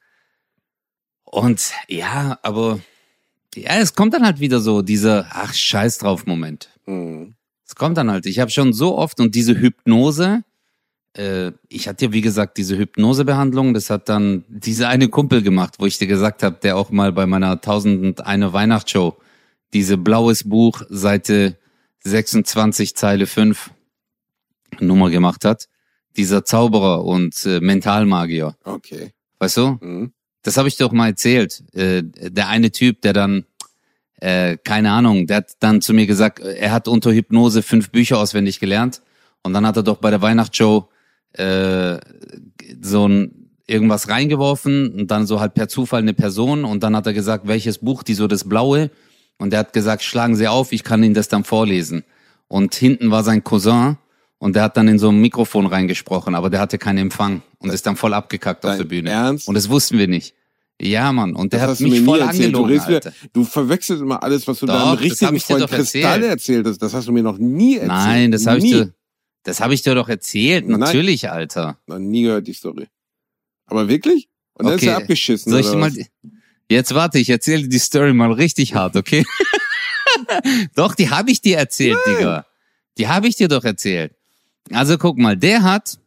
Und 1.23 1.71
ja, 1.87 2.39
aber 2.43 2.79
ja, 3.55 3.75
es 3.79 3.95
kommt 3.95 4.13
dann 4.13 4.25
halt 4.25 4.39
wieder 4.39 4.59
so 4.59 4.81
dieser 4.81 5.27
ach 5.31 5.53
scheiß 5.53 5.99
drauf 5.99 6.25
Moment. 6.25 6.69
Mhm. 6.85 7.35
Es 7.65 7.75
kommt 7.75 7.97
dann 7.97 8.11
halt. 8.11 8.25
Ich 8.25 8.39
habe 8.39 8.51
schon 8.51 8.73
so 8.73 8.97
oft 8.97 9.19
und 9.19 9.33
diese 9.33 9.57
Hypnose, 9.57 10.43
äh, 11.15 11.51
ich 11.69 11.87
hatte 11.87 12.05
ja 12.05 12.11
wie 12.11 12.21
gesagt 12.21 12.57
diese 12.57 12.77
Hypnosebehandlung, 12.77 13.73
das 13.73 13.89
hat 13.89 14.09
dann 14.09 14.43
diese 14.49 14.87
eine 14.89 15.07
Kumpel 15.07 15.41
gemacht, 15.41 15.75
wo 15.79 15.85
ich 15.85 15.97
dir 15.97 16.07
gesagt 16.07 16.43
habe, 16.43 16.57
der 16.61 16.77
auch 16.77 16.91
mal 16.91 17.13
bei 17.13 17.25
meiner 17.25 17.51
1001 17.51 18.53
Weihnachtsshow 18.53 19.17
diese 19.73 19.97
blaues 19.97 20.43
Buch 20.43 20.81
Seite 20.89 21.57
26 22.03 22.95
Zeile 22.95 23.25
5 23.25 23.71
Nummer 24.87 25.09
gemacht 25.09 25.45
hat. 25.45 25.67
Dieser 26.17 26.43
Zauberer 26.43 27.05
und 27.05 27.45
äh, 27.45 27.59
Mentalmagier, 27.61 28.55
Okay. 28.63 29.11
weißt 29.39 29.57
du? 29.57 29.77
Mhm. 29.81 30.11
Das 30.43 30.57
habe 30.57 30.67
ich 30.67 30.75
dir 30.75 30.85
doch 30.85 30.91
mal 30.91 31.07
erzählt. 31.09 31.63
Äh, 31.73 32.03
der 32.03 32.47
eine 32.49 32.71
Typ, 32.71 33.01
der 33.01 33.13
dann, 33.13 33.45
äh, 34.19 34.57
keine 34.63 34.91
Ahnung, 34.91 35.27
der 35.27 35.37
hat 35.37 35.51
dann 35.59 35.81
zu 35.81 35.93
mir 35.93 36.07
gesagt, 36.07 36.39
äh, 36.39 36.55
er 36.55 36.71
hat 36.71 36.87
unter 36.87 37.13
Hypnose 37.13 37.61
fünf 37.61 37.91
Bücher 37.91 38.17
auswendig 38.17 38.59
gelernt. 38.59 39.01
Und 39.43 39.53
dann 39.53 39.65
hat 39.65 39.77
er 39.77 39.83
doch 39.83 39.97
bei 39.97 40.09
der 40.09 40.21
Weihnachtsshow 40.21 40.89
äh, 41.33 41.97
so 42.81 43.07
ein 43.07 43.49
irgendwas 43.67 44.09
reingeworfen 44.09 44.91
und 44.93 45.11
dann 45.11 45.25
so 45.25 45.39
halt 45.39 45.53
per 45.53 45.69
Zufall 45.69 46.01
eine 46.01 46.13
Person 46.13 46.65
und 46.65 46.83
dann 46.83 46.93
hat 46.95 47.07
er 47.07 47.13
gesagt, 47.13 47.47
welches 47.47 47.77
Buch, 47.77 48.03
die 48.03 48.15
so 48.15 48.27
das 48.27 48.43
blaue. 48.47 48.89
Und 49.37 49.53
er 49.53 49.59
hat 49.59 49.71
gesagt, 49.73 50.03
schlagen 50.03 50.35
Sie 50.35 50.47
auf, 50.49 50.73
ich 50.73 50.83
kann 50.83 51.01
Ihnen 51.03 51.13
das 51.13 51.29
dann 51.29 51.45
vorlesen. 51.45 52.03
Und 52.49 52.75
hinten 52.75 53.11
war 53.11 53.23
sein 53.23 53.43
Cousin 53.45 53.97
und 54.41 54.55
der 54.55 54.63
hat 54.63 54.75
dann 54.75 54.87
in 54.87 54.97
so 54.97 55.09
ein 55.09 55.21
Mikrofon 55.21 55.67
reingesprochen, 55.67 56.33
aber 56.33 56.49
der 56.49 56.59
hatte 56.59 56.79
keinen 56.79 56.97
Empfang 56.97 57.43
und 57.59 57.69
ist 57.71 57.85
dann 57.85 57.95
voll 57.95 58.13
abgekackt 58.15 58.65
auf 58.65 58.71
Dein 58.71 58.77
der 58.79 58.85
Bühne. 58.85 59.09
Ernst? 59.11 59.47
Und 59.47 59.53
das 59.53 59.69
wussten 59.69 59.99
wir 59.99 60.07
nicht. 60.07 60.33
Ja, 60.81 61.11
Mann. 61.13 61.35
Und 61.35 61.53
der 61.53 61.59
Das 61.67 61.69
hat 61.69 61.79
du 61.79 61.83
mich 61.91 62.01
voll 62.01 62.21
erzählt. 62.21 62.55
Du, 62.55 62.63
angelogen, 62.63 62.87
wieder, 62.87 62.95
Alter. 62.95 63.13
du 63.33 63.43
verwechselst 63.45 64.01
immer 64.01 64.23
alles, 64.23 64.47
was 64.47 64.57
du 64.59 64.65
Doch, 64.65 64.73
deinem 64.73 64.97
richtigen 64.97 65.39
Freund 65.39 65.69
Kristall 65.69 66.23
erzählt. 66.23 66.65
hast. 66.65 66.79
Das 66.79 66.91
hast 66.95 67.07
du 67.07 67.11
mir 67.11 67.21
noch 67.21 67.37
nie 67.37 67.75
erzählt. 67.75 67.87
Nein, 67.91 68.31
das 68.31 68.47
habe 68.47 68.57
ich 68.57 68.63
dir, 68.63 68.91
das 69.43 69.61
habe 69.61 69.75
ich 69.75 69.83
dir 69.83 69.93
doch 69.93 70.09
erzählt. 70.09 70.67
Nein. 70.67 70.79
Natürlich, 70.79 71.29
Alter. 71.29 71.77
Noch 71.85 71.99
nie 71.99 72.23
gehört 72.23 72.47
die 72.47 72.53
Story. 72.53 72.87
Aber 73.67 73.87
wirklich? 73.89 74.27
Und 74.55 74.65
dann 74.65 74.73
ist 74.75 74.81
Okay. 74.81 74.89
er 74.89 74.97
abgeschissen. 74.97 75.51
Soll 75.51 75.61
ich 75.61 75.71
mal, 75.73 75.91
jetzt 76.67 76.95
warte, 76.95 77.19
ich 77.19 77.29
erzähle 77.29 77.61
dir 77.63 77.69
die 77.69 77.77
Story 77.79 78.11
mal 78.13 78.31
richtig 78.31 78.73
hart, 78.73 78.95
okay? 78.95 79.23
doch, 80.75 80.95
die 80.95 81.11
habe 81.11 81.29
ich 81.29 81.41
dir 81.41 81.57
erzählt, 81.57 81.99
Digga. 82.07 82.47
Die 82.97 83.07
habe 83.07 83.27
ich 83.27 83.35
dir 83.35 83.47
doch 83.47 83.63
erzählt. 83.63 84.15
Also 84.71 84.97
guck 84.97 85.17
mal, 85.17 85.35
der 85.35 85.63
hat, 85.63 85.97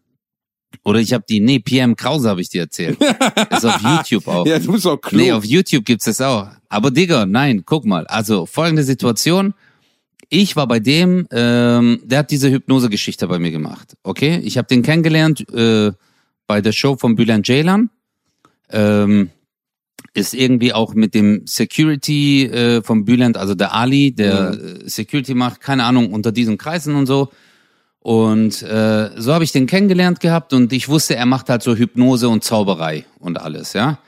oder 0.85 1.01
ich 1.01 1.13
habe 1.13 1.25
die, 1.29 1.41
nee, 1.41 1.59
PM 1.59 1.97
Krause 1.97 2.29
habe 2.29 2.41
ich 2.41 2.49
dir 2.49 2.63
erzählt. 2.63 2.99
ist 3.51 3.65
auf 3.65 3.81
YouTube 3.83 4.27
auch. 4.29 4.47
Ja, 4.47 4.59
du 4.59 4.73
bist 4.73 4.87
auch 4.87 4.97
klug. 4.97 5.21
Nee, 5.21 5.33
auf 5.33 5.45
YouTube 5.45 5.85
gibt's 5.85 6.05
das 6.05 6.21
auch. 6.21 6.49
Aber 6.69 6.91
Digga, 6.91 7.27
nein, 7.27 7.63
guck 7.65 7.85
mal. 7.85 8.07
Also 8.07 8.47
folgende 8.47 8.85
Situation. 8.85 9.55
Ich 10.29 10.57
war 10.57 10.67
bei 10.67 10.81
dem, 10.81 11.29
ähm, 11.31 12.01
der 12.05 12.21
hat 12.21 12.31
diese 12.31 12.51
Hypnose-Geschichte 12.51 13.29
bei 13.29 13.39
mir 13.39 13.51
gemacht. 13.51 13.97
Okay, 14.03 14.41
ich 14.43 14.59
habe 14.59 14.67
den 14.67 14.83
kennengelernt 14.83 15.49
äh, 15.53 15.93
bei 16.47 16.61
der 16.61 16.73
Show 16.73 16.97
von 16.97 17.15
Bülent 17.15 17.47
Ceylan. 17.47 17.91
Ähm, 18.71 19.31
ist 20.15 20.33
irgendwie 20.33 20.73
auch 20.73 20.95
mit 20.95 21.15
dem 21.15 21.43
Security 21.45 22.45
äh, 22.45 22.83
von 22.83 23.05
Bülent, 23.05 23.37
also 23.37 23.55
der 23.55 23.75
Ali, 23.75 24.13
der 24.13 24.53
äh, 24.53 24.89
Security 24.89 25.35
macht, 25.35 25.61
keine 25.61 25.85
Ahnung, 25.85 26.13
unter 26.13 26.31
diesen 26.33 26.57
Kreisen 26.57 26.95
und 26.95 27.07
so. 27.07 27.31
Und 28.05 28.61
äh, 28.61 29.13
so 29.17 29.33
habe 29.33 29.45
ich 29.45 29.53
den 29.53 29.67
kennengelernt 29.67 30.21
gehabt 30.21 30.53
und 30.53 30.75
ich 30.75 30.91
wusste, 30.91 31.17
er 31.17 31.25
macht 31.25 31.49
halt 31.49 31.63
so 31.63 31.75
Hypnose 31.75 32.29
und 32.29 32.45
Zauberei 32.45 33.07
und 33.19 33.41
alles, 33.41 33.73
ja. 33.73 33.99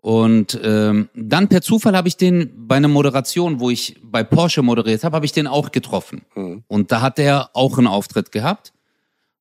Und 0.00 0.56
ähm, 0.62 1.08
dann 1.16 1.48
per 1.48 1.60
Zufall 1.60 1.96
habe 1.96 2.06
ich 2.06 2.16
den 2.16 2.68
bei 2.68 2.76
einer 2.76 2.86
Moderation, 2.86 3.58
wo 3.58 3.70
ich 3.70 3.96
bei 4.04 4.22
Porsche 4.22 4.62
moderiert 4.62 5.02
habe, 5.02 5.16
habe 5.16 5.26
ich 5.26 5.32
den 5.32 5.48
auch 5.48 5.72
getroffen. 5.72 6.22
Mhm. 6.36 6.62
Und 6.68 6.92
da 6.92 7.00
hat 7.00 7.18
er 7.18 7.50
auch 7.54 7.76
einen 7.76 7.88
Auftritt 7.88 8.30
gehabt. 8.30 8.72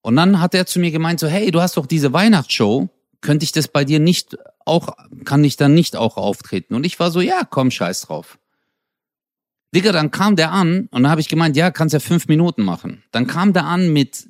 Und 0.02 0.16
dann 0.16 0.42
hat 0.42 0.56
er 0.56 0.66
zu 0.66 0.80
mir 0.80 0.90
gemeint 0.90 1.20
so, 1.20 1.28
hey, 1.28 1.52
du 1.52 1.62
hast 1.62 1.78
doch 1.78 1.86
diese 1.86 2.14
Weihnachtsshow, 2.14 2.90
könnte 3.22 3.44
ich 3.44 3.52
das 3.52 3.68
bei 3.68 3.86
dir 3.86 4.00
nicht 4.00 4.36
auch, 4.66 4.96
kann 5.24 5.44
ich 5.44 5.56
dann 5.56 5.76
nicht 5.76 5.96
auch 5.96 6.18
auftreten? 6.18 6.74
Und 6.74 6.84
ich 6.84 7.00
war 7.00 7.12
so, 7.12 7.22
ja, 7.22 7.44
komm, 7.48 7.70
scheiß 7.70 8.02
drauf. 8.02 8.40
Digga, 9.74 9.92
dann 9.92 10.12
kam 10.12 10.36
der 10.36 10.52
an 10.52 10.88
und 10.92 11.04
dann 11.04 11.10
habe 11.10 11.22
ich 11.22 11.30
gemeint, 11.30 11.56
ja, 11.56 11.72
kannst 11.72 11.94
ja 11.94 12.00
fünf 12.00 12.28
Minuten 12.28 12.64
machen. 12.64 13.04
Dann 13.12 13.28
kam 13.28 13.54
der 13.54 13.66
an 13.66 13.92
mit 13.92 14.28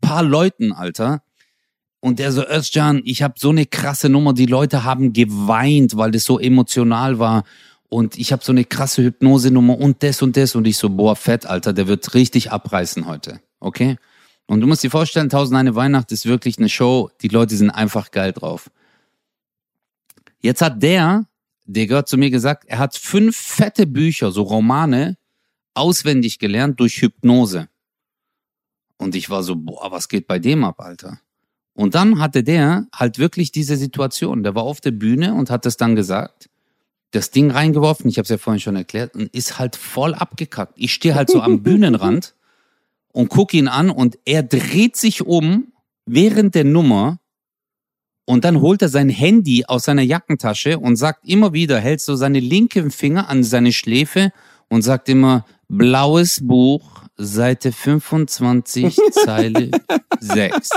paar 0.00 0.22
Leuten, 0.22 0.72
Alter. 0.72 1.22
Und 2.00 2.18
der 2.18 2.32
so, 2.32 2.44
Özcan, 2.46 3.02
ich 3.04 3.22
habe 3.22 3.34
so 3.38 3.50
eine 3.50 3.66
krasse 3.66 4.08
Nummer, 4.08 4.32
die 4.32 4.46
Leute 4.46 4.84
haben 4.84 5.12
geweint, 5.12 5.96
weil 5.96 6.10
das 6.10 6.24
so 6.24 6.38
emotional 6.38 7.18
war. 7.18 7.44
Und 7.88 8.18
ich 8.18 8.32
habe 8.32 8.44
so 8.44 8.52
eine 8.52 8.64
krasse 8.64 9.02
Hypnosenummer 9.02 9.78
und 9.78 10.02
das 10.02 10.22
und 10.22 10.36
das. 10.36 10.54
Und 10.54 10.66
ich 10.66 10.76
so, 10.76 10.90
boah, 10.90 11.16
fett, 11.16 11.46
Alter, 11.46 11.72
der 11.72 11.88
wird 11.88 12.14
richtig 12.14 12.52
abreißen 12.52 13.06
heute. 13.06 13.40
Okay? 13.60 13.96
Und 14.46 14.60
du 14.60 14.66
musst 14.66 14.82
dir 14.82 14.90
vorstellen, 14.90 15.28
Tausend 15.28 15.56
eine 15.56 15.74
Weihnacht 15.74 16.10
ist 16.12 16.26
wirklich 16.26 16.58
eine 16.58 16.68
Show, 16.68 17.10
die 17.22 17.28
Leute 17.28 17.56
sind 17.56 17.70
einfach 17.70 18.10
geil 18.10 18.32
drauf. 18.32 18.70
Jetzt 20.40 20.62
hat 20.62 20.82
der, 20.82 21.26
der 21.68 21.86
gehört 21.86 22.08
zu 22.08 22.16
mir 22.16 22.30
gesagt, 22.30 22.64
er 22.66 22.78
hat 22.78 22.96
fünf 22.96 23.36
fette 23.36 23.86
Bücher, 23.86 24.32
so 24.32 24.42
Romane, 24.42 25.18
auswendig 25.74 26.38
gelernt 26.38 26.80
durch 26.80 27.02
Hypnose. 27.02 27.68
Und 28.96 29.14
ich 29.14 29.30
war 29.30 29.42
so, 29.42 29.54
boah, 29.54 29.92
was 29.92 30.08
geht 30.08 30.26
bei 30.26 30.38
dem 30.38 30.64
ab, 30.64 30.80
Alter? 30.80 31.20
Und 31.74 31.94
dann 31.94 32.18
hatte 32.18 32.42
der 32.42 32.88
halt 32.92 33.18
wirklich 33.18 33.52
diese 33.52 33.76
Situation. 33.76 34.42
Der 34.42 34.54
war 34.54 34.64
auf 34.64 34.80
der 34.80 34.90
Bühne 34.90 35.34
und 35.34 35.50
hat 35.50 35.66
das 35.66 35.76
dann 35.76 35.94
gesagt, 35.94 36.48
das 37.10 37.30
Ding 37.30 37.50
reingeworfen, 37.50 38.08
ich 38.08 38.16
habe 38.16 38.24
es 38.24 38.30
ja 38.30 38.38
vorhin 38.38 38.60
schon 38.60 38.74
erklärt, 38.74 39.14
und 39.14 39.32
ist 39.34 39.58
halt 39.58 39.76
voll 39.76 40.14
abgekackt. 40.14 40.72
Ich 40.76 40.94
stehe 40.94 41.14
halt 41.14 41.30
so 41.30 41.40
am 41.40 41.62
Bühnenrand 41.62 42.34
und 43.12 43.28
guck 43.28 43.52
ihn 43.54 43.68
an 43.68 43.90
und 43.90 44.18
er 44.24 44.42
dreht 44.42 44.96
sich 44.96 45.22
um 45.22 45.72
während 46.06 46.54
der 46.54 46.64
Nummer 46.64 47.20
und 48.28 48.44
dann 48.44 48.60
holt 48.60 48.82
er 48.82 48.90
sein 48.90 49.08
Handy 49.08 49.64
aus 49.66 49.84
seiner 49.84 50.02
Jackentasche 50.02 50.78
und 50.78 50.96
sagt 50.96 51.26
immer 51.26 51.54
wieder, 51.54 51.80
hält 51.80 52.02
so 52.02 52.14
seine 52.14 52.40
linken 52.40 52.90
Finger 52.90 53.30
an 53.30 53.42
seine 53.42 53.72
Schläfe 53.72 54.32
und 54.68 54.82
sagt 54.82 55.08
immer, 55.08 55.46
blaues 55.70 56.40
Buch, 56.42 57.04
Seite 57.16 57.72
25, 57.72 58.98
Zeile 59.12 59.70
6. 60.20 60.68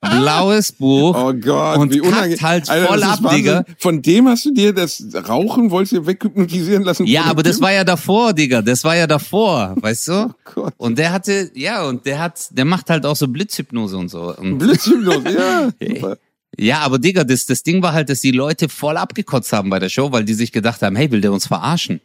Blaues 0.00 0.72
Buch. 0.72 1.14
Oh 1.14 1.34
Gott, 1.34 1.76
Und 1.76 1.92
wie 1.92 2.00
unangenehm. 2.00 2.40
halt 2.40 2.70
Alter, 2.70 2.86
voll 2.88 3.02
ab, 3.02 3.18
Wahnsinn. 3.22 3.36
Digga. 3.36 3.64
Von 3.76 4.00
dem 4.00 4.28
hast 4.28 4.46
du 4.46 4.54
dir 4.54 4.72
das 4.72 5.04
Rauchen, 5.28 5.70
wolltest 5.70 5.92
du 5.92 6.00
dir 6.00 6.06
weghypnotisieren 6.06 6.82
lassen? 6.82 7.04
Ja, 7.06 7.24
aber 7.24 7.42
das 7.42 7.60
war 7.60 7.72
ja 7.72 7.84
davor, 7.84 8.32
Digga. 8.32 8.62
Das 8.62 8.84
war 8.84 8.96
ja 8.96 9.06
davor, 9.06 9.74
weißt 9.78 10.08
du? 10.08 10.34
Oh 10.56 10.62
Gott. 10.62 10.74
Und 10.78 10.98
der 10.98 11.12
hatte, 11.12 11.50
ja, 11.54 11.84
und 11.86 12.06
der 12.06 12.18
hat, 12.20 12.48
der 12.50 12.64
macht 12.64 12.88
halt 12.88 13.04
auch 13.04 13.16
so 13.16 13.28
Blitzhypnose 13.28 13.98
und 13.98 14.08
so. 14.08 14.34
Und 14.34 14.56
Blitzhypnose, 14.56 15.34
ja. 15.34 15.68
Super. 15.86 16.16
Ja, 16.58 16.80
aber 16.80 16.98
Digga, 16.98 17.24
das, 17.24 17.46
das 17.46 17.62
Ding 17.62 17.82
war 17.82 17.92
halt, 17.92 18.08
dass 18.08 18.20
die 18.20 18.30
Leute 18.30 18.68
voll 18.68 18.96
abgekotzt 18.96 19.52
haben 19.52 19.70
bei 19.70 19.78
der 19.78 19.88
Show, 19.88 20.12
weil 20.12 20.24
die 20.24 20.34
sich 20.34 20.52
gedacht 20.52 20.82
haben, 20.82 20.96
hey, 20.96 21.10
will 21.10 21.20
der 21.20 21.32
uns 21.32 21.46
verarschen? 21.46 22.00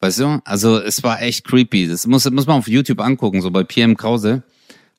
Weißt 0.00 0.20
du? 0.20 0.40
Also 0.44 0.78
es 0.78 1.02
war 1.02 1.20
echt 1.20 1.44
creepy. 1.44 1.86
Das 1.86 2.06
muss, 2.06 2.28
muss 2.30 2.46
man 2.46 2.58
auf 2.58 2.68
YouTube 2.68 3.00
angucken, 3.00 3.42
so 3.42 3.50
bei 3.50 3.64
PM 3.64 3.96
Krause 3.96 4.42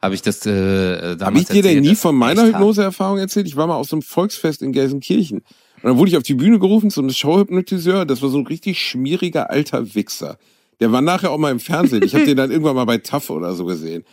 habe 0.02 0.16
ich 0.16 0.22
das 0.24 0.46
äh, 0.46 1.16
damals 1.16 1.22
Habe 1.22 1.40
ich 1.40 1.48
dir 1.48 1.62
denn 1.62 1.82
nie 1.82 1.96
von 1.96 2.16
meiner. 2.16 2.48
Hypnoseerfahrung 2.48 3.20
erzählt? 3.20 3.48
Ich 3.48 3.56
war 3.56 3.68
mal 3.68 3.76
auf 3.76 3.88
so 3.88 3.96
einem 3.96 4.02
Volksfest 4.02 4.64
in 4.64 4.72
Gelsenkirchen. 4.72 5.40
Und 5.40 5.84
dann 5.84 5.98
wurde 5.98 6.10
ich 6.10 6.18
auf 6.18 6.24
die 6.24 6.34
Bühne 6.34 6.58
gerufen 6.58 6.90
zu 6.90 7.02
einem 7.02 7.12
Showhypnotiseur. 7.12 8.06
Das 8.06 8.22
war 8.22 8.30
so 8.30 8.40
ein 8.40 8.48
richtig 8.48 8.82
schmieriger 8.82 9.52
alter 9.52 9.94
Wichser. 9.94 10.38
Der 10.80 10.92
war 10.92 11.02
nachher 11.02 11.32
auch 11.32 11.38
mal 11.38 11.52
im 11.52 11.60
Fernsehen. 11.60 12.04
Ich 12.04 12.16
habe 12.16 12.26
den 12.26 12.38
dann 12.38 12.50
irgendwann 12.50 12.76
mal 12.76 12.86
bei 12.86 12.98
TAF 12.98 13.30
oder 13.30 13.54
so 13.54 13.66
gesehen. 13.66 14.04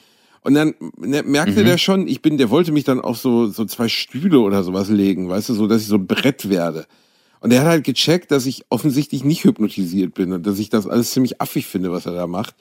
Und 0.43 0.55
dann 0.55 0.75
ne, 0.97 1.23
merkte 1.25 1.61
Mhm. 1.63 1.67
der 1.67 1.79
schon, 1.79 2.09
ich 2.09 2.23
bin, 2.23 2.39
der 2.39 2.51
wollte 2.51 2.73
mich 2.73 2.85
dann 2.85 3.01
auf 3.01 3.19
so, 3.19 3.47
so 3.49 3.65
zwei 3.65 3.89
Stühle 3.89 4.41
oder 4.41 4.63
sowas 4.63 4.89
legen, 4.89 5.29
weißt 5.29 5.49
du, 5.51 5.55
so, 5.55 5.67
dass 5.67 5.83
ich 5.83 5.89
so 5.89 5.97
ein 5.97 6.07
Brett 6.07 6.49
werde. 6.49 6.87
Und 7.41 7.51
der 7.51 7.61
hat 7.61 7.67
halt 7.69 7.85
gecheckt, 7.85 8.31
dass 8.31 8.47
ich 8.47 8.65
offensichtlich 8.69 9.25
nicht 9.25 9.45
hypnotisiert 9.45 10.15
bin 10.15 10.33
und 10.33 10.47
dass 10.47 10.59
ich 10.59 10.71
das 10.71 10.87
alles 10.87 11.13
ziemlich 11.13 11.41
affig 11.41 11.67
finde, 11.67 11.93
was 11.93 12.07
er 12.07 12.13
da 12.13 12.27
macht. 12.27 12.55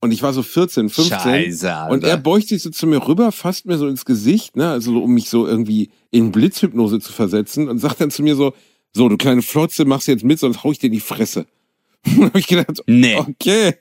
Und 0.00 0.12
ich 0.12 0.22
war 0.22 0.32
so 0.34 0.42
14, 0.42 0.90
15. 0.90 1.18
Scheiße, 1.18 1.74
Alter. 1.74 1.92
Und 1.92 2.04
er 2.04 2.16
beugt 2.18 2.48
sich 2.48 2.62
so 2.62 2.70
zu 2.70 2.86
mir 2.86 3.06
rüber, 3.06 3.32
fasst 3.32 3.64
mir 3.66 3.78
so 3.78 3.86
ins 3.88 4.04
Gesicht, 4.04 4.54
ne, 4.56 4.68
also 4.70 4.92
so, 4.92 5.02
um 5.02 5.12
mich 5.14 5.30
so 5.30 5.46
irgendwie 5.46 5.90
in 6.10 6.30
Blitzhypnose 6.32 7.00
zu 7.00 7.12
versetzen 7.12 7.68
und 7.68 7.78
sagt 7.78 8.00
dann 8.00 8.10
zu 8.10 8.22
mir 8.22 8.34
so, 8.36 8.52
so, 8.92 9.08
du 9.08 9.16
kleine 9.16 9.42
Flotze, 9.42 9.84
machst 9.86 10.08
jetzt 10.08 10.24
mit, 10.24 10.38
sonst 10.38 10.62
hau 10.62 10.72
ich 10.72 10.78
dir 10.78 10.86
in 10.86 10.92
die 10.92 11.00
Fresse. 11.00 11.46
Und 12.06 12.24
hab 12.26 12.36
ich 12.36 12.46
gedacht, 12.46 12.82
Nee. 12.86 13.16
okay, 13.16 13.74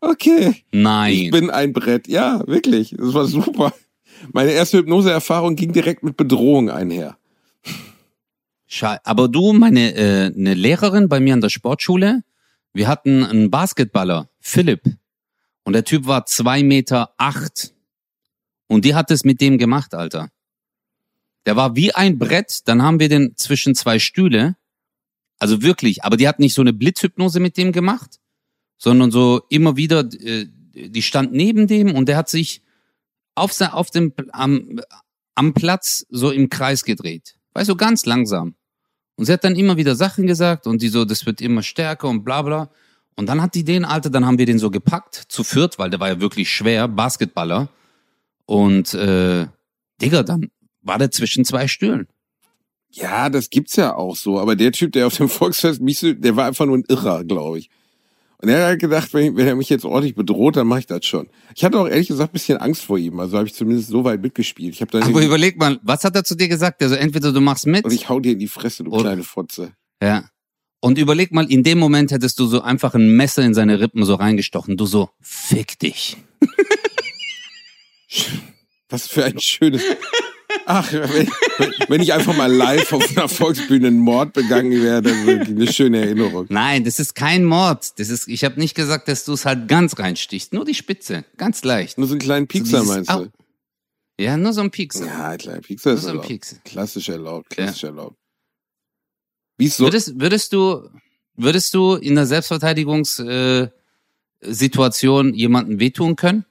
okay, 0.00 0.50
ich 0.50 0.64
Nein. 0.72 1.30
bin 1.30 1.50
ein 1.50 1.72
Brett. 1.72 2.08
Ja, 2.08 2.46
wirklich, 2.46 2.94
das 2.96 3.14
war 3.14 3.26
super. 3.26 3.72
Meine 4.32 4.50
erste 4.50 4.78
Hypnoseerfahrung 4.78 5.56
ging 5.56 5.72
direkt 5.72 6.02
mit 6.02 6.16
Bedrohung 6.16 6.70
einher. 6.70 7.16
Schei 8.66 8.98
Aber 9.04 9.28
du, 9.28 9.52
meine 9.52 9.94
äh, 9.94 10.26
eine 10.26 10.54
Lehrerin 10.54 11.08
bei 11.08 11.18
mir 11.20 11.34
an 11.34 11.40
der 11.40 11.48
Sportschule, 11.48 12.22
wir 12.72 12.86
hatten 12.86 13.24
einen 13.24 13.50
Basketballer, 13.50 14.28
Philipp. 14.38 14.82
Und 15.64 15.72
der 15.72 15.84
Typ 15.84 16.06
war 16.06 16.26
zwei 16.26 16.62
Meter 16.62 17.14
acht. 17.18 17.74
Und 18.68 18.84
die 18.84 18.94
hat 18.94 19.10
es 19.10 19.24
mit 19.24 19.40
dem 19.40 19.58
gemacht, 19.58 19.94
Alter. 19.94 20.30
Der 21.46 21.56
war 21.56 21.74
wie 21.74 21.92
ein 21.92 22.18
Brett, 22.18 22.60
dann 22.66 22.82
haben 22.82 23.00
wir 23.00 23.08
den 23.08 23.36
zwischen 23.36 23.74
zwei 23.74 23.98
Stühle. 23.98 24.56
Also 25.38 25.62
wirklich, 25.62 26.04
aber 26.04 26.16
die 26.16 26.28
hat 26.28 26.38
nicht 26.38 26.54
so 26.54 26.60
eine 26.60 26.72
Blitzhypnose 26.72 27.40
mit 27.40 27.56
dem 27.56 27.72
gemacht, 27.72 28.20
sondern 28.82 29.10
so 29.10 29.42
immer 29.50 29.76
wieder, 29.76 30.00
äh, 30.20 30.46
die 30.74 31.02
stand 31.02 31.32
neben 31.32 31.66
dem 31.66 31.94
und 31.94 32.08
der 32.08 32.16
hat 32.16 32.30
sich 32.30 32.62
auf, 33.34 33.52
se- 33.52 33.72
auf 33.74 33.90
dem, 33.90 34.12
am, 34.32 34.80
am 35.34 35.52
Platz 35.52 36.06
so 36.08 36.30
im 36.30 36.48
Kreis 36.48 36.82
gedreht. 36.84 37.36
Weißt 37.52 37.68
du, 37.68 37.76
ganz 37.76 38.06
langsam. 38.06 38.54
Und 39.16 39.26
sie 39.26 39.32
hat 39.34 39.44
dann 39.44 39.54
immer 39.54 39.76
wieder 39.76 39.94
Sachen 39.94 40.26
gesagt 40.26 40.66
und 40.66 40.80
die 40.80 40.88
so, 40.88 41.04
das 41.04 41.26
wird 41.26 41.42
immer 41.42 41.62
stärker 41.62 42.08
und 42.08 42.24
bla 42.24 42.40
bla. 42.40 42.70
Und 43.16 43.28
dann 43.28 43.42
hat 43.42 43.54
die 43.54 43.64
den, 43.64 43.84
Alter, 43.84 44.08
dann 44.08 44.24
haben 44.24 44.38
wir 44.38 44.46
den 44.46 44.58
so 44.58 44.70
gepackt, 44.70 45.14
zu 45.28 45.44
viert, 45.44 45.78
weil 45.78 45.90
der 45.90 46.00
war 46.00 46.08
ja 46.08 46.20
wirklich 46.20 46.50
schwer, 46.50 46.88
Basketballer. 46.88 47.68
Und 48.46 48.94
äh, 48.94 49.46
Digga, 50.00 50.22
dann 50.22 50.50
war 50.80 50.96
der 50.96 51.10
zwischen 51.10 51.44
zwei 51.44 51.68
Stühlen. 51.68 52.08
Ja, 52.88 53.28
das 53.28 53.50
gibt's 53.50 53.76
ja 53.76 53.94
auch 53.94 54.16
so. 54.16 54.40
Aber 54.40 54.56
der 54.56 54.72
Typ, 54.72 54.92
der 54.92 55.06
auf 55.06 55.16
dem 55.18 55.28
Volksfest 55.28 55.82
mich 55.82 55.98
so, 55.98 56.14
der 56.14 56.34
war 56.36 56.46
einfach 56.46 56.64
nur 56.64 56.78
ein 56.78 56.84
Irrer, 56.88 57.24
glaube 57.24 57.58
ich. 57.58 57.68
Und 58.42 58.48
er 58.48 58.60
hat 58.60 58.66
halt 58.68 58.80
gedacht, 58.80 59.12
wenn, 59.12 59.36
wenn 59.36 59.46
er 59.46 59.54
mich 59.54 59.68
jetzt 59.68 59.84
ordentlich 59.84 60.14
bedroht, 60.14 60.56
dann 60.56 60.66
mache 60.66 60.78
ich 60.80 60.86
das 60.86 61.04
schon. 61.04 61.28
Ich 61.54 61.62
hatte 61.62 61.78
auch 61.78 61.86
ehrlich 61.86 62.08
gesagt 62.08 62.30
ein 62.30 62.32
bisschen 62.32 62.56
Angst 62.56 62.82
vor 62.82 62.96
ihm. 62.96 63.20
Also 63.20 63.36
habe 63.36 63.46
ich 63.46 63.52
zumindest 63.54 63.88
so 63.88 64.02
weit 64.04 64.22
mitgespielt. 64.22 64.74
Ich 64.74 64.80
habe 64.80 64.90
dann 64.90 65.02
Aber 65.02 65.22
überleg 65.22 65.58
mal, 65.58 65.78
was 65.82 66.04
hat 66.04 66.16
er 66.16 66.24
zu 66.24 66.34
dir 66.34 66.48
gesagt? 66.48 66.82
Also 66.82 66.94
entweder 66.94 67.32
du 67.32 67.40
machst 67.42 67.66
mit 67.66 67.84
und 67.84 67.92
ich 67.92 68.08
hau 68.08 68.18
dir 68.18 68.32
in 68.32 68.38
die 68.38 68.48
Fresse, 68.48 68.84
du 68.84 68.92
Oder- 68.92 69.02
kleine 69.02 69.24
Fotze. 69.24 69.72
Ja. 70.02 70.24
Und 70.80 70.96
überleg 70.96 71.32
mal, 71.32 71.50
in 71.50 71.62
dem 71.62 71.78
Moment 71.78 72.12
hättest 72.12 72.38
du 72.38 72.46
so 72.46 72.62
einfach 72.62 72.94
ein 72.94 73.14
Messer 73.14 73.42
in 73.42 73.52
seine 73.52 73.78
Rippen 73.80 74.06
so 74.06 74.14
reingestochen. 74.14 74.78
Du 74.78 74.86
so, 74.86 75.10
fick 75.20 75.78
dich. 75.78 76.16
Was 78.88 79.06
für 79.06 79.24
ein 79.24 79.38
schönes. 79.38 79.82
Ach, 80.66 80.92
wenn, 80.92 81.28
wenn 81.88 82.00
ich 82.00 82.12
einfach 82.12 82.36
mal 82.36 82.52
live 82.52 82.92
auf 82.92 83.16
einer 83.16 83.28
Volksbühne 83.28 83.88
einen 83.88 83.98
Mord 83.98 84.32
begangen 84.32 84.72
wäre, 84.82 85.02
dann 85.02 85.26
wäre 85.26 85.40
eine 85.40 85.72
schöne 85.72 86.00
Erinnerung. 86.00 86.46
Nein, 86.48 86.84
das 86.84 86.98
ist 86.98 87.14
kein 87.14 87.44
Mord. 87.44 87.98
Das 87.98 88.08
ist, 88.08 88.28
ich 88.28 88.44
habe 88.44 88.58
nicht 88.58 88.74
gesagt, 88.74 89.08
dass 89.08 89.24
du 89.24 89.32
es 89.32 89.44
halt 89.44 89.68
ganz 89.68 89.98
reinstichst. 89.98 90.52
Nur 90.52 90.64
die 90.64 90.74
Spitze. 90.74 91.24
Ganz 91.36 91.64
leicht. 91.64 91.98
Nur 91.98 92.06
so 92.06 92.14
einen 92.14 92.20
kleinen 92.20 92.46
Piekser, 92.46 92.80
dieses 92.80 92.94
meinst 92.94 93.10
Au. 93.10 93.24
du? 93.24 93.30
Ja, 94.20 94.36
nur 94.36 94.52
so 94.52 94.60
ein 94.60 94.70
Piekser. 94.70 95.06
Ja, 95.06 95.28
ein 95.30 95.38
kleiner 95.38 95.60
Piekser 95.60 95.94
ist 95.94 96.02
so 96.02 96.08
ein 96.08 96.10
erlaubt. 96.10 96.28
Piekser. 96.28 96.56
Klassisch 96.64 97.08
erlaubt, 97.08 97.48
klassisch 97.50 97.84
erlaubt. 97.84 98.16
Wie 99.56 99.68
so? 99.68 99.84
Würdest, 99.84 100.20
würdest 100.20 100.52
du, 100.52 100.90
würdest 101.36 101.72
du 101.72 101.94
in 101.94 102.16
der 102.16 102.26
Selbstverteidigungssituation 102.26 103.72
äh, 105.32 105.36
jemandem 105.36 105.80
wehtun 105.80 106.16
können? 106.16 106.44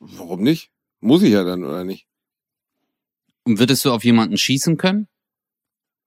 Warum 0.00 0.42
nicht? 0.42 0.72
Muss 1.00 1.22
ich 1.22 1.30
ja 1.30 1.44
dann, 1.44 1.62
oder 1.62 1.84
nicht? 1.84 2.07
Und 3.48 3.58
würdest 3.58 3.82
du 3.86 3.92
auf 3.92 4.04
jemanden 4.04 4.36
schießen 4.36 4.76
können? 4.76 5.08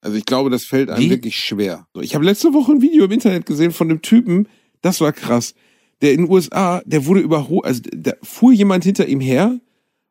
Also 0.00 0.16
ich 0.16 0.24
glaube, 0.24 0.48
das 0.48 0.62
fällt 0.64 0.90
einem 0.90 1.02
Wie? 1.02 1.10
wirklich 1.10 1.36
schwer. 1.36 1.88
Ich 2.00 2.14
habe 2.14 2.24
letzte 2.24 2.54
Woche 2.54 2.70
ein 2.70 2.82
Video 2.82 3.04
im 3.04 3.10
Internet 3.10 3.46
gesehen 3.46 3.72
von 3.72 3.90
einem 3.90 4.00
Typen, 4.00 4.48
das 4.80 5.00
war 5.00 5.12
krass. 5.12 5.54
Der 6.02 6.12
in 6.12 6.22
den 6.22 6.30
USA, 6.30 6.82
der 6.86 7.04
wurde 7.04 7.20
überholt, 7.20 7.64
also 7.64 7.82
da 7.92 8.12
fuhr 8.22 8.52
jemand 8.52 8.84
hinter 8.84 9.08
ihm 9.08 9.20
her 9.20 9.58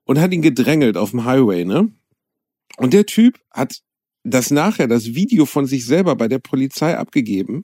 und 0.04 0.20
hat 0.20 0.34
ihn 0.34 0.42
gedrängelt 0.42 0.98
auf 0.98 1.12
dem 1.12 1.24
Highway, 1.24 1.64
ne? 1.64 1.90
Und 2.76 2.94
der 2.94 3.06
Typ 3.06 3.40
hat 3.50 3.82
das 4.24 4.52
nachher, 4.52 4.88
das 4.88 5.14
Video 5.14 5.46
von 5.46 5.66
sich 5.66 5.86
selber 5.86 6.18
bei 6.18 6.28
der 6.28 6.40
Polizei 6.40 6.98
abgegeben, 6.98 7.64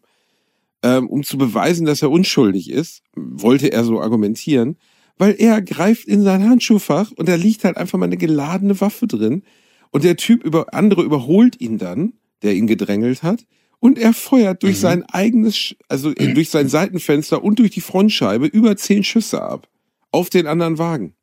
ähm, 0.81 1.09
um 1.09 1.23
zu 1.23 1.37
beweisen, 1.37 1.85
dass 1.85 2.01
er 2.01 2.11
unschuldig 2.11 2.69
ist, 2.69 3.03
wollte 3.15 3.71
er 3.73 3.83
so 3.83 4.01
argumentieren, 4.01 4.77
weil 5.17 5.35
er 5.37 5.61
greift 5.61 6.05
in 6.07 6.23
sein 6.23 6.47
Handschuhfach 6.47 7.11
und 7.11 7.27
da 7.27 7.35
liegt 7.35 7.63
halt 7.63 7.77
einfach 7.77 7.97
mal 7.97 8.05
eine 8.05 8.17
geladene 8.17 8.79
Waffe 8.79 9.07
drin 9.07 9.43
und 9.91 10.03
der 10.03 10.17
Typ 10.17 10.43
über 10.43 10.73
andere 10.73 11.03
überholt 11.03 11.59
ihn 11.61 11.77
dann, 11.77 12.13
der 12.43 12.53
ihn 12.55 12.67
gedrängelt 12.67 13.23
hat, 13.23 13.45
und 13.79 13.99
er 13.99 14.13
feuert 14.13 14.63
durch 14.63 14.77
Mhm. 14.77 14.81
sein 14.81 15.03
eigenes, 15.03 15.75
also 15.87 16.11
äh, 16.11 16.33
durch 16.33 16.49
sein 16.49 16.67
Seitenfenster 16.67 17.43
und 17.43 17.59
durch 17.59 17.71
die 17.71 17.81
Frontscheibe 17.81 18.47
über 18.47 18.75
zehn 18.75 19.03
Schüsse 19.03 19.41
ab 19.41 19.69
auf 20.11 20.29
den 20.29 20.47
anderen 20.47 20.77
Wagen. 20.79 21.13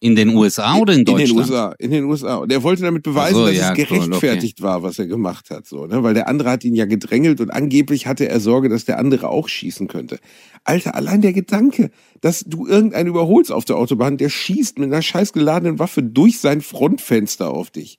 In 0.00 0.14
den 0.14 0.28
USA 0.28 0.76
oder 0.76 0.92
in 0.92 1.04
Deutschland? 1.04 1.28
In 1.28 1.34
den 1.34 1.40
USA, 1.40 1.74
in 1.78 1.90
den 1.90 2.04
USA. 2.04 2.36
Und 2.36 2.52
er 2.52 2.62
wollte 2.62 2.82
damit 2.82 3.02
beweisen, 3.02 3.34
so, 3.34 3.46
dass 3.46 3.56
ja, 3.56 3.72
es 3.72 3.78
cool, 3.78 3.98
gerechtfertigt 3.98 4.62
war, 4.62 4.84
was 4.84 4.98
er 5.00 5.06
gemacht 5.06 5.50
hat, 5.50 5.66
so, 5.66 5.86
ne? 5.86 6.04
Weil 6.04 6.14
der 6.14 6.28
andere 6.28 6.50
hat 6.50 6.62
ihn 6.62 6.76
ja 6.76 6.84
gedrängelt 6.84 7.40
und 7.40 7.50
angeblich 7.50 8.06
hatte 8.06 8.28
er 8.28 8.38
Sorge, 8.38 8.68
dass 8.68 8.84
der 8.84 9.00
andere 9.00 9.28
auch 9.28 9.48
schießen 9.48 9.88
könnte. 9.88 10.20
Alter, 10.62 10.94
allein 10.94 11.20
der 11.20 11.32
Gedanke, 11.32 11.90
dass 12.20 12.44
du 12.46 12.68
irgendeinen 12.68 13.08
überholst 13.08 13.50
auf 13.50 13.64
der 13.64 13.76
Autobahn, 13.76 14.18
der 14.18 14.28
schießt 14.28 14.78
mit 14.78 14.92
einer 14.92 15.02
scheiß 15.02 15.32
geladenen 15.32 15.80
Waffe 15.80 16.04
durch 16.04 16.38
sein 16.38 16.60
Frontfenster 16.60 17.50
auf 17.50 17.70
dich. 17.70 17.98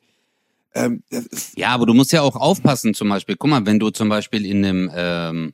Ähm, 0.73 1.03
Ja, 1.57 1.69
aber 1.69 1.85
du 1.85 1.93
musst 1.93 2.13
ja 2.13 2.21
auch 2.21 2.37
aufpassen, 2.37 2.93
zum 2.93 3.09
Beispiel. 3.09 3.35
Guck 3.35 3.49
mal, 3.49 3.65
wenn 3.65 3.79
du 3.79 3.89
zum 3.89 4.07
Beispiel 4.07 4.45
in 4.45 4.63
einem, 4.63 4.89
ähm, 4.95 5.53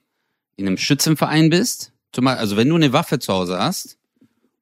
in 0.58 0.68
einem 0.68 0.78
Schützenverein 0.78 1.50
bist, 1.50 1.92
zum 2.12 2.26
Beispiel, 2.26 2.42
also 2.42 2.56
wenn 2.56 2.70
du 2.70 2.76
eine 2.76 2.94
Waffe 2.94 3.18
zu 3.18 3.34
Hause 3.34 3.58
hast 3.58 3.98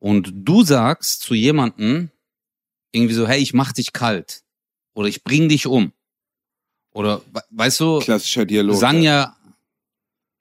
und 0.04 0.34
du 0.36 0.64
sagst 0.66 1.22
zu 1.22 1.34
jemandem 1.34 2.12
irgendwie 2.92 3.14
so, 3.16 3.26
hey, 3.26 3.42
ich 3.42 3.54
mach 3.54 3.72
dich 3.72 3.94
kalt 3.94 4.44
oder 4.94 5.08
ich 5.08 5.24
bring 5.24 5.48
dich 5.48 5.66
um 5.66 5.94
oder 6.94 7.22
we- 7.32 7.42
weißt 7.52 7.80
du, 7.80 8.00
klassischer 8.00 8.46
Dialog. 8.46 8.76
sagen 8.76 9.02
ja, 9.02 9.34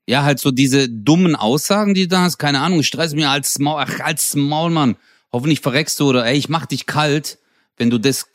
ja, 0.08 0.24
halt 0.24 0.40
so 0.40 0.50
diese 0.50 0.88
dummen 0.88 1.36
Aussagen, 1.36 1.94
die 1.94 2.02
du 2.02 2.08
da 2.08 2.22
hast, 2.22 2.38
keine 2.38 2.58
Ahnung, 2.60 2.80
ich 2.80 2.88
stress 2.88 3.14
mir 3.14 3.30
als 3.30 3.60
Maul, 3.60 3.84
ach, 3.86 4.00
als 4.00 4.34
Maul, 4.34 4.70
Mann, 4.70 4.96
hoffentlich 5.32 5.60
verreckst 5.60 6.00
du 6.00 6.08
oder 6.08 6.26
ey, 6.26 6.36
ich 6.36 6.48
mach 6.48 6.66
dich 6.66 6.86
kalt, 6.86 7.38
wenn 7.76 7.88
du 7.88 7.98
das, 7.98 8.26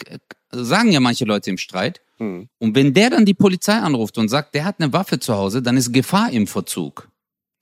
sagen 0.52 0.94
ja 0.94 1.02
manche 1.02 1.26
Leute 1.26 1.50
im 1.50 1.58
Streit. 1.58 2.00
Hm. 2.20 2.48
Und 2.58 2.74
wenn 2.74 2.94
der 2.94 3.10
dann 3.10 3.26
die 3.26 3.34
Polizei 3.34 3.74
anruft 3.74 4.18
und 4.18 4.30
sagt, 4.30 4.56
der 4.56 4.64
hat 4.64 4.80
eine 4.80 4.94
Waffe 4.94 5.20
zu 5.20 5.36
Hause, 5.36 5.62
dann 5.62 5.76
ist 5.76 5.92
Gefahr 5.92 6.32
im 6.32 6.48
Verzug, 6.48 7.10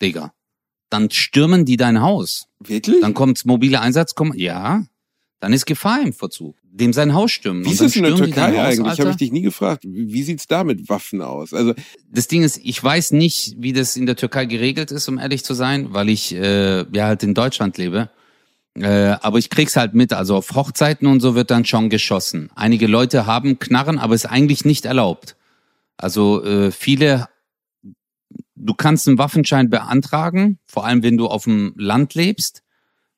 Digga. 0.03 0.34
Dann 0.95 1.11
stürmen 1.11 1.65
die 1.65 1.77
dein 1.77 2.01
Haus. 2.01 2.47
Wirklich? 2.59 3.01
Dann 3.01 3.13
kommt's 3.13 3.43
mobile 3.43 3.81
Einsatzkommando, 3.81 4.41
ja, 4.41 4.85
dann 5.41 5.53
ist 5.53 5.65
Gefahr 5.65 6.01
im 6.01 6.13
Verzug. 6.13 6.55
Dem 6.63 6.91
sein 6.91 7.13
Haus 7.13 7.31
stürmen. 7.31 7.65
Wie 7.65 7.71
ist 7.71 7.81
das 7.81 7.95
in 7.95 8.03
der 8.03 8.15
Türkei 8.15 8.61
eigentlich? 8.61 8.99
Habe 8.99 9.11
ich 9.11 9.17
dich 9.17 9.31
nie 9.31 9.41
gefragt. 9.41 9.83
Wie, 9.85 10.11
wie 10.11 10.23
sieht's 10.23 10.47
da 10.47 10.63
mit 10.63 10.89
Waffen 10.89 11.21
aus? 11.21 11.53
Also, 11.53 11.73
das 12.09 12.27
Ding 12.27 12.43
ist, 12.43 12.59
ich 12.63 12.83
weiß 12.83 13.11
nicht, 13.11 13.55
wie 13.57 13.71
das 13.71 13.95
in 13.95 14.05
der 14.05 14.15
Türkei 14.15 14.45
geregelt 14.45 14.91
ist, 14.91 15.07
um 15.07 15.19
ehrlich 15.19 15.43
zu 15.43 15.53
sein, 15.53 15.93
weil 15.93 16.09
ich 16.09 16.33
äh, 16.33 16.85
ja 16.91 17.05
halt 17.07 17.23
in 17.23 17.33
Deutschland 17.33 17.77
lebe. 17.77 18.09
Äh, 18.73 19.15
aber 19.21 19.37
ich 19.37 19.49
krieg's 19.49 19.75
halt 19.75 19.93
mit. 19.93 20.13
Also 20.13 20.35
auf 20.35 20.55
Hochzeiten 20.55 21.07
und 21.07 21.19
so 21.19 21.35
wird 21.35 21.51
dann 21.51 21.65
schon 21.65 21.89
geschossen. 21.89 22.49
Einige 22.55 22.87
Leute 22.87 23.25
haben 23.25 23.59
Knarren, 23.59 23.99
aber 23.99 24.15
ist 24.15 24.25
eigentlich 24.25 24.65
nicht 24.65 24.85
erlaubt. 24.85 25.35
Also 25.97 26.43
äh, 26.43 26.71
viele, 26.71 27.27
du 28.65 28.73
kannst 28.73 29.07
einen 29.07 29.17
Waffenschein 29.17 29.69
beantragen, 29.69 30.59
vor 30.65 30.85
allem 30.85 31.03
wenn 31.03 31.17
du 31.17 31.27
auf 31.27 31.43
dem 31.43 31.73
Land 31.77 32.13
lebst. 32.15 32.63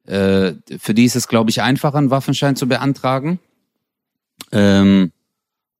Äh, 0.05 0.53
für 0.77 0.93
die 0.93 1.05
ist 1.05 1.15
es, 1.15 1.27
glaube 1.27 1.49
ich, 1.49 1.61
einfacher, 1.61 1.97
einen 1.97 2.11
Waffenschein 2.11 2.55
zu 2.55 2.67
beantragen. 2.67 3.39
Ähm, 4.51 5.11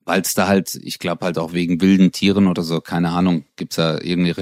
weil 0.05 0.22
es 0.22 0.34
da 0.34 0.47
halt, 0.47 0.76
ich 0.76 0.99
glaube 0.99 1.26
halt 1.26 1.38
auch 1.38 1.53
wegen 1.53 1.82
wilden 1.82 2.11
Tieren 2.11 2.47
oder 2.47 2.63
so, 2.63 2.80
keine 2.80 3.09
Ahnung, 3.09 3.43
gibt's 3.57 3.76
da 3.76 3.99
irgendeine 3.99 4.38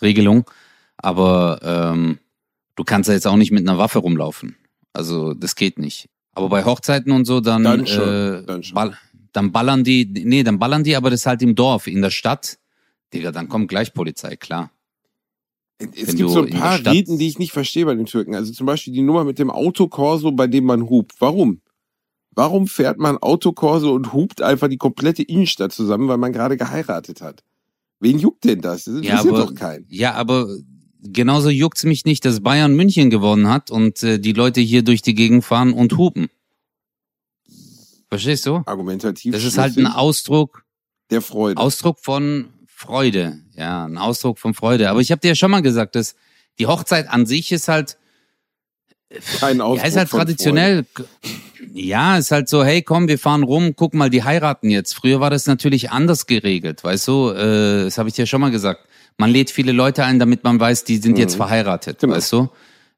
Regelung. 0.00 0.48
Aber 0.96 1.60
ähm, 1.62 2.18
du 2.76 2.84
kannst 2.84 3.08
ja 3.08 3.14
jetzt 3.14 3.26
auch 3.26 3.36
nicht 3.36 3.50
mit 3.50 3.68
einer 3.68 3.78
Waffe 3.78 3.98
rumlaufen. 3.98 4.56
Also 4.92 5.34
das 5.34 5.56
geht 5.56 5.78
nicht. 5.78 6.08
Aber 6.34 6.48
bei 6.48 6.64
Hochzeiten 6.64 7.12
und 7.12 7.24
so, 7.24 7.40
dann, 7.40 7.64
Dann 7.64 7.86
schon, 7.86 8.08
äh, 8.08 8.42
dann 8.44 8.62
schon. 8.62 8.74
Ball, 8.74 8.96
dann 9.32 9.52
ballern 9.52 9.84
die, 9.84 10.06
nee, 10.06 10.42
dann 10.44 10.58
ballern 10.58 10.84
die, 10.84 10.96
aber 10.96 11.10
das 11.10 11.26
halt 11.26 11.42
im 11.42 11.54
Dorf, 11.54 11.88
in 11.88 12.00
der 12.00 12.10
Stadt. 12.10 12.58
Digga, 13.12 13.32
dann 13.32 13.48
kommt 13.48 13.68
gleich 13.68 13.94
Polizei, 13.94 14.36
klar. 14.36 14.70
Es 15.78 16.08
Wenn 16.08 16.16
gibt 16.16 16.30
so 16.30 16.42
ein 16.42 16.50
paar 16.50 16.84
Reden, 16.84 17.18
die 17.18 17.28
ich 17.28 17.38
nicht 17.38 17.52
verstehe 17.52 17.86
bei 17.86 17.94
den 17.94 18.06
Türken. 18.06 18.34
Also 18.34 18.52
zum 18.52 18.66
Beispiel 18.66 18.92
die 18.92 19.02
Nummer 19.02 19.24
mit 19.24 19.38
dem 19.38 19.50
Autokorso, 19.50 20.32
bei 20.32 20.48
dem 20.48 20.64
man 20.64 20.88
hupt. 20.90 21.14
Warum? 21.20 21.60
Warum 22.32 22.66
fährt 22.66 22.98
man 22.98 23.18
Autokorso 23.18 23.92
und 23.92 24.12
hupt 24.12 24.42
einfach 24.42 24.68
die 24.68 24.76
komplette 24.76 25.22
Innenstadt 25.22 25.72
zusammen, 25.72 26.08
weil 26.08 26.18
man 26.18 26.32
gerade 26.32 26.56
geheiratet 26.56 27.20
hat? 27.20 27.44
Wen 28.00 28.18
juckt 28.18 28.44
denn 28.44 28.60
das? 28.60 28.84
Das 28.84 29.02
Ja, 29.02 29.20
aber, 29.20 29.46
doch 29.46 29.54
keinen. 29.54 29.86
ja, 29.88 30.14
aber 30.14 30.48
genauso 31.02 31.48
juckt's 31.48 31.84
mich 31.84 32.04
nicht, 32.04 32.24
dass 32.24 32.40
Bayern 32.40 32.74
München 32.74 33.10
gewonnen 33.10 33.48
hat 33.48 33.70
und 33.70 34.02
äh, 34.02 34.18
die 34.18 34.32
Leute 34.32 34.60
hier 34.60 34.82
durch 34.82 35.02
die 35.02 35.14
Gegend 35.14 35.44
fahren 35.44 35.72
und 35.72 35.96
hupen. 35.96 36.28
Verstehst 38.08 38.46
du? 38.46 38.62
Argumentativ. 38.66 39.32
Das 39.32 39.44
ist 39.44 39.58
halt 39.58 39.76
ein. 39.76 39.86
Ausdruck, 39.86 40.64
der 41.10 41.22
Freude. 41.22 41.60
Ausdruck 41.60 41.98
von 42.00 42.48
Freude. 42.78 43.40
Ja, 43.56 43.86
ein 43.86 43.98
Ausdruck 43.98 44.38
von 44.38 44.54
Freude. 44.54 44.88
Aber 44.88 45.00
ich 45.00 45.10
habe 45.10 45.20
dir 45.20 45.30
ja 45.30 45.34
schon 45.34 45.50
mal 45.50 45.62
gesagt, 45.62 45.96
dass 45.96 46.14
die 46.60 46.68
Hochzeit 46.68 47.08
an 47.08 47.26
sich 47.26 47.50
ist 47.50 47.66
halt, 47.66 47.98
Kein 49.40 49.58
ja, 49.58 49.64
Ausdruck 49.64 49.88
ist 49.88 49.96
halt 49.96 50.10
traditionell. 50.10 50.86
Ja, 51.74 52.18
ist 52.18 52.30
halt 52.30 52.48
so, 52.48 52.62
hey, 52.64 52.82
komm, 52.82 53.08
wir 53.08 53.18
fahren 53.18 53.42
rum, 53.42 53.74
guck 53.74 53.94
mal, 53.94 54.10
die 54.10 54.22
heiraten 54.22 54.70
jetzt. 54.70 54.94
Früher 54.94 55.18
war 55.18 55.28
das 55.28 55.46
natürlich 55.46 55.90
anders 55.90 56.26
geregelt, 56.26 56.84
weißt 56.84 57.08
du? 57.08 57.30
Äh, 57.30 57.84
das 57.84 57.98
habe 57.98 58.10
ich 58.10 58.14
dir 58.14 58.26
schon 58.26 58.40
mal 58.40 58.52
gesagt. 58.52 58.86
Man 59.16 59.30
lädt 59.30 59.50
viele 59.50 59.72
Leute 59.72 60.04
ein, 60.04 60.20
damit 60.20 60.44
man 60.44 60.60
weiß, 60.60 60.84
die 60.84 60.98
sind 60.98 61.18
jetzt 61.18 61.34
verheiratet, 61.34 61.98
Genau. 61.98 62.14
weißt 62.14 62.30
du? 62.32 62.48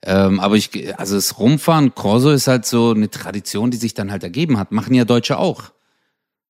Ähm, 0.03 0.41
aber 0.41 0.57
ich, 0.57 0.99
also 0.99 1.15
das 1.15 1.39
Rumfahren, 1.39 1.95
Corso 1.95 2.31
ist 2.31 2.49
halt 2.49 2.67
so 2.67 2.91
eine 2.91 3.09
Tradition, 3.09 3.71
die 3.71 3.79
sich 3.79 3.95
dann 3.95 4.11
halt 4.11 4.25
ergeben 4.25 4.59
hat. 4.59 4.73
Machen 4.73 4.93
ja 4.93 5.07
Deutsche 5.07 5.39
auch. 5.39 5.73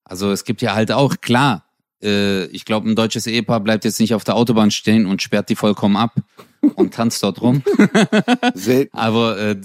Also 0.02 0.32
es 0.32 0.42
gibt 0.44 0.62
ja 0.62 0.74
halt 0.74 0.90
auch, 0.90 1.20
klar, 1.20 1.69
äh, 2.02 2.46
ich 2.46 2.64
glaube, 2.64 2.88
ein 2.88 2.96
deutsches 2.96 3.26
Ehepaar 3.26 3.60
bleibt 3.60 3.84
jetzt 3.84 4.00
nicht 4.00 4.14
auf 4.14 4.24
der 4.24 4.36
Autobahn 4.36 4.70
stehen 4.70 5.06
und 5.06 5.22
sperrt 5.22 5.48
die 5.48 5.56
vollkommen 5.56 5.96
ab 5.96 6.14
und 6.74 6.94
tanzt 6.94 7.22
dort 7.22 7.40
rum. 7.40 7.62
Selten. 8.54 8.96
Aber 8.96 9.38
äh, 9.38 9.60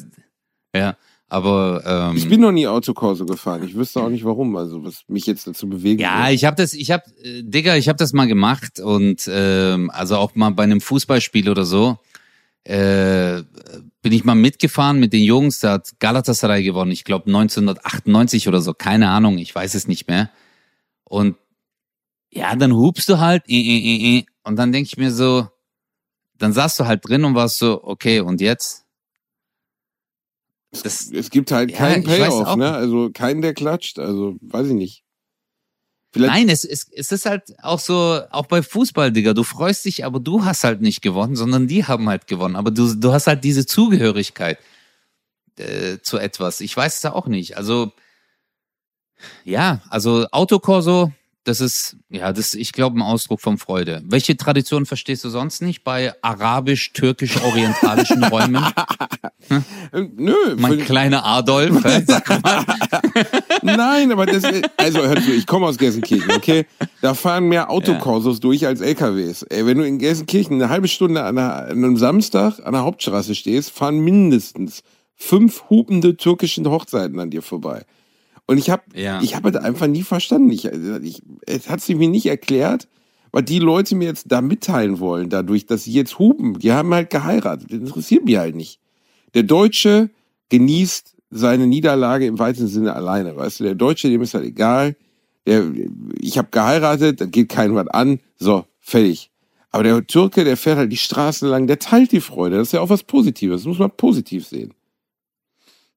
ja, 0.75 0.97
aber 1.27 1.83
ähm, 1.85 2.17
Ich 2.17 2.29
bin 2.29 2.41
noch 2.41 2.51
nie 2.51 2.67
Autokorso 2.67 3.25
gefahren. 3.25 3.63
Ich 3.63 3.75
wüsste 3.75 4.01
auch 4.01 4.09
nicht 4.09 4.23
warum. 4.23 4.55
Also 4.55 4.83
was 4.83 5.03
mich 5.07 5.25
jetzt 5.25 5.47
dazu 5.47 5.67
bewegen 5.67 6.01
ja, 6.01 6.19
würde. 6.19 6.33
ich 6.33 6.45
habe 6.45 6.55
das, 6.55 6.73
ich 6.73 6.91
habe, 6.91 7.03
äh, 7.23 7.43
Digga, 7.43 7.75
ich 7.75 7.89
habe 7.89 7.97
das 7.97 8.13
mal 8.13 8.27
gemacht 8.27 8.79
und 8.79 9.29
ähm, 9.31 9.89
also 9.91 10.17
auch 10.17 10.35
mal 10.35 10.51
bei 10.51 10.63
einem 10.63 10.81
Fußballspiel 10.81 11.49
oder 11.49 11.65
so 11.65 11.97
äh, 12.65 13.43
bin 14.01 14.11
ich 14.11 14.25
mal 14.25 14.35
mitgefahren 14.35 14.99
mit 14.99 15.13
den 15.13 15.23
Jungs. 15.23 15.59
Da 15.59 15.73
hat 15.73 15.99
Galatasaray 15.99 16.63
gewonnen. 16.63 16.91
Ich 16.91 17.03
glaube 17.03 17.27
1998 17.27 18.47
oder 18.47 18.59
so, 18.59 18.73
keine 18.73 19.09
Ahnung, 19.09 19.37
ich 19.37 19.53
weiß 19.53 19.75
es 19.75 19.87
nicht 19.87 20.07
mehr. 20.07 20.29
Und 21.03 21.35
ja, 22.35 22.55
dann 22.55 22.73
hupst 22.73 23.07
du 23.09 23.19
halt 23.19 23.43
äh, 23.47 23.53
äh, 23.53 24.17
äh, 24.17 24.25
und 24.43 24.57
dann 24.57 24.71
denk 24.71 24.87
ich 24.87 24.97
mir 24.97 25.11
so, 25.11 25.47
dann 26.37 26.53
saßt 26.53 26.79
du 26.79 26.85
halt 26.85 27.07
drin 27.07 27.23
und 27.23 27.33
warst 27.33 27.57
so, 27.57 27.83
okay, 27.83 28.19
und 28.19 28.41
jetzt? 28.41 28.85
Das, 30.71 31.09
es 31.11 31.29
gibt 31.29 31.51
halt 31.51 31.71
Ja, 31.71 31.77
keinen 31.77 32.03
Payoff, 32.03 32.57
ne? 32.57 32.71
Also 32.73 33.09
keinen, 33.13 33.41
der 33.41 33.53
klatscht. 33.53 33.97
Also 33.97 34.35
weiß 34.41 34.67
ich 34.67 34.73
nicht. 34.73 35.03
Vielleicht 36.11 36.33
Nein, 36.33 36.49
es, 36.49 36.65
es, 36.65 36.89
es 36.91 37.11
ist 37.11 37.25
halt 37.25 37.43
auch 37.61 37.79
so, 37.79 38.21
auch 38.29 38.45
bei 38.45 38.61
Fußball, 38.61 39.11
Digga, 39.11 39.33
du 39.33 39.43
freust 39.43 39.85
dich, 39.85 40.03
aber 40.05 40.19
du 40.19 40.43
hast 40.43 40.63
halt 40.65 40.81
nicht 40.81 41.01
gewonnen, 41.01 41.35
sondern 41.35 41.67
die 41.67 41.85
haben 41.85 42.09
halt 42.09 42.27
gewonnen. 42.27 42.55
Aber 42.57 42.71
du, 42.71 42.93
du 42.93 43.13
hast 43.13 43.27
halt 43.27 43.43
diese 43.43 43.65
Zugehörigkeit 43.65 44.57
äh, 45.57 45.99
zu 46.01 46.17
etwas. 46.17 46.59
Ich 46.59 46.75
weiß 46.75 46.97
es 46.97 47.03
ja 47.03 47.13
auch 47.13 47.27
nicht. 47.27 47.57
Also, 47.57 47.93
ja, 49.45 49.81
also 49.89 50.27
Autokorso, 50.31 51.11
das 51.45 51.61
ist, 51.61 51.95
ja, 52.09 52.33
das 52.33 52.47
ist, 52.47 52.55
ich 52.55 52.73
glaube, 52.73 52.99
ein 52.99 53.03
Ausdruck 53.03 53.39
von 53.39 53.59
Freude. 53.59 54.01
Welche 54.05 54.35
Tradition 54.35 54.87
verstehst 54.87 55.23
du 55.23 55.29
sonst 55.29 55.61
nicht 55.61 55.83
bei 55.83 56.11
arabisch-türkisch-orientalischen 56.21 58.23
Räumen? 58.31 58.65
äh, 59.93 60.01
nö. 60.15 60.33
Mein 60.57 60.79
kleiner 60.79 61.23
Adolf. 61.23 61.85
hä? 61.85 62.03
Sag 62.05 62.43
mal. 62.43 62.65
Nein, 63.61 64.11
aber 64.11 64.25
das 64.25 64.43
also 64.75 65.03
hör 65.03 65.21
zu, 65.21 65.31
ich 65.31 65.45
komme 65.45 65.67
aus 65.67 65.77
Gelsenkirchen, 65.77 66.31
okay? 66.31 66.65
Da 67.01 67.13
fahren 67.13 67.47
mehr 67.47 67.69
Autokorsos 67.69 68.39
durch 68.39 68.65
als 68.65 68.81
LKWs. 68.81 69.43
Ey, 69.43 69.67
wenn 69.67 69.77
du 69.77 69.85
in 69.85 69.99
Gelsenkirchen 69.99 70.55
eine 70.55 70.69
halbe 70.69 70.87
Stunde 70.87 71.21
an, 71.23 71.37
einer, 71.37 71.67
an 71.67 71.71
einem 71.71 71.97
Samstag 71.97 72.57
an 72.65 72.73
der 72.73 72.81
Hauptstraße 72.81 73.35
stehst, 73.35 73.69
fahren 73.69 73.99
mindestens 73.99 74.81
fünf 75.15 75.69
hupende 75.69 76.17
türkischen 76.17 76.67
Hochzeiten 76.67 77.19
an 77.19 77.29
dir 77.29 77.43
vorbei. 77.43 77.85
Und 78.47 78.57
ich 78.57 78.69
habe 78.69 78.83
Ja. 78.93 79.21
ich 79.21 79.35
habe 79.35 79.51
das 79.51 79.63
einfach 79.63 79.87
nie 79.87 80.03
verstanden. 80.03 80.51
Ich, 80.51 80.65
ich, 80.65 81.21
es 81.45 81.69
hat 81.69 81.81
sich 81.81 81.95
mir 81.95 82.09
nicht 82.09 82.25
erklärt, 82.27 82.87
was 83.31 83.45
die 83.45 83.59
Leute 83.59 83.95
mir 83.95 84.05
jetzt 84.07 84.25
da 84.31 84.41
mitteilen 84.41 84.99
wollen, 84.99 85.29
dadurch, 85.29 85.65
dass 85.65 85.83
sie 85.83 85.91
jetzt 85.93 86.19
hupen. 86.19 86.59
Die 86.59 86.71
haben 86.71 86.93
halt 86.93 87.09
geheiratet. 87.09 87.71
Das 87.71 87.79
interessiert 87.79 88.23
mich 88.25 88.37
halt 88.37 88.55
nicht. 88.55 88.79
Der 89.33 89.43
Deutsche 89.43 90.09
genießt 90.49 91.15
seine 91.31 91.67
Niederlage 91.67 92.27
im 92.27 92.39
weitesten 92.39 92.67
Sinne 92.67 92.93
alleine. 92.93 93.35
Weißt 93.35 93.59
du, 93.59 93.63
der 93.65 93.75
Deutsche, 93.75 94.09
dem 94.09 94.21
ist 94.21 94.33
halt 94.35 94.45
egal. 94.45 94.95
Der, 95.47 95.65
ich 96.19 96.37
habe 96.37 96.47
geheiratet, 96.51 97.19
da 97.19 97.25
geht 97.25 97.49
keinem 97.49 97.75
was 97.75 97.87
an. 97.87 98.19
So, 98.37 98.65
fertig. 98.79 99.31
Aber 99.71 99.83
der 99.83 100.07
Türke, 100.07 100.45
der 100.45 100.55
fährt 100.55 100.77
halt 100.77 100.91
die 100.91 100.97
Straßen 100.97 101.49
lang, 101.49 101.67
der 101.67 101.79
teilt 101.79 102.13
die 102.13 102.21
Freude. 102.21 102.55
Das 102.57 102.69
ist 102.69 102.71
ja 102.71 102.79
auch 102.79 102.89
was 102.89 103.03
Positives. 103.03 103.61
Das 103.61 103.67
muss 103.67 103.79
man 103.79 103.91
positiv 103.91 104.47
sehen. 104.47 104.73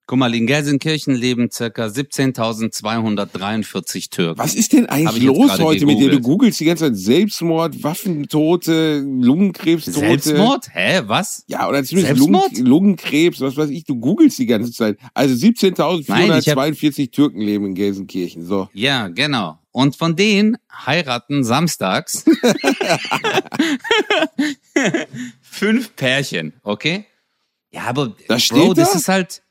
Guck 0.09 0.19
mal, 0.19 0.35
in 0.35 0.47
Gelsenkirchen 0.47 1.15
leben 1.15 1.51
circa 1.53 1.85
17.243 1.85 4.09
Türken. 4.09 4.39
Was 4.39 4.55
ist 4.55 4.73
denn 4.73 4.87
eigentlich 4.87 5.23
los 5.23 5.59
heute 5.59 5.85
mit 5.85 5.99
dir? 5.99 6.09
Du 6.09 6.17
gegoogelt. 6.17 6.23
googelst 6.23 6.61
die 6.61 6.65
ganze 6.65 6.87
Zeit 6.87 6.97
Selbstmord, 6.97 7.83
Waffentote, 7.83 9.01
Lungenkrebstote. 9.01 9.99
Selbstmord? 9.99 10.69
Hä, 10.73 11.03
was? 11.05 11.45
Ja, 11.47 11.69
oder 11.69 11.85
zumindest 11.85 12.19
Lungen, 12.21 12.41
Selbstmord? 12.41 12.67
Lungenkrebs, 12.67 13.43
was 13.43 13.59
weiß 13.59 13.69
ich. 13.69 13.85
Du 13.85 13.97
googelst 13.97 14.39
die 14.39 14.47
ganze 14.47 14.73
Zeit. 14.73 14.97
Also 15.13 15.35
Nein, 15.35 15.53
ich 15.53 15.61
17.442 15.61 17.11
Türken 17.11 17.43
leben 17.43 17.67
in 17.67 17.75
Gelsenkirchen. 17.75 18.47
So. 18.47 18.71
Ja, 18.73 19.09
genau. 19.09 19.59
Und 19.73 19.95
von 19.95 20.17
denen 20.17 20.57
heiraten 20.73 21.45
samstags 21.45 22.25
fünf 25.43 25.95
Pärchen, 25.97 26.55
okay? 26.63 27.05
Ja, 27.71 27.83
aber 27.83 28.17
Das 28.27 28.49
Bro, 28.49 28.57
steht 28.57 28.79
das 28.79 28.93
da? 28.93 28.99
ist 28.99 29.09
halt. 29.09 29.43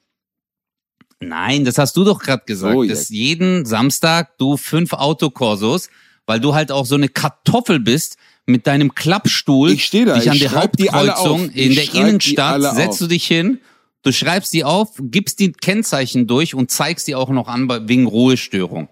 Nein, 1.19 1.65
das 1.65 1.77
hast 1.77 1.97
du 1.97 2.03
doch 2.03 2.19
gerade 2.19 2.43
gesagt, 2.45 2.73
So, 2.73 2.83
dass 2.83 3.09
jeden 3.09 3.65
Samstag 3.65 4.37
du 4.37 4.55
fünf 4.57 4.93
Autokorsos, 4.93 5.89
weil 6.25 6.39
du 6.39 6.53
halt 6.53 6.71
auch 6.71 6.85
so 6.85 6.95
eine 6.95 7.09
Kartoffel 7.09 7.79
bist 7.79 8.17
mit 8.45 8.67
deinem 8.67 8.93
Klappstuhl, 8.93 9.71
Ich 9.71 9.85
steh 9.85 10.05
da, 10.05 10.15
dich 10.15 10.25
ich 10.25 10.31
an 10.31 10.39
der 10.39 10.51
Hauptkreuzung 10.51 11.49
in 11.49 11.73
der 11.75 11.93
Innenstadt, 11.93 12.75
setzt 12.75 13.01
du 13.01 13.07
dich 13.07 13.25
hin, 13.25 13.59
du 14.03 14.11
schreibst 14.13 14.53
die 14.53 14.63
auf, 14.63 14.89
gibst 14.99 15.39
die 15.39 15.51
Kennzeichen 15.51 16.27
durch 16.27 16.53
und 16.53 16.71
zeigst 16.71 17.07
die 17.07 17.15
auch 17.15 17.29
noch 17.29 17.47
an 17.47 17.67
wegen 17.89 18.05
Ruhestörung, 18.05 18.87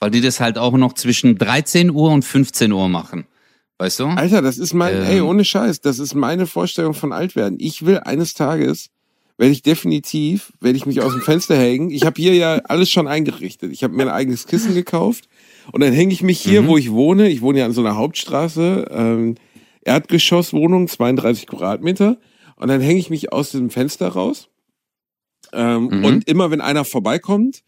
weil 0.00 0.10
die 0.10 0.20
das 0.20 0.40
halt 0.40 0.58
auch 0.58 0.72
noch 0.72 0.94
zwischen 0.94 1.38
13 1.38 1.90
Uhr 1.90 2.10
und 2.10 2.24
15 2.24 2.72
Uhr 2.72 2.88
machen. 2.88 3.26
Weißt 3.78 4.00
du? 4.00 4.06
Alter, 4.08 4.42
das 4.42 4.58
ist 4.58 4.74
mein, 4.74 4.96
Ähm. 4.96 5.02
ey, 5.04 5.20
ohne 5.20 5.44
Scheiß, 5.44 5.80
das 5.80 6.00
ist 6.00 6.14
meine 6.14 6.46
Vorstellung 6.48 6.94
von 6.94 7.12
Altwerden. 7.12 7.58
Ich 7.60 7.86
will 7.86 7.98
eines 8.00 8.34
Tages, 8.34 8.90
werde 9.38 9.52
ich 9.52 9.62
definitiv, 9.62 10.52
werde 10.60 10.76
ich 10.76 10.84
mich 10.84 11.00
aus 11.00 11.12
dem 11.12 11.22
Fenster 11.22 11.56
hängen. 11.56 11.90
Ich 11.90 12.04
habe 12.04 12.20
hier 12.20 12.34
ja 12.34 12.56
alles 12.64 12.90
schon 12.90 13.06
eingerichtet. 13.08 13.72
Ich 13.72 13.82
habe 13.84 13.94
mir 13.94 14.02
ein 14.02 14.08
eigenes 14.10 14.46
Kissen 14.46 14.74
gekauft 14.74 15.28
und 15.72 15.80
dann 15.80 15.92
hänge 15.94 16.12
ich 16.12 16.22
mich 16.22 16.40
hier, 16.40 16.62
Mhm. 16.62 16.66
wo 16.66 16.76
ich 16.76 16.90
wohne. 16.90 17.28
Ich 17.28 17.40
wohne 17.40 17.60
ja 17.60 17.64
an 17.66 17.72
so 17.72 17.80
einer 17.80 17.96
Hauptstraße, 17.96 18.88
ähm, 18.90 19.36
Erdgeschosswohnung, 19.82 20.88
32 20.88 21.46
Quadratmeter. 21.46 22.18
Und 22.56 22.68
dann 22.68 22.80
hänge 22.80 22.98
ich 23.00 23.10
mich 23.10 23.32
aus 23.32 23.52
dem 23.52 23.70
Fenster 23.70 24.08
raus. 24.08 24.48
Ähm, 25.52 25.84
Mhm. 25.86 26.04
Und 26.04 26.28
immer 26.28 26.50
wenn 26.50 26.60
einer 26.60 26.84
vorbeikommt, 26.84 27.62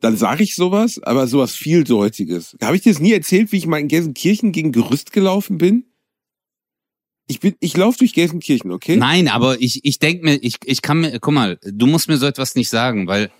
dann 0.00 0.16
sage 0.16 0.42
ich 0.42 0.56
sowas, 0.56 1.00
aber 1.02 1.26
sowas 1.28 1.54
vieldeutiges. 1.54 2.56
Habe 2.62 2.74
ich 2.76 2.82
dir 2.82 2.92
das 2.92 3.00
nie 3.00 3.12
erzählt, 3.12 3.52
wie 3.52 3.58
ich 3.58 3.66
mal 3.66 3.78
in 3.78 3.86
Gelsenkirchen 3.88 4.50
gegen 4.50 4.72
Gerüst 4.72 5.12
gelaufen 5.12 5.58
bin? 5.58 5.84
Ich 7.32 7.40
bin, 7.40 7.54
ich 7.60 7.74
laufe 7.78 7.96
durch 7.96 8.12
Gelsenkirchen, 8.12 8.70
okay? 8.72 8.96
Nein, 8.98 9.26
aber 9.26 9.58
ich, 9.58 9.80
ich 9.84 9.98
denk 9.98 10.22
mir, 10.22 10.34
ich, 10.34 10.56
ich 10.66 10.82
kann 10.82 11.00
mir, 11.00 11.18
guck 11.18 11.32
mal, 11.32 11.58
du 11.64 11.86
musst 11.86 12.06
mir 12.08 12.18
so 12.18 12.26
etwas 12.26 12.54
nicht 12.56 12.68
sagen, 12.68 13.06
weil 13.06 13.30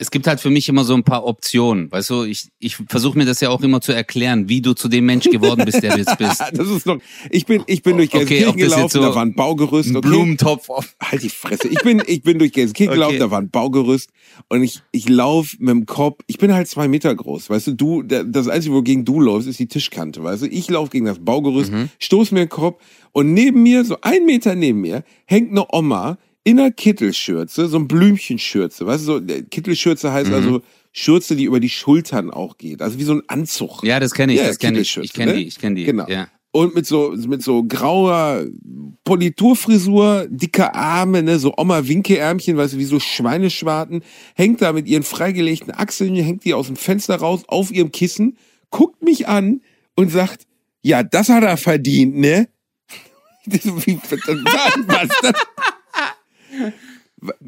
es 0.00 0.12
gibt 0.12 0.28
halt 0.28 0.38
für 0.38 0.50
mich 0.50 0.68
immer 0.68 0.84
so 0.84 0.94
ein 0.94 1.02
paar 1.02 1.24
Optionen. 1.24 1.90
Weißt 1.90 2.10
du, 2.10 2.22
ich, 2.22 2.48
ich 2.60 2.76
versuche 2.76 3.18
mir 3.18 3.24
das 3.26 3.40
ja 3.40 3.50
auch 3.50 3.60
immer 3.62 3.80
zu 3.80 3.90
erklären, 3.92 4.48
wie 4.48 4.62
du 4.62 4.72
zu 4.74 4.88
dem 4.88 5.06
Mensch 5.06 5.24
geworden 5.28 5.64
bist, 5.64 5.82
der 5.82 5.90
du 5.92 5.98
jetzt 5.98 6.16
bist. 6.18 6.40
das 6.52 6.68
ist 6.68 6.86
noch, 6.86 6.98
ich 7.30 7.46
bin, 7.46 7.64
ich 7.66 7.82
bin 7.82 7.96
durch 7.96 8.10
Okay, 8.14 8.24
Gelsenkirchen 8.24 8.58
jetzt 8.60 8.74
gelaufen, 8.74 8.92
so 8.92 9.00
da 9.02 9.14
war 9.14 9.22
ein 9.22 9.34
Baugerüst. 9.34 9.90
Okay. 9.90 10.00
Blumentopf 10.00 10.70
auf. 10.70 10.94
Halt 11.02 11.22
die 11.24 11.28
Fresse. 11.28 11.66
Ich 11.66 11.80
bin, 11.82 12.00
ich 12.06 12.22
bin 12.22 12.38
durch 12.38 12.52
Gelsenkirchen 12.52 12.90
Okay. 12.92 12.96
gelaufen, 12.96 13.18
da 13.18 13.30
war 13.32 13.40
ein 13.40 13.50
Baugerüst 13.50 14.10
und 14.48 14.62
ich, 14.62 14.80
ich 14.92 15.08
laufe 15.08 15.56
mit 15.58 15.70
dem 15.70 15.86
Kopf, 15.86 16.20
ich 16.28 16.38
bin 16.38 16.54
halt 16.54 16.68
zwei 16.68 16.86
Meter 16.86 17.12
groß, 17.14 17.50
weißt 17.50 17.66
du, 17.66 17.72
du, 17.72 18.02
das 18.04 18.46
Einzige, 18.46 18.74
wogegen 18.76 19.04
du 19.04 19.20
läufst, 19.20 19.48
ist 19.48 19.58
die 19.58 19.66
Tischkante, 19.66 20.22
weißt 20.22 20.42
du, 20.42 20.46
ich 20.46 20.70
laufe 20.70 20.90
gegen 20.92 21.06
das 21.06 21.18
Baugerüst, 21.18 21.72
Mhm. 21.72 21.88
stoß 21.98 22.30
mir 22.30 22.40
den 22.40 22.48
Kopf 22.48 22.80
und 23.10 23.34
neben 23.34 23.64
mir, 23.64 23.84
so 23.84 23.96
ein 24.02 24.24
Meter 24.26 24.54
neben 24.54 24.80
mir, 24.80 25.02
hängt 25.26 25.50
eine 25.50 25.66
Oma 25.72 26.18
in 26.44 26.58
einer 26.58 26.70
Kittelschürze, 26.70 27.68
so 27.68 27.78
ein 27.78 27.88
Blümchenschürze, 27.88 28.86
weißt 28.86 29.06
du, 29.08 29.18
so, 29.18 29.20
Kittelschürze 29.50 30.08
Mhm. 30.08 30.12
heißt 30.12 30.32
also 30.32 30.62
Schürze, 30.92 31.36
die 31.36 31.44
über 31.44 31.60
die 31.60 31.68
Schultern 31.68 32.30
auch 32.30 32.56
geht, 32.58 32.80
also 32.82 32.98
wie 32.98 33.04
so 33.04 33.12
ein 33.14 33.22
Anzug. 33.28 33.82
Ja, 33.84 34.00
das 34.00 34.14
kenne 34.14 34.32
ich, 34.32 34.40
Ja, 34.40 34.46
das 34.46 34.58
kenne 34.58 34.80
ich. 34.80 34.96
Ich 34.96 35.12
kenne 35.12 35.32
ne? 35.32 35.38
die, 35.38 35.46
ich 35.46 35.58
kenne 35.58 35.76
die. 35.76 35.84
Genau. 35.84 36.06
Ja. 36.08 36.28
Und 36.50 36.74
mit 36.74 36.86
so, 36.86 37.14
mit 37.26 37.42
so 37.42 37.62
grauer 37.62 38.46
Politurfrisur, 39.04 40.26
dicke 40.30 40.74
Arme, 40.74 41.22
ne, 41.22 41.38
so 41.38 41.52
Oma-Winkeärmchen, 41.56 42.56
weißt 42.56 42.74
du, 42.74 42.78
wie 42.78 42.84
so 42.84 42.98
Schweineschwarten, 42.98 44.02
hängt 44.34 44.62
da 44.62 44.72
mit 44.72 44.88
ihren 44.88 45.02
freigelegten 45.02 45.72
Achseln, 45.74 46.14
hängt 46.14 46.44
die 46.44 46.54
aus 46.54 46.68
dem 46.68 46.76
Fenster 46.76 47.16
raus, 47.16 47.42
auf 47.48 47.70
ihrem 47.70 47.92
Kissen, 47.92 48.38
guckt 48.70 49.02
mich 49.02 49.28
an 49.28 49.60
und 49.94 50.10
sagt, 50.10 50.46
ja, 50.82 51.02
das 51.02 51.28
hat 51.28 51.42
er 51.44 51.56
verdient, 51.58 52.16
ne? 52.16 52.48
Wie, 53.44 53.98
was, 53.98 55.08
das, 55.22 55.34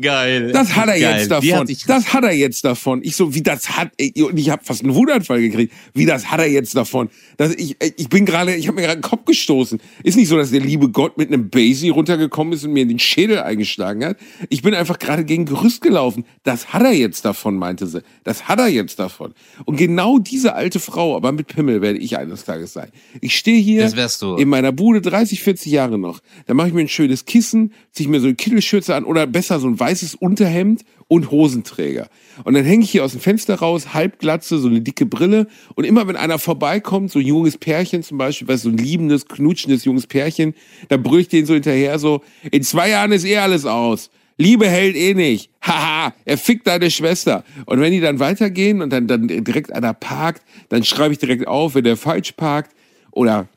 Geil. 0.00 0.52
das 0.52 0.74
hat 0.76 0.88
er 0.88 0.98
Geil. 0.98 1.18
jetzt 1.18 1.30
davon. 1.30 1.50
hat 1.68 1.68
Das 1.88 2.12
hat 2.14 2.24
er 2.24 2.32
jetzt 2.32 2.64
davon. 2.64 3.00
Ich 3.02 3.16
so, 3.16 3.34
wie 3.34 3.42
das 3.42 3.70
hat, 3.76 3.90
und 4.00 4.38
ich 4.38 4.50
habe 4.50 4.64
fast 4.64 4.82
einen 4.84 4.94
Wutanfall 4.94 5.40
gekriegt. 5.40 5.72
Wie 5.94 6.06
das 6.06 6.30
hat 6.30 6.40
er 6.40 6.48
jetzt 6.48 6.74
davon? 6.76 7.08
Das, 7.36 7.54
ich, 7.54 7.76
ich 7.96 8.08
bin 8.08 8.24
gerade, 8.26 8.54
ich 8.54 8.66
habe 8.68 8.76
mir 8.76 8.82
gerade 8.86 8.98
den 8.98 9.02
Kopf 9.02 9.24
gestoßen. 9.24 9.80
Ist 10.02 10.16
nicht 10.16 10.28
so, 10.28 10.36
dass 10.36 10.50
der 10.50 10.60
liebe 10.60 10.88
Gott 10.90 11.18
mit 11.18 11.28
einem 11.32 11.50
Basie 11.50 11.90
runtergekommen 11.90 12.52
ist 12.52 12.64
und 12.64 12.72
mir 12.72 12.82
in 12.82 12.88
den 12.88 12.98
Schädel 12.98 13.38
eingeschlagen 13.40 14.04
hat. 14.04 14.16
Ich 14.48 14.62
bin 14.62 14.74
einfach 14.74 14.98
gerade 14.98 15.24
gegen 15.24 15.44
Gerüst 15.46 15.80
gelaufen. 15.82 16.24
Das 16.42 16.72
hat 16.72 16.82
er 16.82 16.92
jetzt 16.92 17.24
davon, 17.24 17.56
meinte 17.56 17.86
sie. 17.86 18.02
Das 18.24 18.48
hat 18.48 18.58
er 18.58 18.68
jetzt 18.68 18.98
davon. 18.98 19.34
Und 19.64 19.76
genau 19.76 20.18
diese 20.18 20.54
alte 20.54 20.80
Frau, 20.80 21.16
aber 21.16 21.32
mit 21.32 21.46
Pimmel 21.48 21.80
werde 21.82 21.98
ich 21.98 22.16
eines 22.18 22.44
Tages 22.44 22.72
sein. 22.72 22.88
Ich 23.20 23.36
stehe 23.36 23.60
hier 23.60 23.82
Das 23.82 23.96
wärst 23.96 24.22
du. 24.22 24.36
in 24.36 24.48
meiner 24.48 24.72
Bude 24.72 25.00
30, 25.00 25.42
40 25.42 25.72
Jahre 25.72 25.98
noch. 25.98 26.20
Da 26.46 26.54
mache 26.54 26.68
ich 26.68 26.74
mir 26.74 26.80
ein 26.80 26.88
schönes 26.88 27.24
Kissen, 27.24 27.72
ziehe 27.92 28.06
ich 28.06 28.10
mir 28.10 28.20
so 28.20 28.26
eine 28.26 28.34
Kittelschürze 28.36 28.94
an 28.94 29.04
oder 29.04 29.26
besser 29.26 29.60
so 29.60 29.66
ein 29.68 29.78
weißes 29.90 30.14
Unterhemd 30.14 30.84
und 31.08 31.30
Hosenträger. 31.30 32.08
Und 32.44 32.54
dann 32.54 32.64
hänge 32.64 32.84
ich 32.84 32.90
hier 32.90 33.04
aus 33.04 33.12
dem 33.12 33.20
Fenster 33.20 33.56
raus, 33.56 33.92
Halbglatze, 33.92 34.58
so 34.58 34.68
eine 34.68 34.80
dicke 34.80 35.06
Brille. 35.06 35.48
Und 35.74 35.84
immer 35.84 36.06
wenn 36.06 36.16
einer 36.16 36.38
vorbeikommt, 36.38 37.10
so 37.10 37.18
ein 37.18 37.26
junges 37.26 37.58
Pärchen 37.58 38.02
zum 38.02 38.18
Beispiel, 38.18 38.46
du, 38.46 38.56
so 38.56 38.68
ein 38.68 38.78
liebendes, 38.78 39.26
knutschendes 39.26 39.84
junges 39.84 40.06
Pärchen, 40.06 40.54
dann 40.88 41.02
brüll 41.02 41.22
ich 41.22 41.28
denen 41.28 41.46
so 41.46 41.54
hinterher 41.54 41.98
so, 41.98 42.22
in 42.50 42.62
zwei 42.62 42.90
Jahren 42.90 43.10
ist 43.10 43.24
eh 43.24 43.38
alles 43.38 43.66
aus. 43.66 44.10
Liebe 44.38 44.68
hält 44.68 44.96
eh 44.96 45.14
nicht. 45.14 45.50
Haha, 45.62 46.14
er 46.24 46.38
fickt 46.38 46.66
deine 46.66 46.90
Schwester. 46.90 47.44
Und 47.66 47.80
wenn 47.80 47.92
die 47.92 48.00
dann 48.00 48.20
weitergehen 48.20 48.80
und 48.80 48.90
dann, 48.90 49.08
dann 49.08 49.26
direkt 49.26 49.72
einer 49.72 49.92
parkt, 49.92 50.42
dann 50.68 50.84
schreibe 50.84 51.12
ich 51.12 51.18
direkt 51.18 51.46
auf, 51.48 51.74
wenn 51.74 51.84
der 51.84 51.96
falsch 51.96 52.32
parkt. 52.32 52.74
Oder 53.10 53.48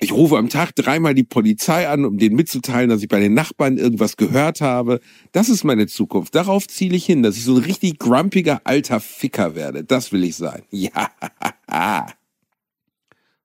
ich 0.00 0.12
rufe 0.12 0.36
am 0.38 0.48
Tag 0.48 0.74
dreimal 0.76 1.14
die 1.14 1.24
Polizei 1.24 1.88
an, 1.88 2.04
um 2.04 2.18
denen 2.18 2.36
mitzuteilen, 2.36 2.88
dass 2.88 3.02
ich 3.02 3.08
bei 3.08 3.18
den 3.20 3.34
Nachbarn 3.34 3.78
irgendwas 3.78 4.16
gehört 4.16 4.60
habe. 4.60 5.00
Das 5.32 5.48
ist 5.48 5.64
meine 5.64 5.86
Zukunft. 5.88 6.34
Darauf 6.34 6.68
ziele 6.68 6.96
ich 6.96 7.04
hin, 7.04 7.22
dass 7.22 7.36
ich 7.36 7.44
so 7.44 7.56
ein 7.56 7.62
richtig 7.64 7.98
grumpiger 7.98 8.60
alter 8.64 9.00
Ficker 9.00 9.54
werde. 9.54 9.82
Das 9.84 10.12
will 10.12 10.24
ich 10.24 10.36
sein. 10.36 10.62
Ja. 10.70 11.10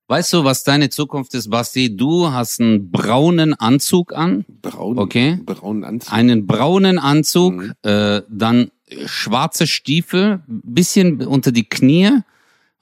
Weißt 0.08 0.34
du, 0.34 0.44
was 0.44 0.64
deine 0.64 0.90
Zukunft 0.90 1.34
ist, 1.34 1.50
Basti? 1.50 1.96
Du 1.96 2.32
hast 2.32 2.60
einen 2.60 2.92
braunen 2.92 3.54
Anzug 3.54 4.14
an, 4.14 4.46
Braun, 4.62 5.00
Okay. 5.00 5.40
braunen 5.44 5.84
Anzug. 5.84 6.14
einen 6.14 6.46
braunen 6.46 7.00
Anzug, 7.00 7.54
Mhm. 7.56 7.74
äh, 7.84 8.22
dann 8.30 8.70
schwarze 9.06 9.66
Stiefel, 9.66 10.44
bisschen 10.48 11.26
unter 11.26 11.52
die 11.52 11.68
Knie, 11.68 12.20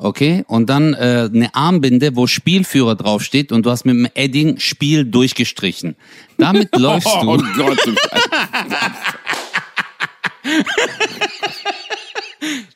okay, 0.02 0.44
und 0.48 0.70
dann 0.70 0.94
äh, 0.94 1.30
eine 1.34 1.54
Armbinde, 1.56 2.16
wo 2.16 2.28
Spielführer 2.28 2.96
draufsteht 2.96 3.52
und 3.52 3.66
du 3.66 3.72
hast 3.72 3.86
mit 3.86 3.96
dem 3.96 4.08
Edding 4.16 4.60
Spiel 4.60 5.06
durchgestrichen. 5.06 5.96
Damit 6.38 6.76
läufst 6.78 7.08
Oh 7.10 7.38
du. 7.38 7.56
Gott. 7.56 7.80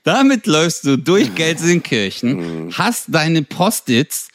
Damit 0.03 0.45
läufst 0.45 0.85
du 0.85 0.97
durch 0.97 1.33
Gelsenkirchen, 1.33 2.71
hast 2.77 3.05
deine 3.07 3.41
Post-its, 3.41 4.27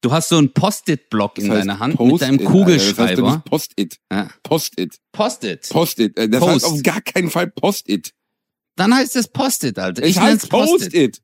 du 0.00 0.12
hast 0.12 0.28
so 0.28 0.38
einen 0.38 0.52
Post-it-Block 0.52 1.38
in 1.38 1.50
heißt 1.50 1.60
deiner 1.62 1.78
Hand 1.80 1.98
mit 1.98 2.20
deinem 2.22 2.38
Alter. 2.38 2.44
Das 2.44 2.52
heißt 2.52 2.52
Kugelschreiber. 2.52 3.42
Post-it. 3.44 3.96
Ja. 4.12 4.28
Post-it. 4.44 4.96
Post-it. 5.12 5.68
Post-it. 5.70 6.16
Äh, 6.16 6.28
Das 6.28 6.40
Post. 6.40 6.54
heißt 6.54 6.64
auf 6.66 6.82
gar 6.84 7.00
keinen 7.00 7.30
Fall 7.30 7.48
Post-it. 7.48 8.12
Dann 8.76 8.94
heißt 8.94 9.16
es 9.16 9.26
Post-it, 9.26 9.78
Alter. 9.78 10.02
Es 10.04 10.10
Ich 10.10 10.18
heißt 10.18 10.42
nenn's 10.42 10.48
Post-it. 10.48 11.20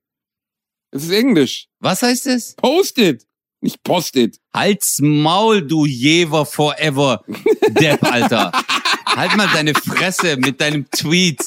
Es 0.93 1.05
ist 1.05 1.11
Englisch. 1.11 1.69
Was 1.81 2.03
heißt 2.03 2.27
es? 2.27 2.55
Post-it. 2.57 3.27
Nicht 3.63 3.83
Post-it. 3.83 4.39
Halt's 4.55 4.99
Maul, 5.01 5.67
du 5.67 5.87
Jever 5.87 6.45
Forever, 6.45 7.25
Depp, 7.69 8.03
Alter. 8.05 8.53
halt 9.07 9.35
mal 9.37 9.49
deine 9.55 9.73
Fresse 9.73 10.37
mit 10.37 10.61
deinem 10.61 10.91
Tweet. 10.91 11.41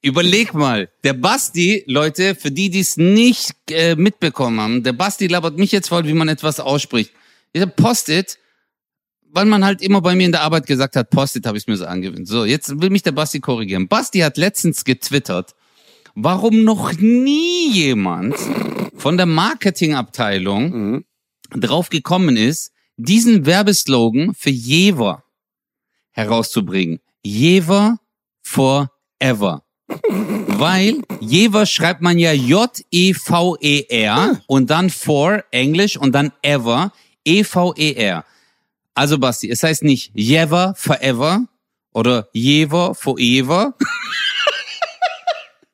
Überleg 0.00 0.54
mal, 0.54 0.90
der 1.02 1.14
Basti, 1.14 1.84
Leute, 1.86 2.34
für 2.36 2.50
die, 2.50 2.70
die 2.70 2.80
es 2.80 2.96
nicht 2.96 3.52
äh, 3.70 3.96
mitbekommen 3.96 4.60
haben, 4.60 4.82
der 4.82 4.92
Basti 4.92 5.26
labert 5.26 5.58
mich 5.58 5.72
jetzt 5.72 5.88
voll, 5.88 6.06
wie 6.06 6.12
man 6.12 6.28
etwas 6.28 6.60
ausspricht. 6.60 7.12
Dieser 7.54 7.66
Post-it, 7.66 8.38
weil 9.30 9.46
man 9.46 9.64
halt 9.64 9.82
immer 9.82 10.00
bei 10.00 10.14
mir 10.14 10.26
in 10.26 10.32
der 10.32 10.42
Arbeit 10.42 10.66
gesagt 10.66 10.94
hat, 10.94 11.10
Post-it 11.10 11.46
habe 11.46 11.58
ich 11.58 11.66
mir 11.66 11.76
so 11.76 11.86
angewöhnt. 11.86 12.28
So, 12.28 12.44
jetzt 12.44 12.80
will 12.80 12.90
mich 12.90 13.02
der 13.02 13.12
Basti 13.12 13.40
korrigieren. 13.40 13.88
Basti 13.88 14.20
hat 14.20 14.36
letztens 14.36 14.84
getwittert, 14.84 15.54
warum 16.14 16.64
noch 16.64 16.92
nie 16.94 17.70
jemand 17.70 18.34
von 18.96 19.16
der 19.16 19.26
Marketingabteilung 19.26 20.70
Mhm. 20.70 21.04
drauf 21.54 21.90
gekommen 21.90 22.36
ist, 22.36 22.72
diesen 22.96 23.46
Werbeslogan 23.46 24.34
für 24.34 24.50
Jever 24.50 25.24
herauszubringen. 26.12 27.00
Jever 27.22 27.98
forever. 28.42 29.62
Weil 30.08 31.02
Jever 31.20 31.66
schreibt 31.66 32.00
man 32.00 32.18
ja 32.18 32.32
J-E-V-E-R 32.32 34.40
und 34.46 34.70
dann 34.70 34.90
for 34.90 35.44
Englisch 35.50 35.96
und 35.96 36.12
dann 36.12 36.32
ever 36.42 36.92
E-V-E-R. 37.24 38.24
Also 38.94 39.18
Basti, 39.18 39.50
es 39.50 39.62
heißt 39.62 39.82
nicht 39.84 40.10
Jever 40.14 40.74
forever 40.76 41.46
oder 41.92 42.28
Jever 42.32 42.94
forever. 42.94 43.74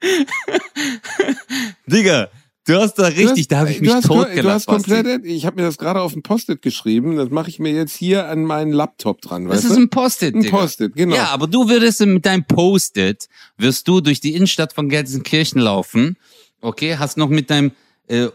Digga, 1.86 2.28
du 2.66 2.74
hast 2.76 2.94
da 2.94 3.06
richtig, 3.06 3.48
da 3.48 3.58
habe 3.60 3.70
ich 3.70 3.80
mich 3.80 3.92
hast, 3.92 4.04
Du 4.04 4.14
totgelacht. 4.14 4.54
hast 4.54 4.66
komplett, 4.66 5.24
ich 5.24 5.46
habe 5.46 5.56
mir 5.56 5.62
das 5.66 5.78
gerade 5.78 6.00
auf 6.00 6.14
ein 6.14 6.22
Post-it 6.22 6.62
geschrieben, 6.62 7.16
das 7.16 7.30
mache 7.30 7.48
ich 7.48 7.58
mir 7.58 7.72
jetzt 7.72 7.94
hier 7.94 8.26
an 8.26 8.44
meinen 8.44 8.72
Laptop 8.72 9.20
dran, 9.20 9.44
Das 9.46 9.58
weißt 9.58 9.64
ist 9.66 9.76
du? 9.76 9.80
ein 9.82 9.88
Post-it, 9.90 10.34
Ein. 10.34 10.50
Post-it, 10.50 10.94
genau. 10.94 11.16
Ja, 11.16 11.26
aber 11.28 11.46
du 11.46 11.68
würdest 11.68 12.00
mit 12.04 12.24
deinem 12.26 12.44
Post-it, 12.44 13.28
wirst 13.56 13.88
du 13.88 14.00
durch 14.00 14.20
die 14.20 14.34
Innenstadt 14.34 14.72
von 14.72 14.88
Gelsenkirchen 14.88 15.60
laufen, 15.60 16.16
okay, 16.60 16.96
hast 16.98 17.16
noch 17.16 17.28
mit 17.28 17.50
deinem, 17.50 17.72
äh, 18.08 18.28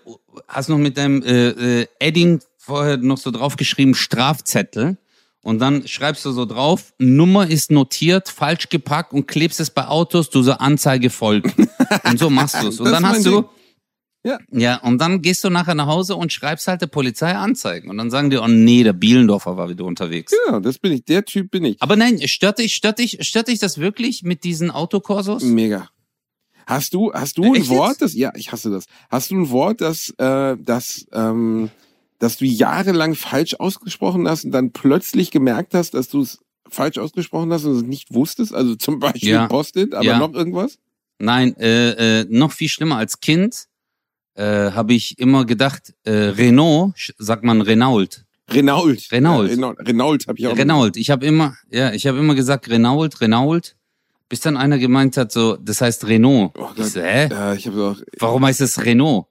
hast 0.48 0.70
noch 0.70 0.78
mit 0.78 0.98
deinem 0.98 1.22
äh, 1.24 1.82
äh, 1.82 1.88
Edding 2.00 2.40
vorher 2.58 2.98
noch 2.98 3.18
so 3.18 3.30
draufgeschrieben, 3.32 3.94
Strafzettel. 3.94 4.98
Und 5.44 5.60
dann 5.60 5.86
schreibst 5.88 6.24
du 6.26 6.32
so 6.32 6.46
drauf, 6.46 6.94
Nummer 7.00 7.48
ist 7.48 7.70
notiert, 7.70 8.30
falsch 8.30 8.70
gepackt 8.70 9.12
und 9.14 9.28
klebst 9.28 9.60
es 9.60 9.70
bei 9.70 9.86
Autos, 9.88 10.30
du 10.30 10.42
so 10.42 10.54
Anzeige 10.54 11.10
folgt. 11.10 11.54
und 12.06 12.18
so 12.18 12.30
machst 12.30 12.56
du 12.64 12.70
es. 12.70 12.80
Und 12.80 12.86
Das 12.86 12.94
dann 12.94 13.06
hast 13.06 13.26
du. 13.26 13.44
Ja. 14.26 14.38
ja, 14.52 14.78
und 14.78 15.00
dann 15.00 15.22
gehst 15.22 15.44
du 15.44 15.50
nachher 15.50 15.76
nach 15.76 15.88
Hause 15.88 16.16
und 16.16 16.32
schreibst 16.32 16.70
halt 16.70 16.80
der 16.82 16.88
Polizei 16.88 17.34
Anzeigen. 17.36 17.90
Und 17.90 17.98
dann 17.98 18.10
sagen 18.10 18.30
die, 18.30 18.38
oh 18.38 18.48
nee, 18.48 18.82
der 18.84 18.94
Bielendorfer 18.94 19.58
war 19.58 19.68
wieder 19.68 19.84
unterwegs. 19.84 20.32
Genau, 20.46 20.62
das 20.62 20.80
bin 20.80 20.94
ich, 20.94 21.04
der 21.04 21.26
Typ 21.26 21.52
bin 21.52 21.66
ich. 21.66 21.76
Aber 21.82 21.98
nein, 21.98 22.26
stört 22.30 22.60
dich, 22.60 22.74
stört 22.74 23.00
dich, 23.00 23.18
stört 23.28 23.50
dich 23.50 23.60
das 23.60 23.80
wirklich 23.80 24.24
mit 24.24 24.46
diesen 24.46 24.72
Autokorsos? 24.72 25.44
Mega. 25.44 25.90
Hast 26.66 26.94
du, 26.94 27.12
hast 27.12 27.38
du 27.38 27.44
Äh, 27.44 27.48
ein 27.48 27.56
echt 27.56 27.70
Wort, 27.70 27.90
jetzt? 27.90 28.02
das, 28.02 28.14
ja, 28.14 28.32
ich 28.36 28.54
hasse 28.54 28.72
das. 28.72 28.86
Hast 29.10 29.30
du 29.30 29.36
ein 29.42 29.50
Wort, 29.50 29.82
das, 29.82 30.12
äh, 30.18 30.56
das, 30.58 31.06
ähm, 31.12 31.70
das 32.24 32.38
du 32.38 32.46
jahrelang 32.46 33.16
falsch 33.16 33.56
ausgesprochen 33.56 34.28
hast 34.28 34.46
und 34.46 34.52
dann 34.52 34.72
plötzlich 34.72 35.30
gemerkt 35.32 35.74
hast, 35.74 35.94
dass 35.94 36.08
du 36.10 36.22
es 36.22 36.40
falsch 36.70 36.98
ausgesprochen 36.98 37.52
hast 37.54 37.66
und 37.66 37.76
es 37.76 37.84
nicht 37.84 38.14
wusstest? 38.14 38.54
Also 38.54 38.76
zum 38.76 39.00
Beispiel 39.00 39.30
Ja. 39.30 39.48
Post-it, 39.48 39.94
aber 39.94 40.06
Ja. 40.06 40.20
noch 40.20 40.34
irgendwas? 40.34 40.80
Nein, 41.20 41.56
äh, 41.58 42.22
äh, 42.22 42.26
noch 42.30 42.52
viel 42.52 42.70
schlimmer 42.70 42.98
als 42.98 43.20
Kind 43.20 43.68
äh, 44.36 44.72
habe 44.72 44.94
ich 44.96 45.20
immer 45.20 45.46
gedacht, 45.46 45.94
äh, 46.06 46.12
Renault, 46.12 47.14
sagt 47.20 47.44
man 47.44 47.62
Renault. 47.62 48.26
Renault. 48.50 49.12
Renault. 49.12 49.48
Ja, 49.48 49.54
Renault, 49.54 49.80
Renault 49.88 50.28
habe 50.28 50.40
ich 50.40 50.48
auch. 50.48 50.58
Renault. 50.58 50.98
Ich 50.98 51.12
habe 51.12 51.24
immer, 51.26 51.56
ja, 51.70 51.94
ich 51.94 52.08
habe 52.08 52.18
immer 52.18 52.34
gesagt 52.36 52.68
Renault, 52.70 53.22
Renault, 53.22 53.76
Bis 54.30 54.40
dann 54.40 54.58
einer 54.58 54.80
gemeint 54.80 55.16
hat, 55.18 55.32
so, 55.32 55.58
das 55.58 55.82
heißt 55.82 56.08
Renault. 56.08 56.58
Oh 56.58 56.70
ich 56.76 56.86
so, 56.86 57.02
hä? 57.02 57.28
Ja, 57.30 57.54
ich 57.54 57.68
habe 57.68 57.84
auch, 57.92 58.02
Warum 58.20 58.44
heißt 58.46 58.62
es 58.62 58.84
Renault? 58.84 59.28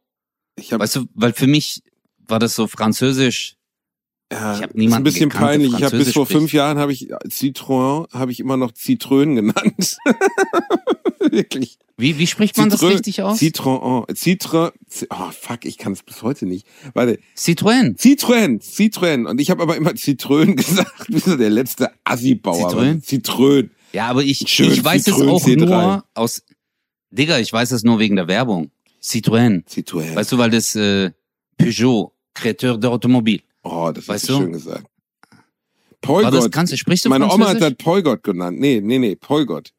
ich 0.55 0.72
habe 0.72 0.82
Weißt 0.84 0.95
du, 0.97 1.07
weil 1.14 1.32
für 1.32 1.49
mich 1.49 1.82
war 2.29 2.39
das 2.39 2.55
so 2.55 2.66
französisch. 2.66 3.57
Ja, 4.33 4.57
Ich 4.57 4.62
hab 4.62 4.70
ist 4.70 4.77
niemanden 4.77 5.03
ein 5.03 5.05
bisschen 5.05 5.29
gekannt, 5.29 5.47
peinlich. 5.47 5.75
Ich 5.75 5.83
habe 5.85 5.99
bis 5.99 6.12
vor 6.12 6.27
fünf 6.27 6.53
Jahren 6.55 6.79
habe 6.79 6.93
ich 6.93 7.12
Citroën 7.12 8.11
habe 8.12 8.33
ich 8.33 8.41
immer 8.41 8.57
noch 8.57 8.73
Zitrön 8.73 9.35
genannt. 9.37 9.99
Wirklich. 11.31 11.79
Wie, 11.99 12.18
wie 12.18 12.27
spricht 12.27 12.57
man 12.57 12.68
das 12.70 12.81
Citrö- 12.81 12.95
richtig 12.95 13.23
aus? 13.23 13.39
Citroën, 13.39 14.07
Citroën. 14.12 14.73
Oh 15.11 15.31
fuck, 15.31 15.64
ich 15.64 15.79
kann 15.79 15.93
es 15.93 16.03
bis 16.03 16.23
heute 16.23 16.47
nicht. 16.47 16.66
Warte, 16.95 17.18
Citroën. 17.37 17.97
Citroën, 17.97 18.61
Citroën. 18.61 19.27
Und 19.27 19.41
ich 19.41 19.51
habe 19.51 19.62
aber 19.62 19.77
immer 19.77 19.95
Zitrön 19.95 20.57
gesagt, 20.57 21.07
wie 21.09 21.18
so 21.20 21.37
der 21.37 21.51
letzte 21.51 21.91
Assi-Bauer. 22.05 22.70
Citroën? 22.73 23.03
Citrön. 23.03 23.70
Ja, 23.93 24.09
aber 24.09 24.23
ich, 24.25 24.45
Schön 24.49 24.73
ich 24.73 24.83
weiß 24.83 25.07
es 25.07 25.14
Citroën 25.14 25.29
auch 25.31 25.45
C3. 25.47 25.57
nur 25.57 26.05
aus, 26.14 26.43
Digga, 27.11 27.39
ich 27.39 27.53
weiß 27.53 27.70
es 27.73 27.85
nur 27.85 27.99
wegen 27.99 28.16
der 28.16 28.27
Werbung. 28.27 28.70
Citroën. 29.03 29.64
Citroën. 29.68 30.14
Weißt 30.14 30.33
du, 30.33 30.39
weil 30.39 30.51
das 30.51 30.75
äh, 30.75 31.11
Peugeot, 31.59 32.12
Créateur 32.34 32.78
d'automobile. 32.78 33.42
oh, 33.62 33.90
das 33.94 34.09
weißt 34.09 34.24
hast 34.24 34.30
du 34.30 34.42
schön 34.42 34.53
gesagt. 34.53 34.86
War 36.05 36.30
das 36.30 36.50
kannst 36.50 36.72
du, 36.72 36.76
sprichst 36.76 37.05
du 37.05 37.09
Meine 37.09 37.30
Oma 37.32 37.48
hat 37.48 37.61
das? 37.61 37.74
Poigot 37.74 38.22
genannt. 38.22 38.59
Nee, 38.59 38.80
nee, 38.82 38.98
nee, 38.98 39.14
Poigot. 39.14 39.72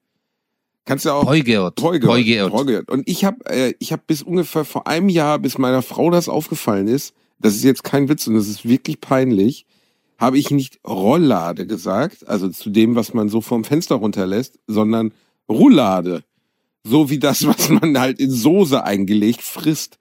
Kannst 0.85 1.05
du 1.05 1.11
auch 1.11 1.25
Peugeot. 1.25 1.71
Poigot. 1.71 2.09
Peugeot. 2.09 2.49
Poigot. 2.49 2.89
Und 2.89 3.07
ich 3.07 3.25
habe 3.25 3.45
äh, 3.45 3.73
ich 3.79 3.91
hab 3.93 4.07
bis 4.07 4.21
ungefähr 4.21 4.65
vor 4.65 4.87
einem 4.87 5.09
Jahr, 5.09 5.39
bis 5.39 5.57
meiner 5.57 5.81
Frau 5.81 6.09
das 6.09 6.29
aufgefallen 6.29 6.87
ist, 6.87 7.13
das 7.39 7.55
ist 7.55 7.63
jetzt 7.63 7.83
kein 7.83 8.09
Witz 8.09 8.27
und 8.27 8.35
das 8.35 8.47
ist 8.47 8.67
wirklich 8.67 8.99
peinlich, 9.01 9.65
habe 10.17 10.37
ich 10.37 10.51
nicht 10.51 10.79
Rolllade 10.87 11.67
gesagt, 11.67 12.27
also 12.27 12.49
zu 12.49 12.69
dem, 12.69 12.95
was 12.95 13.13
man 13.13 13.29
so 13.29 13.41
vom 13.41 13.63
Fenster 13.63 13.95
runterlässt, 13.95 14.59
sondern 14.67 15.13
Roulade. 15.49 16.23
So 16.83 17.09
wie 17.09 17.19
das, 17.19 17.45
was 17.47 17.69
man 17.69 17.97
halt 17.99 18.19
in 18.19 18.31
Soße 18.31 18.83
eingelegt 18.83 19.41
frisst. 19.41 19.97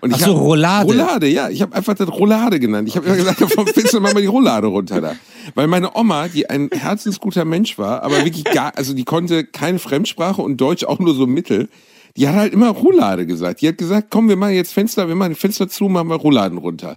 Und 0.00 0.12
Ach 0.12 0.18
ich 0.18 0.24
so, 0.24 0.32
Roulade. 0.32 0.86
Roulade, 0.86 1.28
ja. 1.28 1.48
Ich 1.48 1.62
habe 1.62 1.74
einfach 1.74 1.94
das 1.94 2.08
Roulade 2.08 2.60
genannt. 2.60 2.88
Ich 2.88 2.96
habe 2.96 3.06
immer 3.06 3.16
gesagt, 3.16 3.40
vom 3.52 3.66
Fenster 3.66 4.00
mach 4.00 4.12
mal 4.12 4.20
die 4.20 4.26
Roulade 4.26 4.66
runter 4.66 5.00
da. 5.00 5.16
Weil 5.54 5.66
meine 5.66 5.96
Oma, 5.96 6.28
die 6.28 6.48
ein 6.48 6.68
herzensguter 6.72 7.44
Mensch 7.44 7.78
war, 7.78 8.02
aber 8.02 8.24
wirklich 8.24 8.44
gar, 8.44 8.76
also 8.76 8.94
die 8.94 9.04
konnte 9.04 9.44
keine 9.44 9.78
Fremdsprache 9.78 10.42
und 10.42 10.60
Deutsch 10.60 10.84
auch 10.84 10.98
nur 10.98 11.14
so 11.14 11.26
mittel, 11.26 11.68
die 12.16 12.28
hat 12.28 12.34
halt 12.34 12.52
immer 12.52 12.70
Roulade 12.70 13.26
gesagt. 13.26 13.60
Die 13.60 13.68
hat 13.68 13.78
gesagt, 13.78 14.08
komm, 14.10 14.28
wir 14.28 14.36
machen 14.36 14.54
jetzt 14.54 14.72
Fenster, 14.72 15.08
wir 15.08 15.14
machen 15.14 15.34
Fenster 15.34 15.68
zu, 15.68 15.88
machen 15.88 16.08
wir 16.08 16.16
Rouladen 16.16 16.58
runter. 16.58 16.96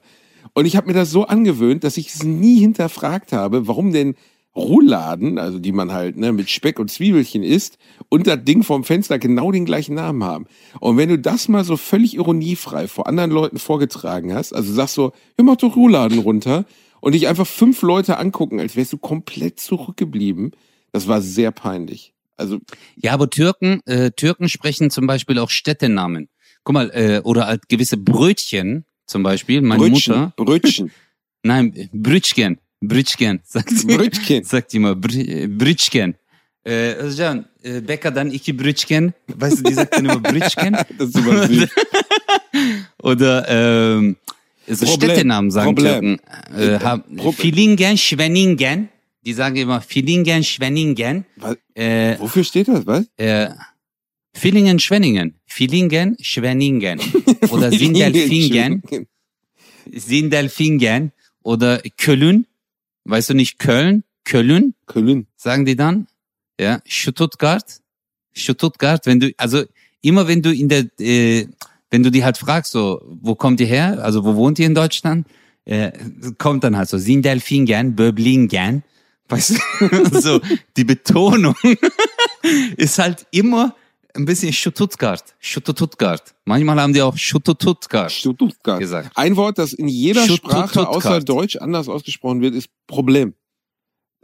Und 0.54 0.66
ich 0.66 0.76
habe 0.76 0.88
mir 0.88 0.94
das 0.94 1.12
so 1.12 1.26
angewöhnt, 1.26 1.84
dass 1.84 1.98
ich 1.98 2.08
es 2.08 2.24
nie 2.24 2.60
hinterfragt 2.60 3.34
habe, 3.34 3.68
warum 3.68 3.92
denn 3.92 4.16
Rouladen, 4.56 5.38
also 5.38 5.60
die 5.60 5.72
man 5.72 5.92
halt 5.92 6.18
ne, 6.18 6.32
mit 6.32 6.50
Speck 6.50 6.80
und 6.80 6.90
Zwiebelchen 6.90 7.44
isst, 7.44 7.78
und 8.10 8.28
das 8.28 8.44
Ding 8.44 8.64
vom 8.64 8.84
Fenster 8.84 9.20
genau 9.20 9.52
den 9.52 9.66
gleichen 9.66 9.96
Namen 9.96 10.24
haben. 10.24 10.48
Und 10.80 10.98
wenn 10.98 11.10
du 11.10 11.20
das 11.20 11.48
mal 11.48 11.64
so 11.64 11.78
völlig 11.78 12.16
ironiefrei 12.16 12.88
vor 12.88 13.08
anderen 13.08 13.32
Leuten 13.32 13.60
vorgetragen 13.60 14.34
hast, 14.34 14.54
also 14.54 14.74
sagst 14.74 14.96
so, 14.96 15.14
ja, 15.38 15.44
mach 15.44 15.58
doch 15.58 15.76
Rouladen 15.76 16.20
runter, 16.20 16.66
und 17.02 17.14
dich 17.14 17.28
einfach 17.28 17.48
fünf 17.48 17.82
Leute 17.82 18.18
angucken, 18.18 18.60
als 18.60 18.76
wärst 18.76 18.94
du 18.94 18.98
komplett 18.98 19.60
zurückgeblieben, 19.60 20.52
das 20.92 21.08
war 21.08 21.22
sehr 21.22 21.52
peinlich. 21.52 22.14
Also, 22.38 22.60
Ja, 22.96 23.14
aber 23.14 23.30
Türken, 23.30 23.82
äh, 23.86 24.12
Türken 24.12 24.50
sprechen 24.50 24.90
zum 24.90 25.08
Beispiel 25.08 25.40
auch 25.40 25.50
Städtenamen. 25.50 26.30
Guck 26.64 26.74
mal, 26.74 26.90
äh, 26.94 27.22
oder 27.24 27.48
halt 27.48 27.68
gewisse 27.68 27.98
Brötchen 27.98 28.86
zum 29.06 29.24
Beispiel. 29.24 29.62
Meine 29.62 29.82
Brötchen, 29.82 30.16
Mutter, 30.16 30.34
Brötchen, 30.38 30.92
nein, 31.44 31.90
Brötchen, 31.92 32.60
Brötchen, 32.82 33.42
sagt 33.46 33.70
sie. 33.72 34.42
Sagt 34.44 34.74
mal, 34.76 34.94
Br- 34.96 35.48
Brötchen. 35.48 36.16
Äh, 36.66 36.94
Özcan, 37.02 37.46
e, 37.64 37.80
Bäcker'dan 37.82 38.32
iki 38.32 38.54
Brötchen. 38.54 39.14
Weißt 39.28 39.60
du, 39.60 39.64
die 39.64 39.74
sagt 39.74 39.94
dann 39.96 40.06
immer 40.06 40.20
Brötchen. 40.20 40.76
Das 40.98 41.10
ist 41.10 41.18
immer 41.18 41.48
süß. 41.48 41.70
Oder 43.02 43.46
ähm, 43.50 44.18
so 44.68 44.86
Problem. 44.86 45.10
Städtenamen 45.12 45.52
sagen 45.52 45.76
Problem. 45.76 46.20
Türken. 46.20 46.20
Äh, 46.60 46.80
haben, 46.80 47.04
Problem. 47.16 47.34
Villingen, 47.34 47.98
Schwenningen. 47.98 48.90
Die 49.26 49.34
sagen 49.34 49.56
immer 49.56 49.82
Villingen, 49.82 50.44
Schwenningen. 50.44 51.26
Was? 51.38 51.58
Äh, 51.76 52.20
Wofür 52.20 52.44
steht 52.44 52.68
das, 52.68 52.86
was? 52.86 53.06
äh, 53.18 53.50
Villingen, 54.34 54.80
Schwenningen. 54.80 55.36
Villingen, 55.46 56.18
Schwenningen. 56.22 57.00
Oder 57.50 57.72
Sindelfingen, 57.72 58.84
Sindelfingen. 59.92 61.12
Oder 61.44 61.82
Köln. 61.98 62.46
Weißt 63.10 63.32
du 63.32 63.34
nicht 63.34 63.58
Köln? 63.58 64.04
Köln, 64.24 64.76
Köln. 64.86 65.26
sagen 65.36 65.66
die 65.66 65.76
dann. 65.76 66.08
Ja, 66.60 66.80
Stuttgart. 66.86 67.82
Stuttgart, 68.34 69.06
wenn 69.08 69.20
du, 69.20 69.32
also 69.38 69.64
immer 70.02 70.28
wenn 70.28 70.44
du 70.44 70.54
in 70.54 70.70
der, 70.70 70.86
äh, 71.00 71.48
wenn 71.90 72.04
du 72.04 72.12
die 72.12 72.24
halt 72.24 72.38
fragst, 72.38 72.72
so, 72.72 73.02
wo 73.22 73.34
kommt 73.34 73.60
ihr 73.62 73.66
her? 73.66 74.04
Also 74.04 74.24
wo 74.24 74.36
wohnt 74.36 74.60
ihr 74.60 74.68
in 74.68 74.76
Deutschland? 74.76 75.28
Äh, 75.66 75.92
kommt 76.38 76.64
dann 76.64 76.78
halt 76.78 76.88
so 76.88 77.00
Sindelfingen, 77.00 77.96
Böblingen. 77.96 78.84
Weißt 79.28 79.60
du, 79.80 80.20
so, 80.22 80.40
die 80.78 80.84
Betonung 80.84 81.56
ist 82.78 83.00
halt 83.00 83.26
immer 83.32 83.76
ein 84.20 84.26
bisschen 84.26 84.54
Stuttgart. 84.54 85.24
Stuttgart. 85.40 86.36
Manchmal 86.46 86.80
haben 86.80 86.94
die 86.94 87.02
auch 87.02 87.18
Stuttgart 87.18 87.90
gesagt. 88.80 89.12
Ein 89.16 89.36
Wort, 89.36 89.58
das 89.58 89.74
in 89.74 89.88
jeder. 89.88 90.22
Sprache 90.22 90.88
außer 90.88 91.22
Deutsch 91.22 91.56
anders 91.56 91.90
ausgesprochen 91.90 92.42
wird, 92.42 92.54
ist 92.56 92.70
Problem. 92.88 93.34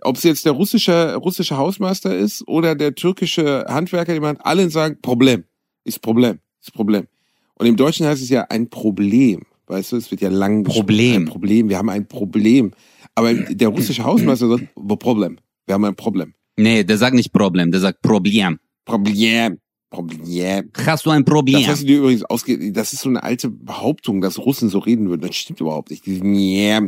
Ob 0.01 0.17
es 0.17 0.23
jetzt 0.23 0.45
der 0.45 0.51
russische, 0.51 1.15
russische 1.15 1.57
Hausmeister 1.57 2.15
ist 2.15 2.47
oder 2.47 2.75
der 2.75 2.93
türkische 2.95 3.65
Handwerker, 3.67 4.13
jemand, 4.13 4.45
alle 4.45 4.69
sagen 4.69 4.99
Problem. 5.01 5.45
Ist 5.83 6.01
Problem. 6.01 6.39
Ist 6.61 6.73
Problem. 6.73 7.07
Und 7.55 7.65
im 7.65 7.77
Deutschen 7.77 8.05
heißt 8.05 8.21
es 8.21 8.29
ja 8.29 8.41
ein 8.49 8.69
Problem. 8.69 9.43
Weißt 9.67 9.93
du, 9.93 9.95
es 9.95 10.11
wird 10.11 10.21
ja 10.21 10.29
lang 10.29 10.63
gesprochen. 10.63 10.85
Problem. 10.85 11.21
Ein 11.23 11.25
Problem. 11.25 11.69
Wir 11.69 11.77
haben 11.77 11.89
ein 11.89 12.07
Problem. 12.07 12.71
Aber 13.15 13.33
der 13.33 13.69
russische 13.69 14.03
Hausmeister 14.03 14.49
sagt, 14.49 14.67
"Wo 14.75 14.95
Problem. 14.95 15.39
Wir 15.65 15.73
haben 15.73 15.85
ein 15.85 15.95
Problem. 15.95 16.33
Nee, 16.57 16.83
der 16.83 16.97
sagt 16.97 17.15
nicht 17.15 17.33
Problem, 17.33 17.71
der 17.71 17.81
sagt 17.81 18.01
Problem. 18.01 18.59
Problem. 18.85 19.59
Problem. 19.95 20.71
Hast 20.85 21.05
du 21.05 21.09
ein 21.09 21.25
Problem? 21.25 21.59
Das 21.61 21.69
hast 21.69 21.81
du 21.83 21.85
dir 21.87 21.99
übrigens 21.99 22.23
ausge... 22.23 22.71
Das 22.71 22.93
ist 22.93 23.01
so 23.01 23.09
eine 23.09 23.23
alte 23.23 23.49
Behauptung, 23.49 24.21
dass 24.21 24.37
Russen 24.37 24.69
so 24.69 24.79
reden 24.79 25.09
würden. 25.09 25.21
Das 25.21 25.35
stimmt 25.35 25.61
überhaupt 25.61 25.89
nicht. 25.89 26.05
Die, 26.05 26.19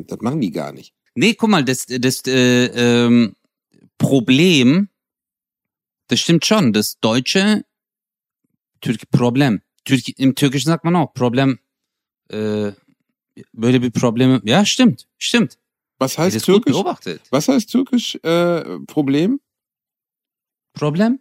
das 0.08 0.20
machen 0.22 0.42
die 0.42 0.52
gar 0.52 0.72
nicht. 0.74 0.94
Nee, 1.16 1.34
guck 1.34 1.50
mal, 1.50 1.64
das, 1.64 1.86
das 1.88 2.22
äh, 2.28 2.66
ähm, 3.06 3.36
Problem, 3.98 4.90
das 6.08 6.20
stimmt 6.20 6.46
schon. 6.46 6.74
Das 6.74 7.00
deutsche 7.00 7.66
Türk 8.82 9.10
Problem. 9.10 9.62
Türk 9.86 10.02
Im 10.18 10.36
Türkischen 10.36 10.68
sagt 10.68 10.84
man 10.84 10.96
auch 10.96 11.14
Problem. 11.14 11.60
Äh, 12.30 12.74
böyle 13.54 13.80
bir 13.80 13.92
Probleme. 13.92 14.42
Ja, 14.46 14.66
stimmt, 14.66 15.08
stimmt. 15.18 15.58
Was 16.00 16.14
Das 16.16 16.18
heißt 16.20 16.36
gut 16.38 16.46
türkisch? 16.46 16.74
beobachtet. 16.74 17.22
Was 17.32 17.48
heißt 17.48 17.72
türkisch 17.72 18.16
äh, 18.24 18.80
Problem? 18.86 19.40
Problem? 20.74 21.20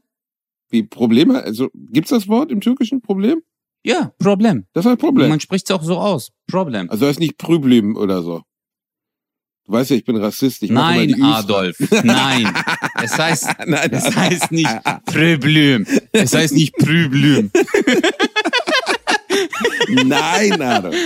Wie 0.68 0.82
Probleme? 0.82 1.42
Also 1.42 1.68
gibt's 1.74 2.10
das 2.10 2.28
Wort 2.28 2.50
im 2.50 2.60
türkischen 2.60 3.00
Problem? 3.00 3.42
Ja, 3.84 4.12
Problem. 4.18 4.66
Das 4.72 4.84
heißt 4.84 4.98
Problem. 4.98 5.28
Man 5.28 5.40
spricht 5.40 5.70
es 5.70 5.76
auch 5.76 5.82
so 5.82 5.98
aus. 5.98 6.32
Problem. 6.48 6.90
Also 6.90 7.06
heißt 7.06 7.20
nicht 7.20 7.38
Problem 7.38 7.96
oder 7.96 8.22
so. 8.22 8.42
Du 9.64 9.72
weißt 9.72 9.90
ja, 9.90 9.96
ich 9.96 10.04
bin 10.04 10.16
Rassist. 10.16 10.62
Ich 10.62 10.70
Nein. 10.70 11.22
Adolf. 11.22 11.76
Nein. 12.04 12.52
Es 13.02 13.16
heißt, 13.16 13.48
Nein, 13.66 13.88
es 13.92 14.16
heißt 14.16 14.52
nicht 14.52 14.70
Problem. 15.04 15.86
Es 16.12 16.34
heißt 16.34 16.54
nicht 16.54 16.76
Problem. 16.76 17.50
Nein, 19.88 20.62
Adolf. 20.62 20.96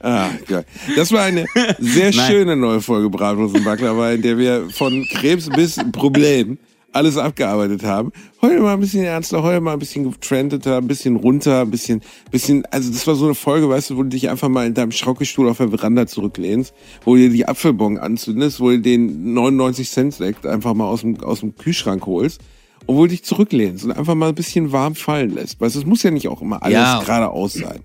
Ah, 0.00 0.30
geil. 0.46 0.64
Das 0.96 1.12
war 1.12 1.24
eine 1.24 1.46
sehr 1.78 2.12
Nein. 2.12 2.30
schöne 2.30 2.56
neue 2.56 2.80
Folge 2.80 3.10
Bratwurst 3.10 3.54
und 3.54 3.64
Baklava, 3.64 4.12
in 4.12 4.22
der 4.22 4.38
wir 4.38 4.70
von 4.70 5.04
Krebs 5.12 5.48
bis 5.48 5.76
Problem 5.92 6.58
alles 6.92 7.16
abgearbeitet 7.16 7.84
haben. 7.84 8.12
Heute 8.42 8.60
mal 8.60 8.74
ein 8.74 8.80
bisschen 8.80 9.04
ernster, 9.04 9.42
heute 9.42 9.60
mal 9.60 9.74
ein 9.74 9.78
bisschen 9.78 10.10
getrendeter, 10.10 10.78
ein 10.78 10.86
bisschen 10.88 11.16
runter, 11.16 11.60
ein 11.60 11.70
bisschen, 11.70 12.00
bisschen, 12.30 12.64
also 12.70 12.90
das 12.90 13.06
war 13.06 13.14
so 13.14 13.26
eine 13.26 13.34
Folge, 13.34 13.68
weißt 13.68 13.90
du, 13.90 13.96
wo 13.96 14.02
du 14.02 14.08
dich 14.08 14.28
einfach 14.28 14.48
mal 14.48 14.66
in 14.66 14.74
deinem 14.74 14.92
Schaukelstuhl 14.92 15.48
auf 15.48 15.58
der 15.58 15.68
Veranda 15.70 16.06
zurücklehnst, 16.06 16.74
wo 17.04 17.14
du 17.14 17.20
dir 17.22 17.30
die 17.30 17.46
Apfelbon 17.46 17.98
anzündest, 17.98 18.60
wo 18.60 18.70
du 18.70 18.80
den 18.80 19.34
99 19.34 19.90
Cent 19.90 20.14
Sekt 20.14 20.46
einfach 20.46 20.74
mal 20.74 20.86
aus 20.88 21.02
dem, 21.02 21.20
aus 21.22 21.40
dem 21.40 21.54
Kühlschrank 21.56 22.06
holst 22.06 22.40
und 22.86 22.96
wo 22.96 23.02
du 23.02 23.08
dich 23.10 23.22
zurücklehnst 23.24 23.84
und 23.84 23.92
einfach 23.92 24.14
mal 24.14 24.30
ein 24.30 24.34
bisschen 24.34 24.72
warm 24.72 24.94
fallen 24.94 25.30
lässt. 25.34 25.60
Weißt 25.60 25.76
du, 25.76 25.80
es 25.80 25.86
muss 25.86 26.02
ja 26.02 26.10
nicht 26.10 26.28
auch 26.28 26.40
immer 26.42 26.62
alles 26.62 26.74
Ja. 26.74 27.00
geradeaus 27.00 27.52
sein. 27.52 27.80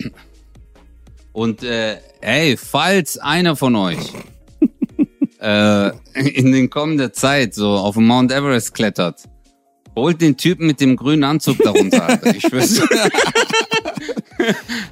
Und 1.31 1.63
äh, 1.63 1.97
ey, 2.21 2.55
falls 2.57 3.17
einer 3.17 3.55
von 3.55 3.75
euch 3.75 4.13
äh, 5.41 5.89
in 6.13 6.51
den 6.51 6.69
kommenden 6.69 7.13
Zeit 7.13 7.53
so 7.53 7.69
auf 7.71 7.95
den 7.95 8.05
Mount 8.05 8.31
Everest 8.31 8.73
klettert, 8.73 9.23
holt 9.95 10.21
den 10.21 10.37
Typen 10.37 10.67
mit 10.67 10.79
dem 10.81 10.95
grünen 10.95 11.23
Anzug 11.23 11.57
darunter, 11.59 12.07
Alter. 12.07 12.35
Ich 12.35 12.41
schwör's. 12.43 12.81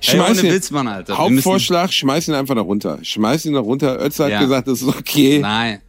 Schmeiß 0.02 0.40
ohne 0.40 0.48
ihn- 0.50 0.54
Witz, 0.56 0.72
Mann, 0.72 0.88
Alter. 0.88 1.18
Hauptvorschlag, 1.18 1.92
schmeiß 1.92 2.28
ihn 2.28 2.34
einfach 2.34 2.56
da 2.56 2.62
runter. 2.62 3.00
Schmeiß 3.02 3.46
ihn 3.46 3.54
da 3.54 3.60
runter. 3.60 4.00
Ötzer 4.02 4.26
hat 4.26 4.32
Ja. 4.32 4.42
gesagt, 4.42 4.68
das 4.68 4.82
ist 4.82 4.88
okay. 4.88 5.40
nein. 5.40 5.80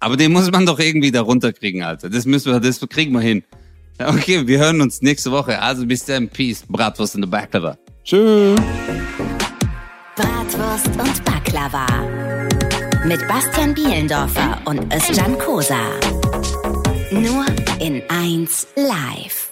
Aber 0.00 0.16
den 0.16 0.32
muss 0.32 0.50
man 0.50 0.66
doch 0.66 0.80
irgendwie 0.80 1.12
da 1.12 1.20
runterkriegen, 1.20 1.82
Alter. 1.84 2.10
Das 2.10 2.24
müssen 2.26 2.50
wir, 2.52 2.58
das 2.58 2.80
kriegen 2.88 3.12
wir 3.12 3.20
hin. 3.20 3.44
Okay, 4.04 4.44
wir 4.48 4.58
hören 4.58 4.80
uns 4.80 5.00
nächste 5.00 5.30
Woche. 5.30 5.62
Also 5.62 5.86
bis 5.86 6.04
dann. 6.04 6.28
Peace. 6.28 6.64
Bratwurst 6.68 7.14
in 7.14 7.22
the 7.22 7.28
Baklava. 7.28 7.78
Tschö. 8.02 8.56
Bratwurst 10.16 10.88
und 10.88 11.24
Baklava. 11.24 11.86
Mit 13.04 13.26
Bastian 13.26 13.74
Bielendorfer 13.74 14.60
und 14.64 14.94
Özcan 14.94 15.36
Kosa. 15.38 15.80
Nur 17.10 17.44
in 17.80 18.02
1 18.08 18.68
Live. 18.76 19.51